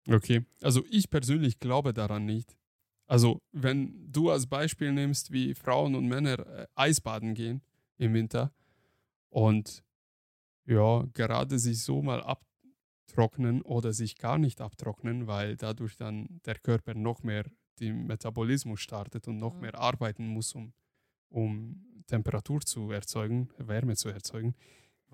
[0.09, 2.57] Okay, also ich persönlich glaube daran nicht.
[3.07, 7.63] Also wenn du als Beispiel nimmst, wie Frauen und Männer äh, Eisbaden gehen
[7.99, 8.53] im Winter.
[9.31, 9.85] Und
[10.67, 16.59] ja, gerade sich so mal abtrocknen oder sich gar nicht abtrocknen, weil dadurch dann der
[16.59, 17.45] Körper noch mehr
[17.81, 20.73] den Metabolismus startet und noch mehr arbeiten muss, um,
[21.29, 24.55] um Temperatur zu erzeugen, Wärme zu erzeugen,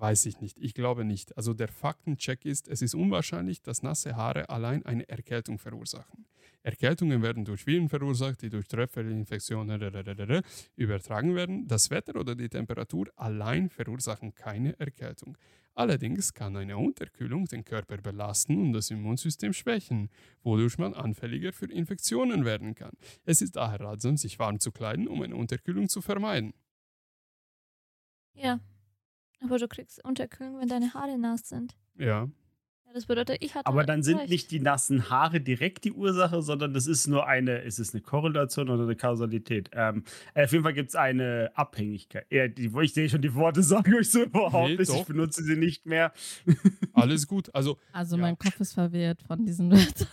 [0.01, 0.57] weiß ich nicht.
[0.59, 1.37] Ich glaube nicht.
[1.37, 6.25] Also der Faktencheck ist, es ist unwahrscheinlich, dass nasse Haare allein eine Erkältung verursachen.
[6.63, 10.43] Erkältungen werden durch Viren verursacht, die durch Tröpfelinfektionen
[10.75, 11.67] übertragen werden.
[11.67, 15.37] Das Wetter oder die Temperatur allein verursachen keine Erkältung.
[15.73, 20.09] Allerdings kann eine Unterkühlung den Körper belasten und das Immunsystem schwächen,
[20.43, 22.91] wodurch man anfälliger für Infektionen werden kann.
[23.23, 26.53] Es ist daher ratsam, sich warm zu kleiden, um eine Unterkühlung zu vermeiden.
[28.33, 28.59] Ja.
[29.43, 31.75] Aber du kriegst Unterkühlung, wenn deine Haare nass sind.
[31.97, 32.27] Ja,
[32.85, 33.65] Ja, das bedeutet, ich hatte.
[33.67, 34.29] Aber dann sind recht.
[34.29, 38.01] nicht die nassen Haare direkt die Ursache, sondern das ist nur eine, ist es eine
[38.01, 39.69] Korrelation oder eine Kausalität?
[39.73, 40.03] Ähm,
[40.35, 42.25] auf jeden Fall gibt es eine Abhängigkeit.
[42.29, 44.93] Ja, die, ich sehe schon, die Worte sagen euch so überhaupt Nee, nicht.
[44.93, 46.11] Ich benutze sie nicht mehr.
[46.93, 47.53] alles gut.
[47.55, 48.21] Also Also Ja.
[48.23, 50.07] mein Kopf ist verwirrt von diesen Wörtern.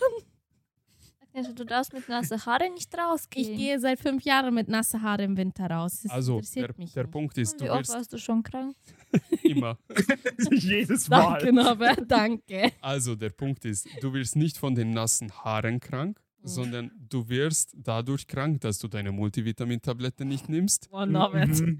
[1.33, 3.51] Agneta, Du darfst mit nassen Haaren nicht rausgehen.
[3.51, 6.01] Ich gehe seit fünf Jahren mit nasse Haare im Winter raus.
[6.03, 7.03] Das Also, interessiert der, mich der.
[7.05, 8.75] Punkt ist, du Wie oft wirst warst du schon krank?
[9.43, 9.77] immer.
[10.51, 11.39] Jedes Mal.
[11.39, 12.71] Danke, Norbert, danke.
[12.81, 16.47] Also, der Punkt ist, du wirst nicht von den nassen Haaren krank, Mhm.
[16.47, 21.49] sondern du wirst dadurch krank, dass du deine Multivitamintablette nicht nimmst Oh, Norbert.
[21.49, 21.79] Mhm,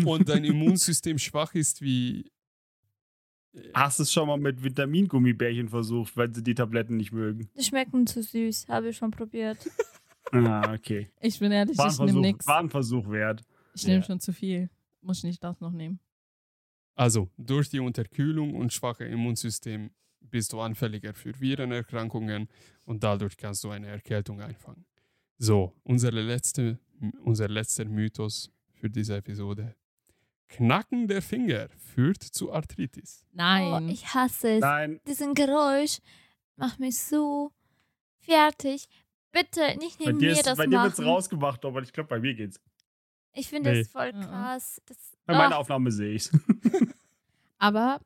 [0.00, 0.06] mhm.
[0.06, 2.30] und dein Immunsystem schwach ist wie.
[3.74, 7.48] Hast du es schon mal mit Vitamingummibärchen versucht, weil sie die Tabletten nicht mögen?
[7.58, 8.68] Die schmecken zu süß.
[8.68, 9.58] Habe ich schon probiert.
[10.32, 11.08] Ah, okay.
[11.20, 12.48] Ich bin ehrlich, ich nehme nichts.
[12.48, 13.44] war ein Versuch wert.
[13.76, 14.02] Ich nehme Ja.
[14.02, 14.68] schon zu viel.
[15.00, 16.00] Muss ich nicht das noch nehmen.
[16.96, 22.48] Also, durch die Unterkühlung und schwache Immunsystem bist du anfälliger für Virenerkrankungen
[22.86, 24.84] und dadurch kannst du eine Erkältung einfangen.
[25.38, 26.80] So, unsere letzte,
[27.22, 29.76] unser letzter Mythos für diese Episode.
[30.48, 33.24] Knacken der Finger führt zu Arthritis.
[33.32, 33.84] Nein.
[33.88, 34.60] Oh, ich hasse es.
[34.60, 35.98] Nein, Diesen Geräusch
[36.56, 37.52] macht mich so
[38.20, 38.88] fertig.
[39.32, 41.08] Bitte nicht neben dir, mir ist, das bei dir wird es machen.
[41.10, 42.60] rausgemacht, aber ich glaube, bei mir geht's.
[43.34, 43.80] Ich finde Nee.
[43.80, 44.22] das voll Mhm.
[44.22, 44.80] krass.
[44.86, 44.96] Das,
[45.26, 46.30] Bei meiner Ah, Aufnahme sehe ich es.
[47.58, 48.00] Aber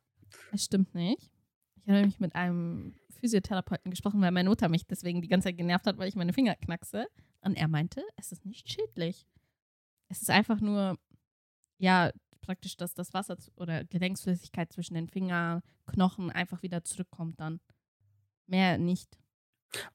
[0.52, 1.30] es stimmt nicht.
[1.76, 5.56] Ich habe nämlich mit einem Physiotherapeuten gesprochen, weil meine Mutter mich deswegen die ganze Zeit
[5.58, 7.06] genervt hat, weil ich meine Finger knackse.
[7.42, 9.26] Und er meinte, es ist nicht schädlich.
[10.08, 10.98] Es ist einfach nur,
[11.78, 12.10] ja,
[12.40, 17.60] praktisch, dass das Wasser oder Gelenksflüssigkeit zwischen den Fingerknochen einfach wieder zurückkommt dann.
[18.46, 19.18] Mehr nicht.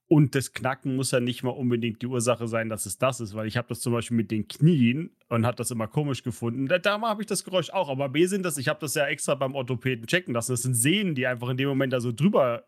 [0.08, 3.34] Und das Knacken muss ja nicht mal unbedingt die Ursache sein, dass es das ist,
[3.34, 6.68] weil ich habe das zum Beispiel mit den Knien und hat das immer komisch gefunden.
[6.68, 9.06] Da, da habe ich das Geräusch auch, aber B sind das, ich habe das ja
[9.08, 10.54] extra beim Orthopäden checken lassen.
[10.54, 12.64] Das sind Sehnen, die einfach in dem Moment da so drüber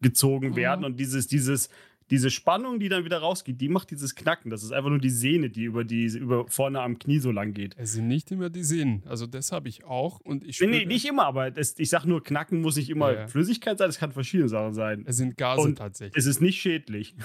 [0.00, 0.56] gezogen Mhm.
[0.56, 1.68] werden und dieses, dieses,
[2.10, 4.50] diese Spannung, die dann wieder rausgeht, die macht dieses Knacken.
[4.50, 7.52] Das ist einfach nur die Sehne, die über die über vorne am Knie so lang
[7.52, 7.74] geht.
[7.76, 9.02] Es sind nicht immer die Sehnen.
[9.06, 12.22] Also das habe ich auch und ich Nee, nicht immer, aber das, ich sag nur,
[12.22, 13.28] Knacken muss nicht immer Ja, ja.
[13.28, 15.04] Flüssigkeit sein, es kann verschiedene Sachen sein.
[15.06, 16.16] es sind Gase Und tatsächlich.
[16.16, 17.14] Es ist nicht schädlich.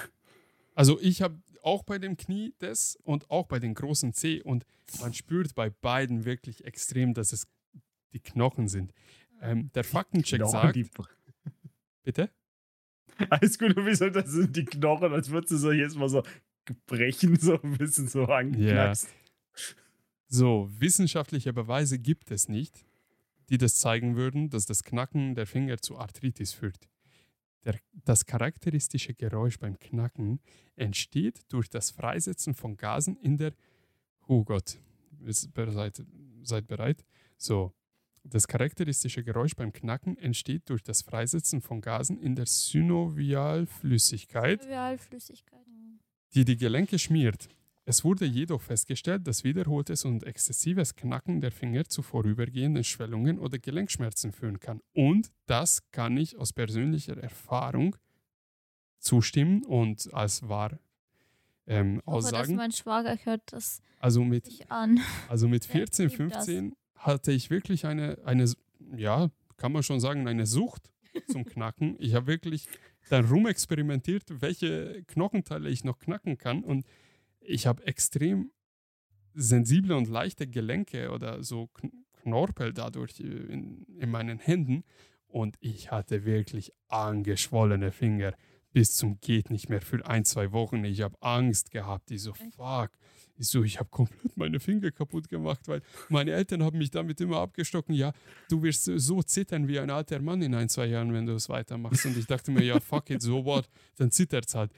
[0.75, 4.65] Also ich habe auch bei dem Knie das und auch bei den großen C und
[4.99, 7.47] man spürt bei beiden wirklich extrem, dass es
[8.11, 8.91] die Knochen sind.
[9.39, 10.75] Ähm, der Faktencheck sagt,
[12.01, 12.31] bitte?
[13.29, 16.23] Alles gut, wieso das sind die Knochen, als würdest du so jetzt mal so
[16.85, 19.07] brechen, so ein bisschen so angeknackst.
[20.27, 22.85] So, wissenschaftliche Beweise gibt es nicht,
[23.49, 26.89] die das zeigen würden, dass das Knacken der Finger zu Arthritis führt.
[27.65, 30.39] Der, das charakteristische Geräusch beim Knacken
[30.75, 33.53] entsteht durch das Freisetzen von Gasen in der.
[34.27, 34.79] Oh Gott,
[35.25, 36.03] seid,
[36.41, 37.05] seid bereit?
[37.37, 37.73] So,
[38.23, 45.65] das charakteristische Geräusch beim Knacken entsteht durch das Freisetzen von Gasen in der Synovialflüssigkeit Trivialflüssigkeit.
[46.33, 47.47] die die Gelenke schmiert.
[47.85, 53.59] Es wurde jedoch festgestellt, dass wiederholtes und exzessives Knacken der Finger zu vorübergehenden Schwellungen oder
[53.59, 54.79] Gelenkschmerzen führen kann.
[54.93, 57.97] Und das kann ich aus persönlicher Erfahrung
[58.99, 60.79] zustimmen und als wahr
[61.67, 62.55] ähm, Ich hoffe, dass aussagen.
[62.55, 65.01] mein Schwager hört das Also mit, an.
[65.27, 66.45] also mit Der 14, liebt das.
[66.45, 66.73] 15
[67.05, 68.51] hatte ich wirklich eine, eine,
[68.95, 70.89] ja, kann man schon sagen, eine Sucht
[71.27, 71.95] zum Knacken.
[71.99, 72.67] Ich habe wirklich
[73.09, 76.63] dann rumexperimentiert, welche Knochenteile ich noch knacken kann.
[76.63, 76.85] Und
[77.39, 78.51] ich habe extrem
[79.33, 84.83] sensible und leichte Gelenke oder so Kn- Knorpel dadurch äh, in, in meinen Händen.
[85.27, 88.33] Und ich hatte wirklich angeschwollene Finger
[88.71, 90.83] bis zum geht nicht mehr für ein, zwei Wochen.
[90.83, 92.09] Ich habe Angst gehabt.
[92.11, 92.89] Ich so, fuck,
[93.37, 97.19] Ich so, ich habe komplett meine Finger kaputt gemacht, weil meine Eltern haben mich damit
[97.19, 98.13] immer abgestocken, ja,
[98.49, 101.49] du wirst so zittern wie ein alter Mann in ein, zwei Jahren, wenn du es
[101.49, 102.05] weitermachst.
[102.05, 104.71] Und ich dachte mir, ja, fuck it, so what, dann zittert es halt.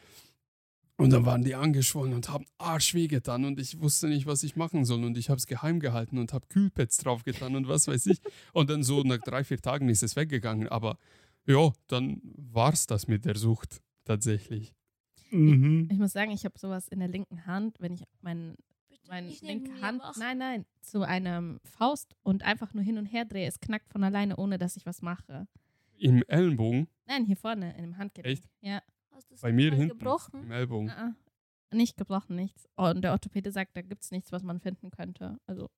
[0.98, 4.56] Und dann waren die angeschwollen und haben arschweh getan und ich wusste nicht, was ich
[4.56, 8.06] machen soll und ich habe es geheim gehalten und habe Kühlpads draufgetan und was weiß
[8.06, 8.22] ich.
[8.53, 10.98] Und dann so nach drei, vier Tagen ist es weggegangen, aber
[11.45, 14.75] ja, dann war es das mit der Sucht tatsächlich.
[15.36, 15.90] Mhm.
[15.91, 18.56] Ich muss sagen, ich habe sowas in der linken Hand, wenn ich mein,
[18.90, 23.26] Bitte meine linke Hand, nein, nein, zu einem Faust und einfach nur hin und her
[23.26, 23.48] drehe.
[23.48, 25.48] Es knackt von alleine, ohne dass ich was mache.
[25.98, 28.40] Im Ellenbogen, Nein, hier vorne, in dem Handgelenk.
[28.40, 28.49] Echt?
[28.62, 28.82] Ja.
[29.41, 30.44] Bei mir hinten, gebrochen?
[30.44, 30.90] im Ellbogen.
[30.90, 31.14] Ah,
[31.72, 31.76] ah.
[31.76, 32.68] Nicht gebrochen, nichts.
[32.78, 35.38] Oh, und der Orthopäde sagt, da gibt es nichts, was man finden könnte.
[35.45, 35.70] Also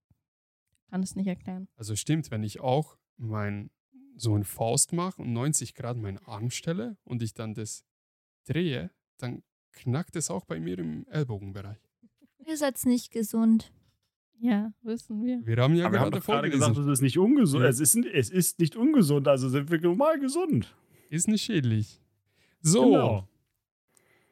[0.89, 1.67] kann es nicht erklären.
[1.75, 3.69] Also stimmt, wenn ich auch mein,
[4.15, 7.85] so eine Faust mache und 90 Grad meinen Arm stelle und ich dann das
[8.45, 9.43] drehe, dann
[9.77, 11.77] knackt es auch bei mir im Ellbogenbereich.
[12.45, 13.71] Ihr seid nicht gesund.
[14.39, 15.41] Ja, wissen wir.
[15.45, 17.63] Wir haben ja Aber wir haben gerade gerade gesagt, es ist nicht ungesund.
[17.63, 17.69] Ja.
[17.69, 20.75] Es, ist, es ist nicht ungesund, also sind wir normal gesund.
[21.09, 21.99] Ist nicht schädlich.
[22.61, 23.27] So, Genau.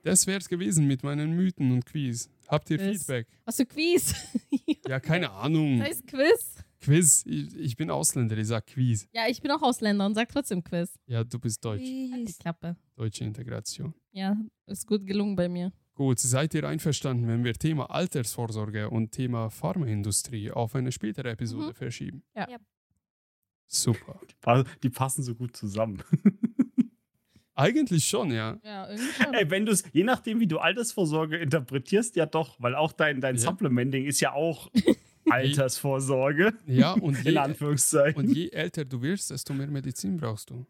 [0.04, 2.30] das wäre es gewesen mit meinen Mythen und Quiz.
[2.48, 3.28] Habt ihr Es- Feedback?
[3.46, 4.14] Was für Quiz?
[4.88, 5.80] Ja, keine Ahnung.
[5.80, 6.56] Das heißt Quiz?
[6.86, 7.24] Quiz.
[7.26, 9.08] Ich, ich bin Ausländer, ich sag Quiz.
[9.12, 10.98] Ja, ich bin auch Ausländer und sag trotzdem Quiz.
[11.08, 11.82] Ja, du bist Deutsch.
[11.84, 12.38] Die Please.
[12.40, 12.76] Klappe.
[12.96, 13.94] Deutsche Integration.
[14.12, 14.38] Ja,
[14.68, 15.72] ist gut gelungen bei mir.
[15.94, 21.68] Gut, seid ihr einverstanden, wenn wir Thema Altersvorsorge und Thema Pharmaindustrie auf eine spätere Episode
[21.70, 21.74] Mhm.
[21.74, 22.24] verschieben?
[22.36, 22.50] Ja.
[22.50, 22.58] Ja.
[23.68, 24.20] Super.
[24.84, 26.04] Die passen so gut zusammen.
[27.58, 28.60] Eigentlich schon, ja.
[28.64, 29.34] Ja, irgendwie schon.
[29.34, 33.22] Ey, wenn du es, je nachdem, wie du Altersvorsorge interpretierst, ja doch, weil auch dein,
[33.22, 33.42] dein Ja.
[33.42, 34.70] Supplementing ist ja auch
[35.36, 38.20] Altersvorsorge, Ja, und in je, Anführungszeichen.
[38.28, 40.66] und je älter du wirst, desto mehr Medizin brauchst du.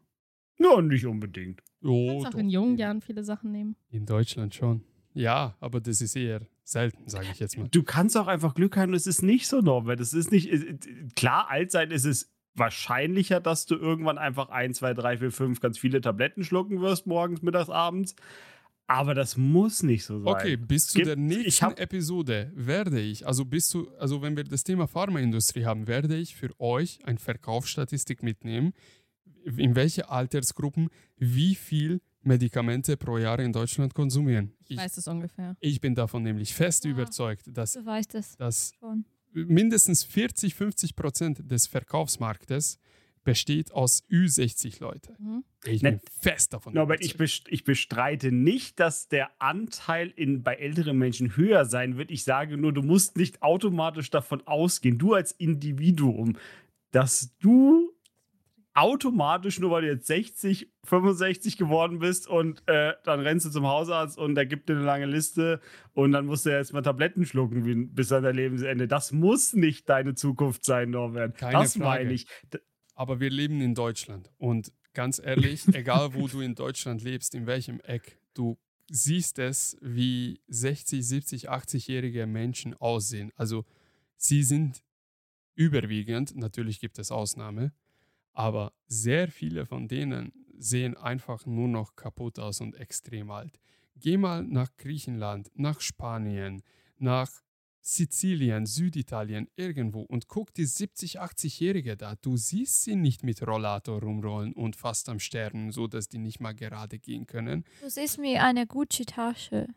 [0.57, 1.61] Ja, nicht unbedingt.
[1.81, 3.75] Du kannst auch in jungen Jahren viele Sachen nehmen.
[3.89, 4.83] In Deutschland schon.
[5.13, 7.67] Ja, aber das ist eher selten, sage ich jetzt mal.
[7.69, 9.99] Du kannst auch einfach Glück haben, es ist nicht so, Norbert.
[9.99, 10.77] Es ist nicht, äh,
[11.15, 15.59] klar, alt sein ist es wahrscheinlicher, dass du irgendwann einfach 1, 2, 3, 4, 5
[15.59, 18.15] ganz viele Tabletten schlucken wirst, morgens, mittags, abends.
[18.87, 20.27] Aber das muss nicht so sein.
[20.27, 24.43] Okay, bis zu gibt- der nächsten Episode werde ich, also bis zu, also wenn wir
[24.43, 28.73] das Thema Pharmaindustrie haben, werde ich für euch eine Verkaufsstatistik mitnehmen,
[29.57, 34.53] in welche Altersgruppen wie viel Medikamente pro Jahr in Deutschland konsumieren.
[34.65, 35.55] Ich Ich, weiß es ungefähr.
[35.59, 36.91] ich bin davon nämlich fest Ja.
[36.91, 39.05] überzeugt, dass, Du weißt es dass schon.
[39.33, 42.79] mindestens 40, 50 Prozent des Verkaufsmarktes
[43.25, 45.13] besteht aus Ü60 Leute.
[45.19, 45.43] Mhm.
[45.65, 50.43] Ich Ne- bin fest davon Norbert, ich, best ich bestreite nicht, dass der Anteil in,
[50.43, 52.11] bei älteren Menschen höher sein wird.
[52.11, 56.37] Ich sage nur, du musst nicht automatisch davon ausgehen, du als Individuum,
[56.91, 57.91] dass du
[58.75, 63.65] automatisch, nur weil du jetzt 60, 65 geworden bist und äh, dann rennst du zum
[63.65, 65.61] Hausarzt und der gibt dir eine lange Liste
[65.93, 68.87] und dann musst du jetzt mal Tabletten schlucken wie, bis an dein Lebensende.
[68.87, 71.37] Das muss nicht deine Zukunft sein, Norbert.
[71.37, 72.03] Keine das Frage.
[72.03, 72.27] meine ich.
[72.95, 77.45] Aber wir leben in Deutschland und ganz ehrlich, egal wo du in Deutschland lebst, in
[77.45, 78.57] welchem Eck, du
[78.89, 83.31] siehst es, wie 60, 70, 80-jährige Menschen aussehen.
[83.35, 83.65] Also
[84.17, 84.83] sie sind
[85.55, 87.73] überwiegend, natürlich gibt es Ausnahme,
[88.33, 93.59] aber sehr viele von denen sehen einfach nur noch kaputt aus und extrem alt.
[93.97, 96.61] Geh mal nach Griechenland, nach Spanien,
[96.97, 97.31] nach
[97.87, 102.15] Sizilien, Süditalien, irgendwo und guck die 70, 80-Jährige da.
[102.15, 106.39] Du siehst sie nicht mit Rollator rumrollen und fast am Sterben, so dass die nicht
[106.39, 107.63] mal gerade gehen können.
[107.81, 109.67] Du siehst mir eine Gucci-Tasche.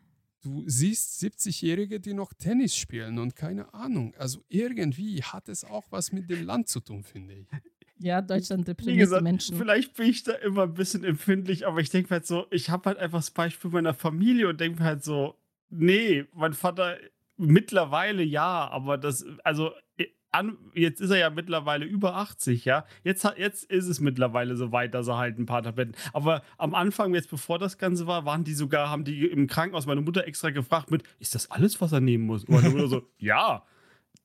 [0.41, 4.15] Du siehst 70-Jährige, die noch Tennis spielen und keine Ahnung.
[4.17, 7.47] Also irgendwie hat es auch was mit dem Land zu tun, finde ich.
[8.01, 9.57] Ja, Deutschland Wie deprimiert die gesagt, Menschen.
[9.57, 12.85] vielleicht bin ich da immer ein bisschen empfindlich, aber ich denke halt so, ich habe
[12.85, 15.35] halt einfach das Beispiel meiner Familie und denke mir halt so,
[15.69, 16.97] nee, mein Vater
[17.39, 22.85] mittlerweile ja, aber das, also äh, an, jetzt ist er ja mittlerweile über 80, ja.
[23.03, 25.93] Jetzt, jetzt ist es mittlerweile so weit, dass er halt ein paar Tabletten.
[26.13, 29.87] Aber am Anfang, jetzt bevor das Ganze war, waren die sogar, haben die im Krankenhaus
[29.87, 32.43] meine Mutter extra gefragt mit, ist das alles, was er nehmen muss?
[32.43, 33.63] Und meine Mutter so, ja.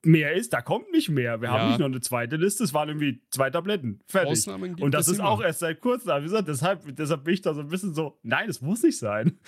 [0.07, 1.41] Mehr ist, da kommt nicht mehr.
[1.41, 1.59] Wir Ja.
[1.59, 4.01] haben nicht noch eine zweite Liste, es waren irgendwie zwei Tabletten.
[4.07, 4.47] Fertig.
[4.49, 5.29] Und das ist immer.
[5.31, 6.13] auch erst seit kurzem.
[6.47, 9.39] Deshalb, deshalb bin ich da so ein bisschen so, nein, es muss nicht sein.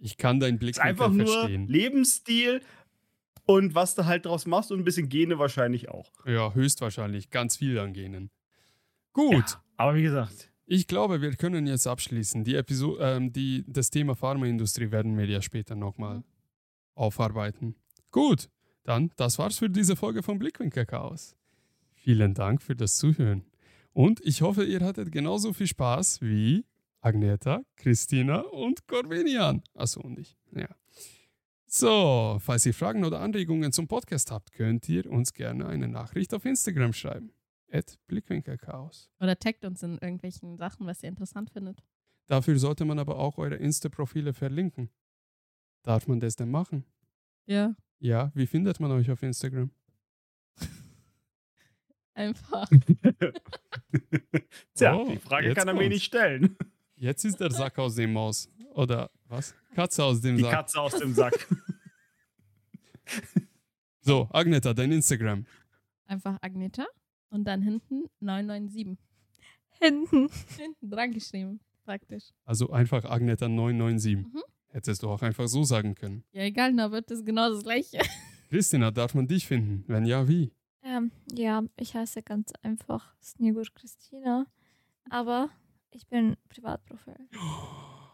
[0.00, 1.66] Ich kann deinen Es Blick ist einfach nur verstehen.
[1.68, 2.60] Lebensstil
[3.46, 6.10] und was du halt draus machst und ein bisschen Gene wahrscheinlich auch.
[6.26, 7.30] Ja, höchstwahrscheinlich.
[7.30, 8.30] Ganz viel an Genen.
[9.12, 9.32] Gut.
[9.50, 12.44] Ja, aber wie gesagt, Ich glaube, wir können jetzt abschließen.
[12.44, 16.22] Die Episode, ähm, die, das Thema Pharmaindustrie werden wir ja später nochmal
[16.94, 17.74] aufarbeiten.
[18.12, 18.48] Gut,
[18.84, 21.36] dann das war's für diese Folge von Blickwinkel Chaos.
[21.94, 23.44] Vielen Dank für das Zuhören.
[23.92, 26.64] Und ich hoffe, ihr hattet genauso viel Spaß wie
[27.00, 29.62] Agneta, Christina und Corvinian.
[29.74, 30.36] Achso, und ich.
[30.54, 30.68] Ja.
[31.66, 36.34] So, falls ihr Fragen oder Anregungen zum Podcast habt, könnt ihr uns gerne eine Nachricht
[36.34, 37.32] auf Instagram schreiben.
[37.72, 39.10] At Blickwinkelchaos.
[39.20, 41.82] Oder taggt uns in irgendwelchen Sachen, was ihr interessant findet.
[42.26, 44.90] Dafür sollte man aber auch eure Insta-Profile verlinken.
[45.82, 46.84] Darf man das denn machen?
[47.46, 47.74] Ja.
[48.00, 49.70] Ja, wie findet man euch auf Instagram?
[52.14, 52.68] Einfach.
[54.74, 56.56] Tja, Oh, die Frage kann er mir nicht stellen.
[57.00, 58.46] Jetzt ist der Sack aus dem Maus.
[58.74, 59.54] Oder was?
[59.74, 60.52] Katze aus dem Die Sack.
[60.52, 61.34] Katze aus dem Sack.
[64.02, 65.44] So, Agneta, dein Instagram.
[66.06, 66.86] Einfach Agneta
[67.28, 68.96] und dann hinten 997.
[69.78, 70.28] Hinten.
[70.56, 72.30] Hinten dran geschrieben, praktisch.
[72.44, 74.16] Also einfach Agneta997.
[74.16, 74.42] Mhm.
[74.68, 76.24] Hättest du auch einfach so sagen können.
[76.32, 77.98] Ja, egal, Norbert, das ist genau das gleiche.
[78.48, 79.84] Christina, darf man dich finden?
[79.86, 80.52] Wenn ja, wie?
[80.82, 84.46] Ähm, ja, ich heiße ganz einfach Snigur Christina.
[85.10, 85.50] Aber
[85.94, 87.16] ich bin Privatprofil.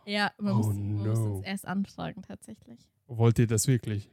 [0.04, 1.34] Ja, man, Oh muss no.
[1.36, 2.78] uns erst anfragen, tatsächlich.
[3.06, 4.10] Wollt ihr das wirklich?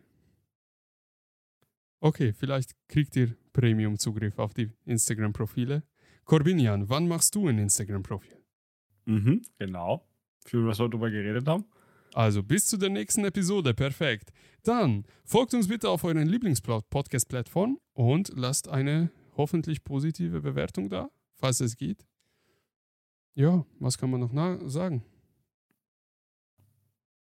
[1.99, 5.83] Okay, vielleicht kriegt ihr Premium-Zugriff auf die Instagram-Profile.
[6.25, 8.37] Corbinian, wann machst du ein Instagram-Profil?
[9.05, 10.07] mhm, genau.
[10.45, 11.65] Für was wir darüber geredet haben.
[12.13, 14.31] Also bis zu der nächsten Episode, perfekt.
[14.63, 21.59] Dann folgt uns bitte auf euren Lieblings-Podcast-Plattform und lasst eine hoffentlich positive Bewertung da, falls
[21.61, 22.05] es geht.
[23.35, 25.03] Ja, was kann man noch sagen?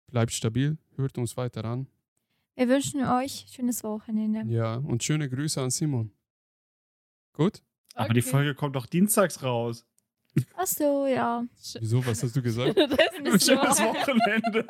[0.08, 1.88] Bleibt stabil, hört uns weiter an.
[2.54, 4.42] Wir wünschen euch schönes Wochenende.
[4.52, 6.10] Ja, und schöne Grüße an Simon.
[7.32, 7.62] Gut?
[7.94, 8.30] Aber die Okay.
[8.30, 9.84] Folge kommt doch dienstags raus.
[10.54, 11.44] Ach so, ja.
[11.80, 12.76] Wieso, was hast du gesagt?
[12.76, 13.78] das ist Ein nicht schönes.
[13.80, 14.66] Wochenende.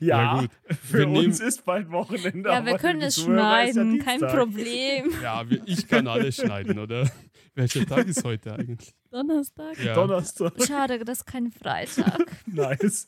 [0.00, 0.06] Ja,
[0.36, 0.50] Ja, gut.
[0.82, 2.48] für Wir uns nehmen- ist bald Wochenende.
[2.50, 4.20] Ja, aber wir können es schneiden, kein.
[4.20, 5.10] Problem.
[5.22, 7.10] Ja, ich kann alles schneiden, oder?
[7.56, 8.94] Welcher Tag ist heute eigentlich?
[9.10, 9.82] Donnerstag.
[9.82, 9.94] Ja.
[9.94, 10.52] Donnerstag.
[10.66, 12.26] Schade, das ist kein Freitag.
[12.46, 13.06] Nice.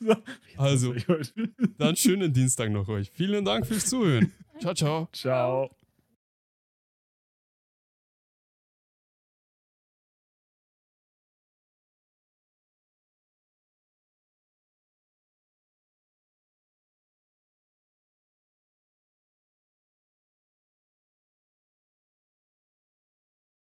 [0.00, 0.16] so,
[0.56, 0.94] Also,
[1.76, 3.10] dann schönen Dienstag noch euch.
[3.10, 4.32] Vielen Dank fürs Zuhören.
[4.60, 5.08] Ciao, ciao.
[5.12, 5.70] Ciao.